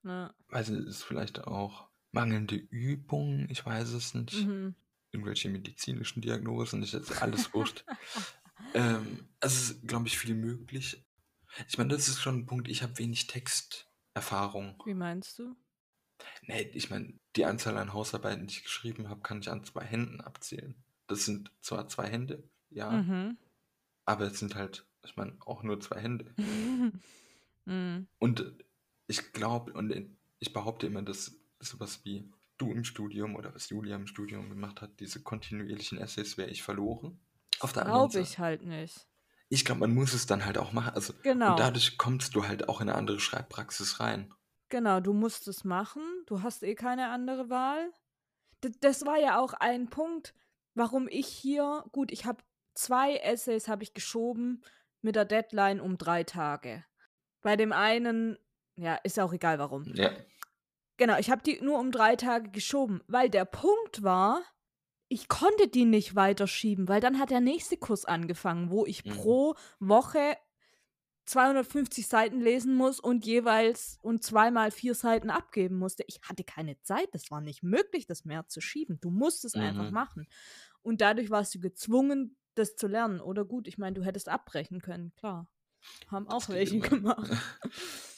Ja. 0.04 0.34
Weiß 0.48 0.68
es 0.68 0.86
ist 0.86 1.02
vielleicht 1.02 1.44
auch 1.44 1.88
mangelnde 2.12 2.56
Übung, 2.56 3.48
ich 3.50 3.64
weiß 3.64 3.90
es 3.90 4.14
nicht. 4.14 4.34
Mhm. 4.46 4.74
Irgendwelche 5.12 5.48
medizinischen 5.48 6.22
Diagnosen, 6.22 6.82
ich 6.82 6.92
jetzt 6.92 7.22
alles 7.22 7.52
wurscht. 7.54 7.84
ähm, 8.74 9.28
es 9.40 9.70
ist, 9.70 9.86
glaube 9.86 10.08
ich, 10.08 10.18
viel 10.18 10.34
möglich. 10.34 11.04
Ich 11.68 11.78
meine, 11.78 11.90
das 11.94 12.08
ist 12.08 12.20
schon 12.20 12.38
ein 12.38 12.46
Punkt, 12.46 12.68
ich 12.68 12.82
habe 12.82 12.98
wenig 12.98 13.26
Texterfahrung. 13.28 14.82
Wie 14.86 14.94
meinst 14.94 15.38
du? 15.38 15.54
Nee, 16.42 16.70
ich 16.74 16.90
meine, 16.90 17.12
die 17.36 17.44
Anzahl 17.44 17.76
an 17.78 17.92
Hausarbeiten, 17.92 18.46
die 18.46 18.54
ich 18.54 18.62
geschrieben 18.64 19.08
habe, 19.08 19.20
kann 19.22 19.40
ich 19.40 19.50
an 19.50 19.64
zwei 19.64 19.84
Händen 19.84 20.20
abzählen. 20.20 20.74
Das 21.06 21.24
sind 21.24 21.50
zwar 21.60 21.88
zwei 21.88 22.08
Hände, 22.08 22.42
ja, 22.70 22.90
Mhm. 22.90 23.36
aber 24.04 24.26
es 24.26 24.38
sind 24.38 24.54
halt, 24.54 24.84
ich 25.04 25.16
meine, 25.16 25.36
auch 25.40 25.62
nur 25.62 25.80
zwei 25.80 26.00
Hände. 26.00 26.26
mhm. 27.66 28.06
Und 28.18 28.52
ich 29.06 29.32
glaube 29.32 29.72
und 29.72 29.92
ich 30.38 30.52
behaupte 30.52 30.86
immer, 30.86 31.02
dass 31.02 31.36
sowas 31.60 32.00
wie 32.04 32.30
du 32.58 32.72
im 32.72 32.84
Studium 32.84 33.36
oder 33.36 33.54
was 33.54 33.68
Julia 33.68 33.96
im 33.96 34.06
Studium 34.06 34.48
gemacht 34.48 34.80
hat, 34.80 35.00
diese 35.00 35.20
kontinuierlichen 35.22 35.98
Essays, 35.98 36.36
wäre 36.38 36.50
ich 36.50 36.62
verloren. 36.62 37.18
Auf 37.60 37.72
der 37.72 37.82
anderen 37.86 38.00
Glaube 38.10 38.12
Seite. 38.12 38.28
ich 38.28 38.38
halt 38.38 38.62
nicht. 38.66 39.06
Ich 39.48 39.64
glaube, 39.64 39.80
man 39.80 39.94
muss 39.94 40.14
es 40.14 40.26
dann 40.26 40.44
halt 40.44 40.58
auch 40.58 40.72
machen. 40.72 40.94
Also, 40.94 41.12
Genau. 41.22 41.52
Und 41.52 41.60
dadurch 41.60 41.98
kommst 41.98 42.34
du 42.34 42.46
halt 42.46 42.68
auch 42.68 42.80
in 42.80 42.88
eine 42.88 42.96
andere 42.98 43.20
Schreibpraxis 43.20 44.00
rein. 44.00 44.32
Genau, 44.68 45.00
du 45.00 45.12
musst 45.12 45.46
es 45.48 45.64
machen. 45.64 46.02
Du 46.26 46.42
hast 46.42 46.62
eh 46.62 46.74
keine 46.74 47.08
andere 47.08 47.50
Wahl. 47.50 47.92
D 48.62 48.70
das 48.80 49.04
war 49.04 49.18
ja 49.18 49.38
auch 49.38 49.52
ein 49.54 49.88
Punkt, 49.90 50.34
warum 50.74 51.08
ich 51.08 51.26
hier, 51.26 51.84
gut, 51.92 52.10
ich 52.12 52.24
habe 52.24 52.42
zwei 52.74 53.16
Essays 53.16 53.68
habe 53.68 53.82
ich 53.82 53.94
geschoben 53.94 54.62
mit 55.02 55.16
der 55.16 55.24
Deadline 55.24 55.80
um 55.80 55.98
drei 55.98 56.24
Tage. 56.24 56.84
Bei 57.42 57.56
dem 57.56 57.72
einen, 57.72 58.38
ja, 58.76 58.94
ist 58.96 59.20
auch 59.20 59.32
egal 59.32 59.58
warum. 59.58 59.84
Ja. 59.94 60.10
Genau, 60.96 61.18
ich 61.18 61.30
habe 61.30 61.42
die 61.42 61.60
nur 61.60 61.78
um 61.78 61.90
drei 61.92 62.16
Tage 62.16 62.50
geschoben, 62.50 63.02
weil 63.06 63.28
der 63.28 63.44
Punkt 63.44 64.02
war, 64.02 64.42
ich 65.08 65.28
konnte 65.28 65.68
die 65.68 65.84
nicht 65.84 66.16
weiterschieben, 66.16 66.88
weil 66.88 67.00
dann 67.00 67.18
hat 67.18 67.30
der 67.30 67.40
nächste 67.40 67.76
Kurs 67.76 68.04
angefangen, 68.04 68.70
wo 68.70 68.86
ich 68.86 69.04
Mhm. 69.04 69.10
pro 69.10 69.54
Woche 69.78 70.36
250 71.26 72.06
Seiten 72.08 72.40
lesen 72.40 72.74
muss 72.74 73.00
und 73.00 73.24
jeweils 73.26 73.98
und 74.02 74.22
zweimal 74.22 74.70
vier 74.70 74.94
Seiten 74.94 75.30
abgeben 75.30 75.76
musste. 75.78 76.04
Ich 76.06 76.20
hatte 76.22 76.44
keine 76.44 76.80
Zeit, 76.82 77.08
das 77.12 77.30
war 77.30 77.40
nicht 77.40 77.62
möglich, 77.62 78.06
das 78.06 78.24
mehr 78.24 78.46
zu 78.48 78.60
schieben. 78.60 78.98
Du 79.00 79.10
musst 79.10 79.44
es 79.44 79.56
einfach 79.56 79.88
Mhm. 79.88 79.92
machen. 79.92 80.26
Und 80.82 81.00
dadurch 81.00 81.30
warst 81.30 81.54
du 81.54 81.60
gezwungen, 81.60 82.36
das 82.54 82.76
zu 82.76 82.86
lernen. 82.88 83.20
Oder 83.20 83.44
gut, 83.44 83.68
ich 83.68 83.78
meine, 83.78 83.94
du 83.94 84.04
hättest 84.04 84.28
abbrechen 84.28 84.80
können, 84.82 85.14
klar. 85.16 85.48
Haben 86.08 86.28
auch 86.28 86.48
welche 86.48 86.80
gemacht. 86.80 87.32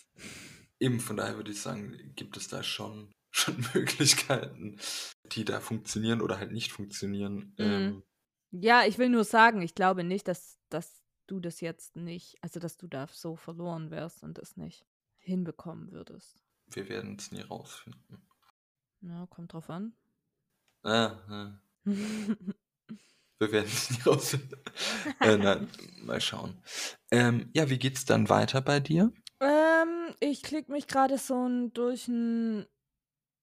Eben, 0.78 1.00
von 1.00 1.16
daher 1.16 1.36
würde 1.36 1.50
ich 1.52 1.60
sagen, 1.60 2.12
gibt 2.16 2.36
es 2.36 2.48
da 2.48 2.62
schon, 2.62 3.12
schon 3.30 3.64
Möglichkeiten, 3.74 4.78
die 5.32 5.44
da 5.44 5.60
funktionieren 5.60 6.20
oder 6.20 6.38
halt 6.38 6.52
nicht 6.52 6.72
funktionieren. 6.72 7.54
Mhm. 7.58 7.96
Ähm, 7.98 8.02
Ja, 8.52 8.84
ich 8.86 8.98
will 8.98 9.08
nur 9.10 9.24
sagen, 9.24 9.62
ich 9.62 9.74
glaube 9.74 10.04
nicht, 10.04 10.28
dass, 10.28 10.58
dass 10.70 11.02
du 11.26 11.40
das 11.40 11.60
jetzt 11.60 11.96
nicht, 11.96 12.36
also 12.42 12.60
dass 12.60 12.76
du 12.76 12.86
da 12.86 13.06
so 13.10 13.36
verloren 13.36 13.90
wärst 13.90 14.22
und 14.22 14.38
das 14.38 14.56
nicht 14.56 14.86
hinbekommen 15.18 15.90
würdest. 15.92 16.36
wir 16.68 16.88
werden 16.88 17.16
es 17.18 17.32
nie 17.32 17.40
rausfinden. 17.42 18.22
Ja, 19.00 19.26
kommt 19.26 19.52
drauf 19.52 19.68
an. 19.70 19.94
Ah, 20.82 21.12
ah. 21.28 21.60
Wir 23.38 23.52
werden 23.52 23.66
es 23.66 23.90
nie 23.90 24.00
rausfinden. 24.06 24.58
äh, 25.20 25.36
nein, 25.36 25.68
mal 26.00 26.20
schauen. 26.20 26.56
Ähm, 27.10 27.50
ja, 27.54 27.68
wie 27.68 27.78
geht's 27.78 28.06
dann 28.06 28.28
weiter 28.30 28.62
bei 28.62 28.80
dir? 28.80 29.12
Ähm, 29.40 30.14
ich 30.20 30.42
klicke 30.42 30.72
mich 30.72 30.86
gerade 30.86 31.18
so 31.18 31.46
ein, 31.46 31.70
durch 31.74 32.08
ein 32.08 32.64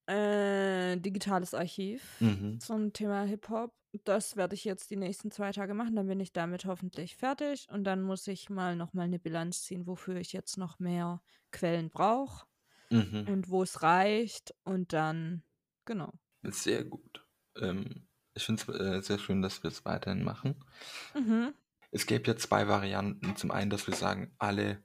äh, 0.08 0.98
digitales 0.98 1.54
Archiv 1.54 2.02
Mhm. 2.22 2.60
zum 2.60 2.92
Thema 2.94 3.24
Hip-Hop. 3.24 3.72
Das 4.06 4.36
werde 4.36 4.56
ich 4.56 4.64
jetzt 4.64 4.90
die 4.90 4.96
nächsten 4.96 5.30
zwei 5.30 5.52
Tage 5.52 5.74
machen, 5.76 5.96
dann 5.96 6.08
bin 6.08 6.20
ich 6.20 6.34
damit 6.34 6.66
hoffentlich 6.66 7.16
fertig 7.16 7.68
und 7.70 7.84
dann 7.84 8.02
muss 8.02 8.28
ich 8.28 8.50
mal 8.50 8.76
nochmal 8.76 9.06
eine 9.06 9.20
Bilanz 9.20 9.64
ziehen, 9.64 9.86
wofür 9.86 10.16
ich 10.16 10.34
jetzt 10.34 10.58
noch 10.58 10.80
mehr 10.80 11.22
Quellen 11.52 11.90
brauche 11.90 12.48
Mhm. 12.90 13.26
und 13.28 13.50
wo 13.50 13.64
es 13.64 13.82
reicht 13.82 14.54
und 14.64 14.94
dann, 14.94 15.44
genau. 15.86 16.12
Sehr 16.44 16.84
gut. 16.84 17.26
Ähm, 17.56 18.08
ich 18.34 18.44
finde 18.44 18.64
es 18.64 18.80
äh, 18.80 19.02
sehr 19.02 19.20
schön, 19.20 19.42
dass 19.42 19.64
wir 19.64 19.70
es 19.70 19.86
weiterhin 19.86 20.24
machen. 20.24 20.64
Mhm. 21.16 21.54
Es 21.92 22.06
gäbe 22.06 22.28
ja 22.28 22.36
zwei 22.36 22.68
Varianten. 22.68 23.36
Zum 23.36 23.52
einen, 23.52 23.70
dass 23.70 23.88
wir 23.88 23.96
sagen, 23.96 24.34
alle 24.40 24.84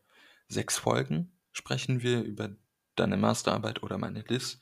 sechs 0.49 0.77
Folgen 0.79 1.33
sprechen 1.53 2.03
wir 2.03 2.23
über 2.23 2.51
deine 2.95 3.17
Masterarbeit 3.17 3.83
oder 3.83 3.99
meine 3.99 4.21
Liz, 4.23 4.61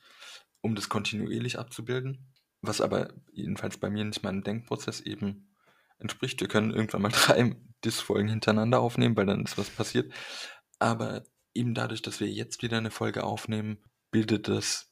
um 0.61 0.75
das 0.75 0.89
kontinuierlich 0.89 1.59
abzubilden. 1.59 2.33
Was 2.61 2.81
aber 2.81 3.13
jedenfalls 3.31 3.77
bei 3.77 3.89
mir 3.89 4.03
nicht 4.03 4.23
meinem 4.23 4.43
Denkprozess 4.43 5.01
eben 5.01 5.55
entspricht. 5.99 6.39
Wir 6.41 6.47
können 6.47 6.71
irgendwann 6.71 7.01
mal 7.01 7.09
drei 7.13 7.55
Dis-Folgen 7.83 8.29
hintereinander 8.29 8.79
aufnehmen, 8.79 9.15
weil 9.15 9.25
dann 9.25 9.43
ist 9.43 9.57
was 9.57 9.69
passiert. 9.69 10.11
Aber 10.79 11.23
eben 11.53 11.73
dadurch, 11.73 12.01
dass 12.01 12.19
wir 12.19 12.27
jetzt 12.27 12.61
wieder 12.61 12.77
eine 12.77 12.91
Folge 12.91 13.23
aufnehmen, 13.23 13.83
bildet 14.11 14.47
das 14.47 14.91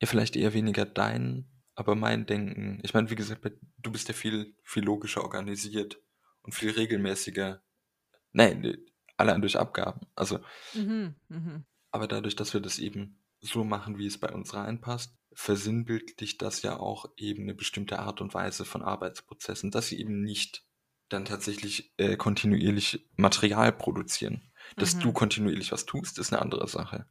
ja 0.00 0.06
vielleicht 0.06 0.36
eher 0.36 0.52
weniger 0.52 0.84
dein, 0.84 1.48
aber 1.74 1.94
mein 1.94 2.26
Denken. 2.26 2.80
Ich 2.82 2.92
meine, 2.94 3.10
wie 3.10 3.14
gesagt, 3.14 3.50
du 3.78 3.92
bist 3.92 4.08
ja 4.08 4.14
viel, 4.14 4.54
viel 4.62 4.84
logischer 4.84 5.22
organisiert 5.22 5.98
und 6.42 6.54
viel 6.54 6.70
regelmäßiger. 6.70 7.62
Nein, 8.32 8.76
allein 9.16 9.40
durch 9.40 9.58
Abgaben. 9.58 10.06
Also, 10.14 10.40
Mhm. 10.74 11.14
Mhm. 11.28 11.64
aber 11.90 12.08
dadurch, 12.08 12.36
dass 12.36 12.52
wir 12.52 12.60
das 12.60 12.78
eben 12.78 13.22
so 13.40 13.64
machen, 13.64 13.98
wie 13.98 14.06
es 14.06 14.18
bei 14.18 14.30
uns 14.32 14.54
reinpasst, 14.54 15.16
versinnbildlicht 15.34 16.40
das 16.42 16.62
ja 16.62 16.78
auch 16.78 17.06
eben 17.16 17.42
eine 17.44 17.54
bestimmte 17.54 17.98
Art 17.98 18.20
und 18.20 18.34
Weise 18.34 18.64
von 18.64 18.82
Arbeitsprozessen, 18.82 19.70
dass 19.70 19.88
sie 19.88 19.98
eben 20.00 20.22
nicht 20.22 20.64
dann 21.08 21.24
tatsächlich 21.24 21.92
äh, 21.98 22.16
kontinuierlich 22.16 23.08
Material 23.16 23.72
produzieren. 23.72 24.52
Dass 24.78 24.94
Mhm. 24.94 25.00
du 25.00 25.12
kontinuierlich 25.12 25.72
was 25.72 25.84
tust, 25.86 26.18
ist 26.18 26.32
eine 26.32 26.40
andere 26.42 26.68
Sache. 26.68 27.06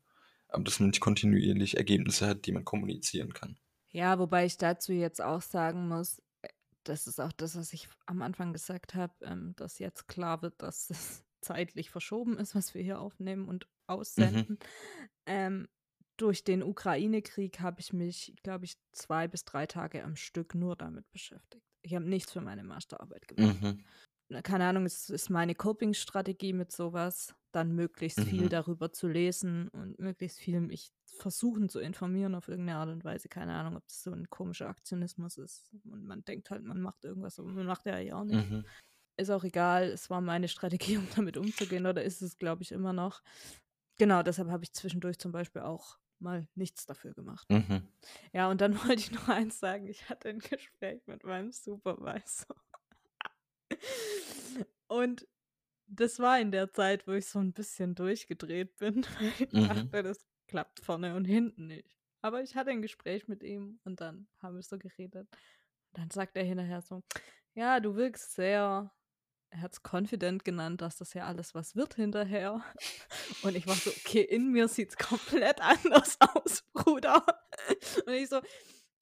Aber 0.47 0.63
dass 0.63 0.79
man 0.79 0.89
nicht 0.89 1.01
kontinuierlich 1.01 1.77
Ergebnisse 1.77 2.27
hat, 2.27 2.45
die 2.45 2.51
man 2.51 2.65
kommunizieren 2.65 3.33
kann. 3.33 3.59
Ja, 3.89 4.19
wobei 4.19 4.45
ich 4.45 4.57
dazu 4.57 4.93
jetzt 4.93 5.21
auch 5.21 5.41
sagen 5.41 5.87
muss, 5.87 6.19
äh, 6.41 6.49
das 6.83 7.07
ist 7.07 7.19
auch 7.19 7.31
das, 7.31 7.55
was 7.57 7.73
ich 7.73 7.87
am 8.05 8.21
Anfang 8.21 8.53
gesagt 8.53 8.95
habe, 8.95 9.13
ähm, 9.25 9.53
dass 9.57 9.79
jetzt 9.79 10.07
klar 10.07 10.41
wird, 10.41 10.61
dass 10.61 10.89
es 10.89 11.23
zeitlich 11.41 11.89
verschoben 11.89 12.37
ist, 12.37 12.55
was 12.55 12.73
wir 12.73 12.81
hier 12.83 12.99
aufnehmen 12.99 13.47
und 13.47 13.67
aussenden. 13.87 14.59
Ähm, 15.25 15.67
durch 16.21 16.43
den 16.43 16.63
Ukraine-Krieg 16.63 17.59
habe 17.59 17.79
ich 17.81 17.93
mich, 17.93 18.35
glaube 18.43 18.65
ich, 18.65 18.77
zwei 18.91 19.27
bis 19.27 19.45
drei 19.45 19.65
Tage 19.65 20.03
am 20.03 20.15
Stück 20.15 20.55
nur 20.55 20.75
damit 20.75 21.11
beschäftigt. 21.11 21.65
Ich 21.81 21.95
habe 21.95 22.05
nichts 22.05 22.31
für 22.31 22.41
meine 22.41 22.63
Masterarbeit 22.63 23.27
gemacht. 23.27 23.57
Mhm. 23.57 23.83
Keine 24.43 24.65
Ahnung, 24.65 24.85
es 24.85 25.09
ist 25.09 25.29
meine 25.29 25.55
Coping-Strategie 25.55 26.53
mit 26.53 26.71
sowas, 26.71 27.35
dann 27.51 27.73
möglichst 27.75 28.21
viel 28.21 28.43
Mhm. 28.43 28.49
darüber 28.49 28.93
zu 28.93 29.07
lesen 29.09 29.67
und 29.69 29.99
möglichst 29.99 30.39
viel 30.39 30.61
mich 30.61 30.91
versuchen 31.05 31.67
zu 31.67 31.79
informieren 31.79 32.35
auf 32.35 32.47
irgendeine 32.47 32.79
Art 32.79 32.89
und 32.89 33.03
Weise. 33.03 33.27
Keine 33.27 33.53
Ahnung, 33.53 33.75
ob 33.75 33.85
das 33.87 34.03
so 34.03 34.11
ein 34.11 34.29
komischer 34.29 34.69
Aktionismus 34.69 35.37
ist. 35.37 35.69
Und 35.83 36.05
man 36.05 36.23
denkt 36.23 36.49
halt, 36.49 36.63
man 36.63 36.81
macht 36.81 37.03
irgendwas, 37.03 37.39
aber 37.39 37.49
man 37.49 37.65
macht 37.65 37.85
ja 37.85 37.93
eigentlich 37.95 38.13
auch 38.13 38.23
nicht. 38.23 38.49
Mhm. 38.49 38.65
Ist 39.17 39.31
auch 39.31 39.43
egal, 39.43 39.85
es 39.91 40.09
war 40.09 40.21
meine 40.21 40.47
Strategie, 40.47 40.97
um 40.99 41.07
damit 41.15 41.37
umzugehen, 41.37 41.85
oder 41.85 42.03
ist 42.03 42.21
es, 42.21 42.37
glaube 42.37 42.63
ich, 42.63 42.71
immer 42.71 42.93
noch. 42.93 43.21
Genau, 43.97 44.23
deshalb 44.23 44.49
habe 44.49 44.63
ich 44.63 44.73
zwischendurch 44.73 45.19
zum 45.19 45.31
Beispiel 45.31 45.61
auch 45.61 45.97
mal 46.21 46.47
nichts 46.55 46.85
dafür 46.85 47.13
gemacht. 47.13 47.47
Mhm. 47.49 47.91
Ja, 48.33 48.49
und 48.49 48.61
dann 48.61 48.75
wollte 48.83 49.01
ich 49.01 49.11
noch 49.11 49.27
eins 49.29 49.59
sagen. 49.59 49.87
Ich 49.87 50.09
hatte 50.09 50.29
ein 50.29 50.39
Gespräch 50.39 51.01
mit 51.07 51.23
meinem 51.23 51.51
Supervisor. 51.51 52.55
Und 54.87 55.27
das 55.87 56.19
war 56.19 56.39
in 56.39 56.51
der 56.51 56.71
Zeit, 56.73 57.07
wo 57.07 57.13
ich 57.13 57.27
so 57.27 57.39
ein 57.39 57.53
bisschen 57.53 57.95
durchgedreht 57.95 58.77
bin, 58.77 59.03
weil 59.19 59.33
ich 59.39 59.53
Mhm. 59.53 59.61
dachte, 59.61 60.03
das 60.03 60.27
klappt 60.47 60.81
vorne 60.81 61.15
und 61.15 61.25
hinten 61.25 61.67
nicht. 61.67 61.97
Aber 62.21 62.43
ich 62.43 62.55
hatte 62.55 62.71
ein 62.71 62.81
Gespräch 62.81 63.27
mit 63.27 63.43
ihm 63.43 63.79
und 63.85 64.01
dann 64.01 64.29
haben 64.39 64.55
wir 64.55 64.63
so 64.63 64.77
geredet. 64.79 65.29
Und 65.91 65.99
dann 65.99 66.11
sagt 66.11 66.37
er 66.37 66.43
hinterher 66.43 66.81
so, 66.81 67.03
ja, 67.55 67.79
du 67.79 67.95
wirkst 67.95 68.33
sehr, 68.33 68.93
er 69.51 69.61
hat 69.61 69.73
es 69.73 69.81
confident 69.83 70.45
genannt, 70.45 70.81
dass 70.81 70.97
das 70.97 71.13
ja 71.13 71.25
alles 71.25 71.53
was 71.53 71.75
wird 71.75 71.95
hinterher. 71.95 72.63
Und 73.43 73.55
ich 73.55 73.67
war 73.67 73.75
so, 73.75 73.89
okay, 73.89 74.21
in 74.21 74.51
mir 74.51 74.67
sieht 74.67 74.89
es 74.89 74.97
komplett 74.97 75.61
anders 75.61 76.17
aus, 76.19 76.63
Bruder. 76.73 77.23
Und 78.05 78.13
ich 78.13 78.29
so, 78.29 78.41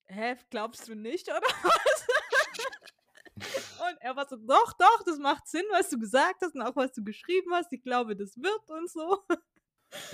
hä, 0.05 0.35
glaubst 0.49 0.87
du 0.87 0.95
nicht, 0.95 1.29
oder 1.29 1.41
was? 1.41 2.07
Und 3.89 4.01
er 4.01 4.15
war 4.15 4.27
so, 4.27 4.35
doch, 4.35 4.73
doch, 4.73 5.03
das 5.05 5.17
macht 5.17 5.47
Sinn, 5.47 5.65
was 5.71 5.89
du 5.89 5.99
gesagt 5.99 6.41
hast 6.41 6.55
und 6.55 6.61
auch 6.61 6.75
was 6.75 6.91
du 6.93 7.03
geschrieben 7.03 7.53
hast. 7.53 7.71
Ich 7.71 7.81
glaube, 7.81 8.15
das 8.15 8.35
wird 8.35 8.69
und 8.69 8.89
so. 8.89 9.23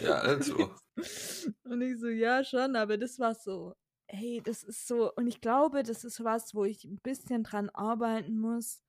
Ja, 0.01 0.19
also. 0.19 0.73
Und 1.63 1.81
ich 1.81 1.99
so, 1.99 2.07
ja, 2.07 2.43
schon, 2.43 2.75
aber 2.75 2.97
das 2.97 3.19
war 3.19 3.35
so, 3.35 3.75
hey, 4.07 4.41
das 4.43 4.63
ist 4.63 4.87
so, 4.87 5.11
und 5.13 5.27
ich 5.27 5.41
glaube, 5.41 5.83
das 5.83 6.03
ist 6.03 6.23
was, 6.23 6.53
wo 6.53 6.65
ich 6.65 6.83
ein 6.83 6.99
bisschen 6.99 7.43
dran 7.43 7.69
arbeiten 7.71 8.37
muss. 8.37 8.84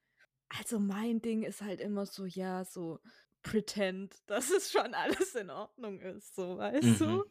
Also 0.48 0.78
mein 0.78 1.20
Ding 1.20 1.42
ist 1.42 1.62
halt 1.62 1.80
immer 1.80 2.06
so, 2.06 2.24
ja, 2.24 2.64
so 2.64 3.00
pretend, 3.42 4.14
dass 4.26 4.50
es 4.50 4.70
schon 4.70 4.94
alles 4.94 5.34
in 5.34 5.50
Ordnung 5.50 6.00
ist, 6.00 6.34
so, 6.34 6.58
weißt 6.58 7.00
du? 7.00 7.06
Mhm. 7.06 7.22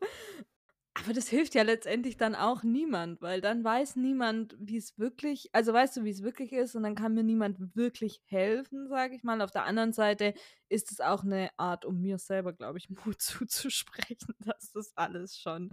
Aber 0.98 1.12
das 1.12 1.28
hilft 1.28 1.56
ja 1.56 1.64
letztendlich 1.64 2.16
dann 2.16 2.36
auch 2.36 2.64
niemand, 2.64 3.22
weil 3.22 3.42
dann 3.42 3.66
weiß 3.66 3.98
niemand, 3.98 4.56
wie 4.58 4.78
es 4.78 4.98
wirklich, 4.98 5.50
also 5.52 5.74
weißt 5.74 5.98
du, 5.98 6.04
wie 6.06 6.10
es 6.10 6.24
wirklich 6.24 6.54
ist 6.54 6.74
und 6.74 6.84
dann 6.84 6.96
kann 6.96 7.14
mir 7.14 7.24
niemand 7.24 7.76
wirklich 7.76 8.22
helfen, 8.28 8.88
sage 8.88 9.14
ich 9.14 9.24
mal. 9.24 9.42
Auf 9.42 9.52
der 9.52 9.66
anderen 9.66 9.92
Seite 9.92 10.34
ist 10.70 10.92
es 10.92 11.02
auch 11.02 11.24
eine 11.24 11.50
Art, 11.58 11.84
um 11.84 12.00
mir 12.00 12.18
selber, 12.18 12.54
glaube 12.54 12.78
ich, 12.78 12.90
Mut 13.06 13.22
zuzusprechen, 13.22 14.36
dass 14.40 14.72
das 14.72 14.96
alles 14.96 15.38
schon 15.38 15.72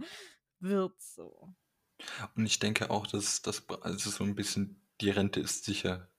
wird 0.59 1.01
so. 1.01 1.53
Und 2.35 2.45
ich 2.45 2.59
denke 2.59 2.89
auch, 2.89 3.07
dass 3.07 3.41
das 3.41 3.67
also 3.69 4.09
so 4.09 4.25
ein 4.25 4.35
bisschen 4.35 4.81
die 4.99 5.09
Rente 5.09 5.39
ist 5.39 5.63
sicher. 5.63 6.09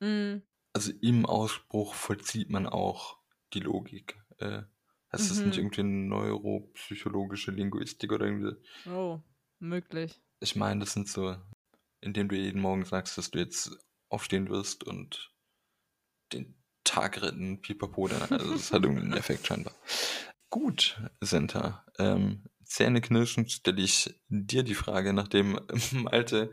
Mm, 0.00 0.36
Also 0.74 0.92
im 1.00 1.24
Ausspruch 1.24 1.94
vollzieht 1.94 2.50
man 2.50 2.66
auch 2.66 3.18
die 3.54 3.60
Logik. 3.60 4.20
Äh, 4.38 4.62
das 5.10 5.30
nicht 5.30 5.56
Mhm. 5.56 5.62
irgendwie 5.62 5.82
neuropsychologische 5.84 7.52
Linguistik 7.52 8.12
oder 8.12 8.26
irgendwie? 8.26 8.56
Oh, 8.86 9.20
möglich. 9.60 10.20
Ich 10.40 10.56
meine, 10.56 10.80
das 10.80 10.92
sind 10.92 11.08
so, 11.08 11.36
indem 12.00 12.28
du 12.28 12.36
jeden 12.36 12.60
Morgen 12.60 12.84
sagst, 12.84 13.16
dass 13.16 13.30
du 13.30 13.38
jetzt 13.38 13.78
aufstehen 14.08 14.48
wirst 14.48 14.84
und 14.84 15.32
den 16.32 16.54
Tag 16.82 17.22
retten, 17.22 17.62
pipapo, 17.62 18.08
dann, 18.08 18.22
also 18.30 18.52
das 18.52 18.72
hat 18.72 18.82
irgendwie 18.82 19.02
einen 19.02 19.14
Effekt 19.14 19.46
scheinbar. 19.46 19.72
Gut, 20.50 21.00
Senta, 21.20 21.84
ähm, 21.98 22.44
zähneknirschend 22.64 23.50
stelle 23.52 23.82
ich 23.82 24.14
dir 24.28 24.64
die 24.64 24.74
Frage, 24.74 25.12
nachdem 25.12 25.60
Malte 25.92 26.52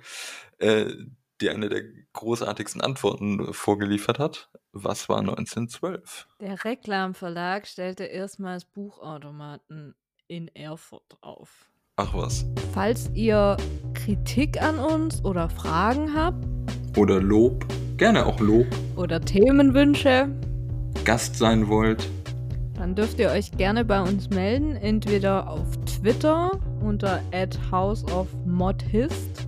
äh, 0.59 0.93
dir 1.42 1.52
eine 1.52 1.70
der 1.70 1.84
großartigsten 2.14 2.82
Antworten 2.82 3.54
vorgeliefert 3.54 4.20
hat. 4.20 4.50
Was 4.74 5.10
war 5.10 5.20
1912? 5.20 6.28
Der 6.39 6.64
Reklamverlag 6.64 7.68
stellte 7.68 8.06
erstmals 8.06 8.66
Buchautomaten 8.66 9.96
in 10.28 10.48
Erfurt 10.50 11.18
auf. 11.22 11.70
Ach 11.98 12.14
was. 12.14 12.46
Falls 12.74 13.10
ihr 13.14 13.58
Kritik 13.94 14.62
an 14.62 14.80
uns 14.80 15.24
oder 15.26 15.50
Fragen 15.50 16.14
habt 16.16 16.46
Oder 16.98 17.22
Lob, 17.22 17.66
gerne 17.98 18.26
auch 18.26 18.39
Lob, 18.39 18.68
oder 18.96 19.20
Themenwünsche, 19.20 20.30
Gast 21.04 21.36
sein 21.36 21.68
wollt. 21.68 22.08
dann 22.76 22.96
dürft 22.96 23.20
ihr 23.20 23.30
euch 23.30 23.52
gerne 23.52 23.86
bei 23.86 24.02
uns 24.02 24.30
melden, 24.30 24.76
entweder 24.76 25.50
auf 25.50 25.68
Twitter 25.86 26.52
unter 26.82 27.22
@houseofmodhist 27.72 29.48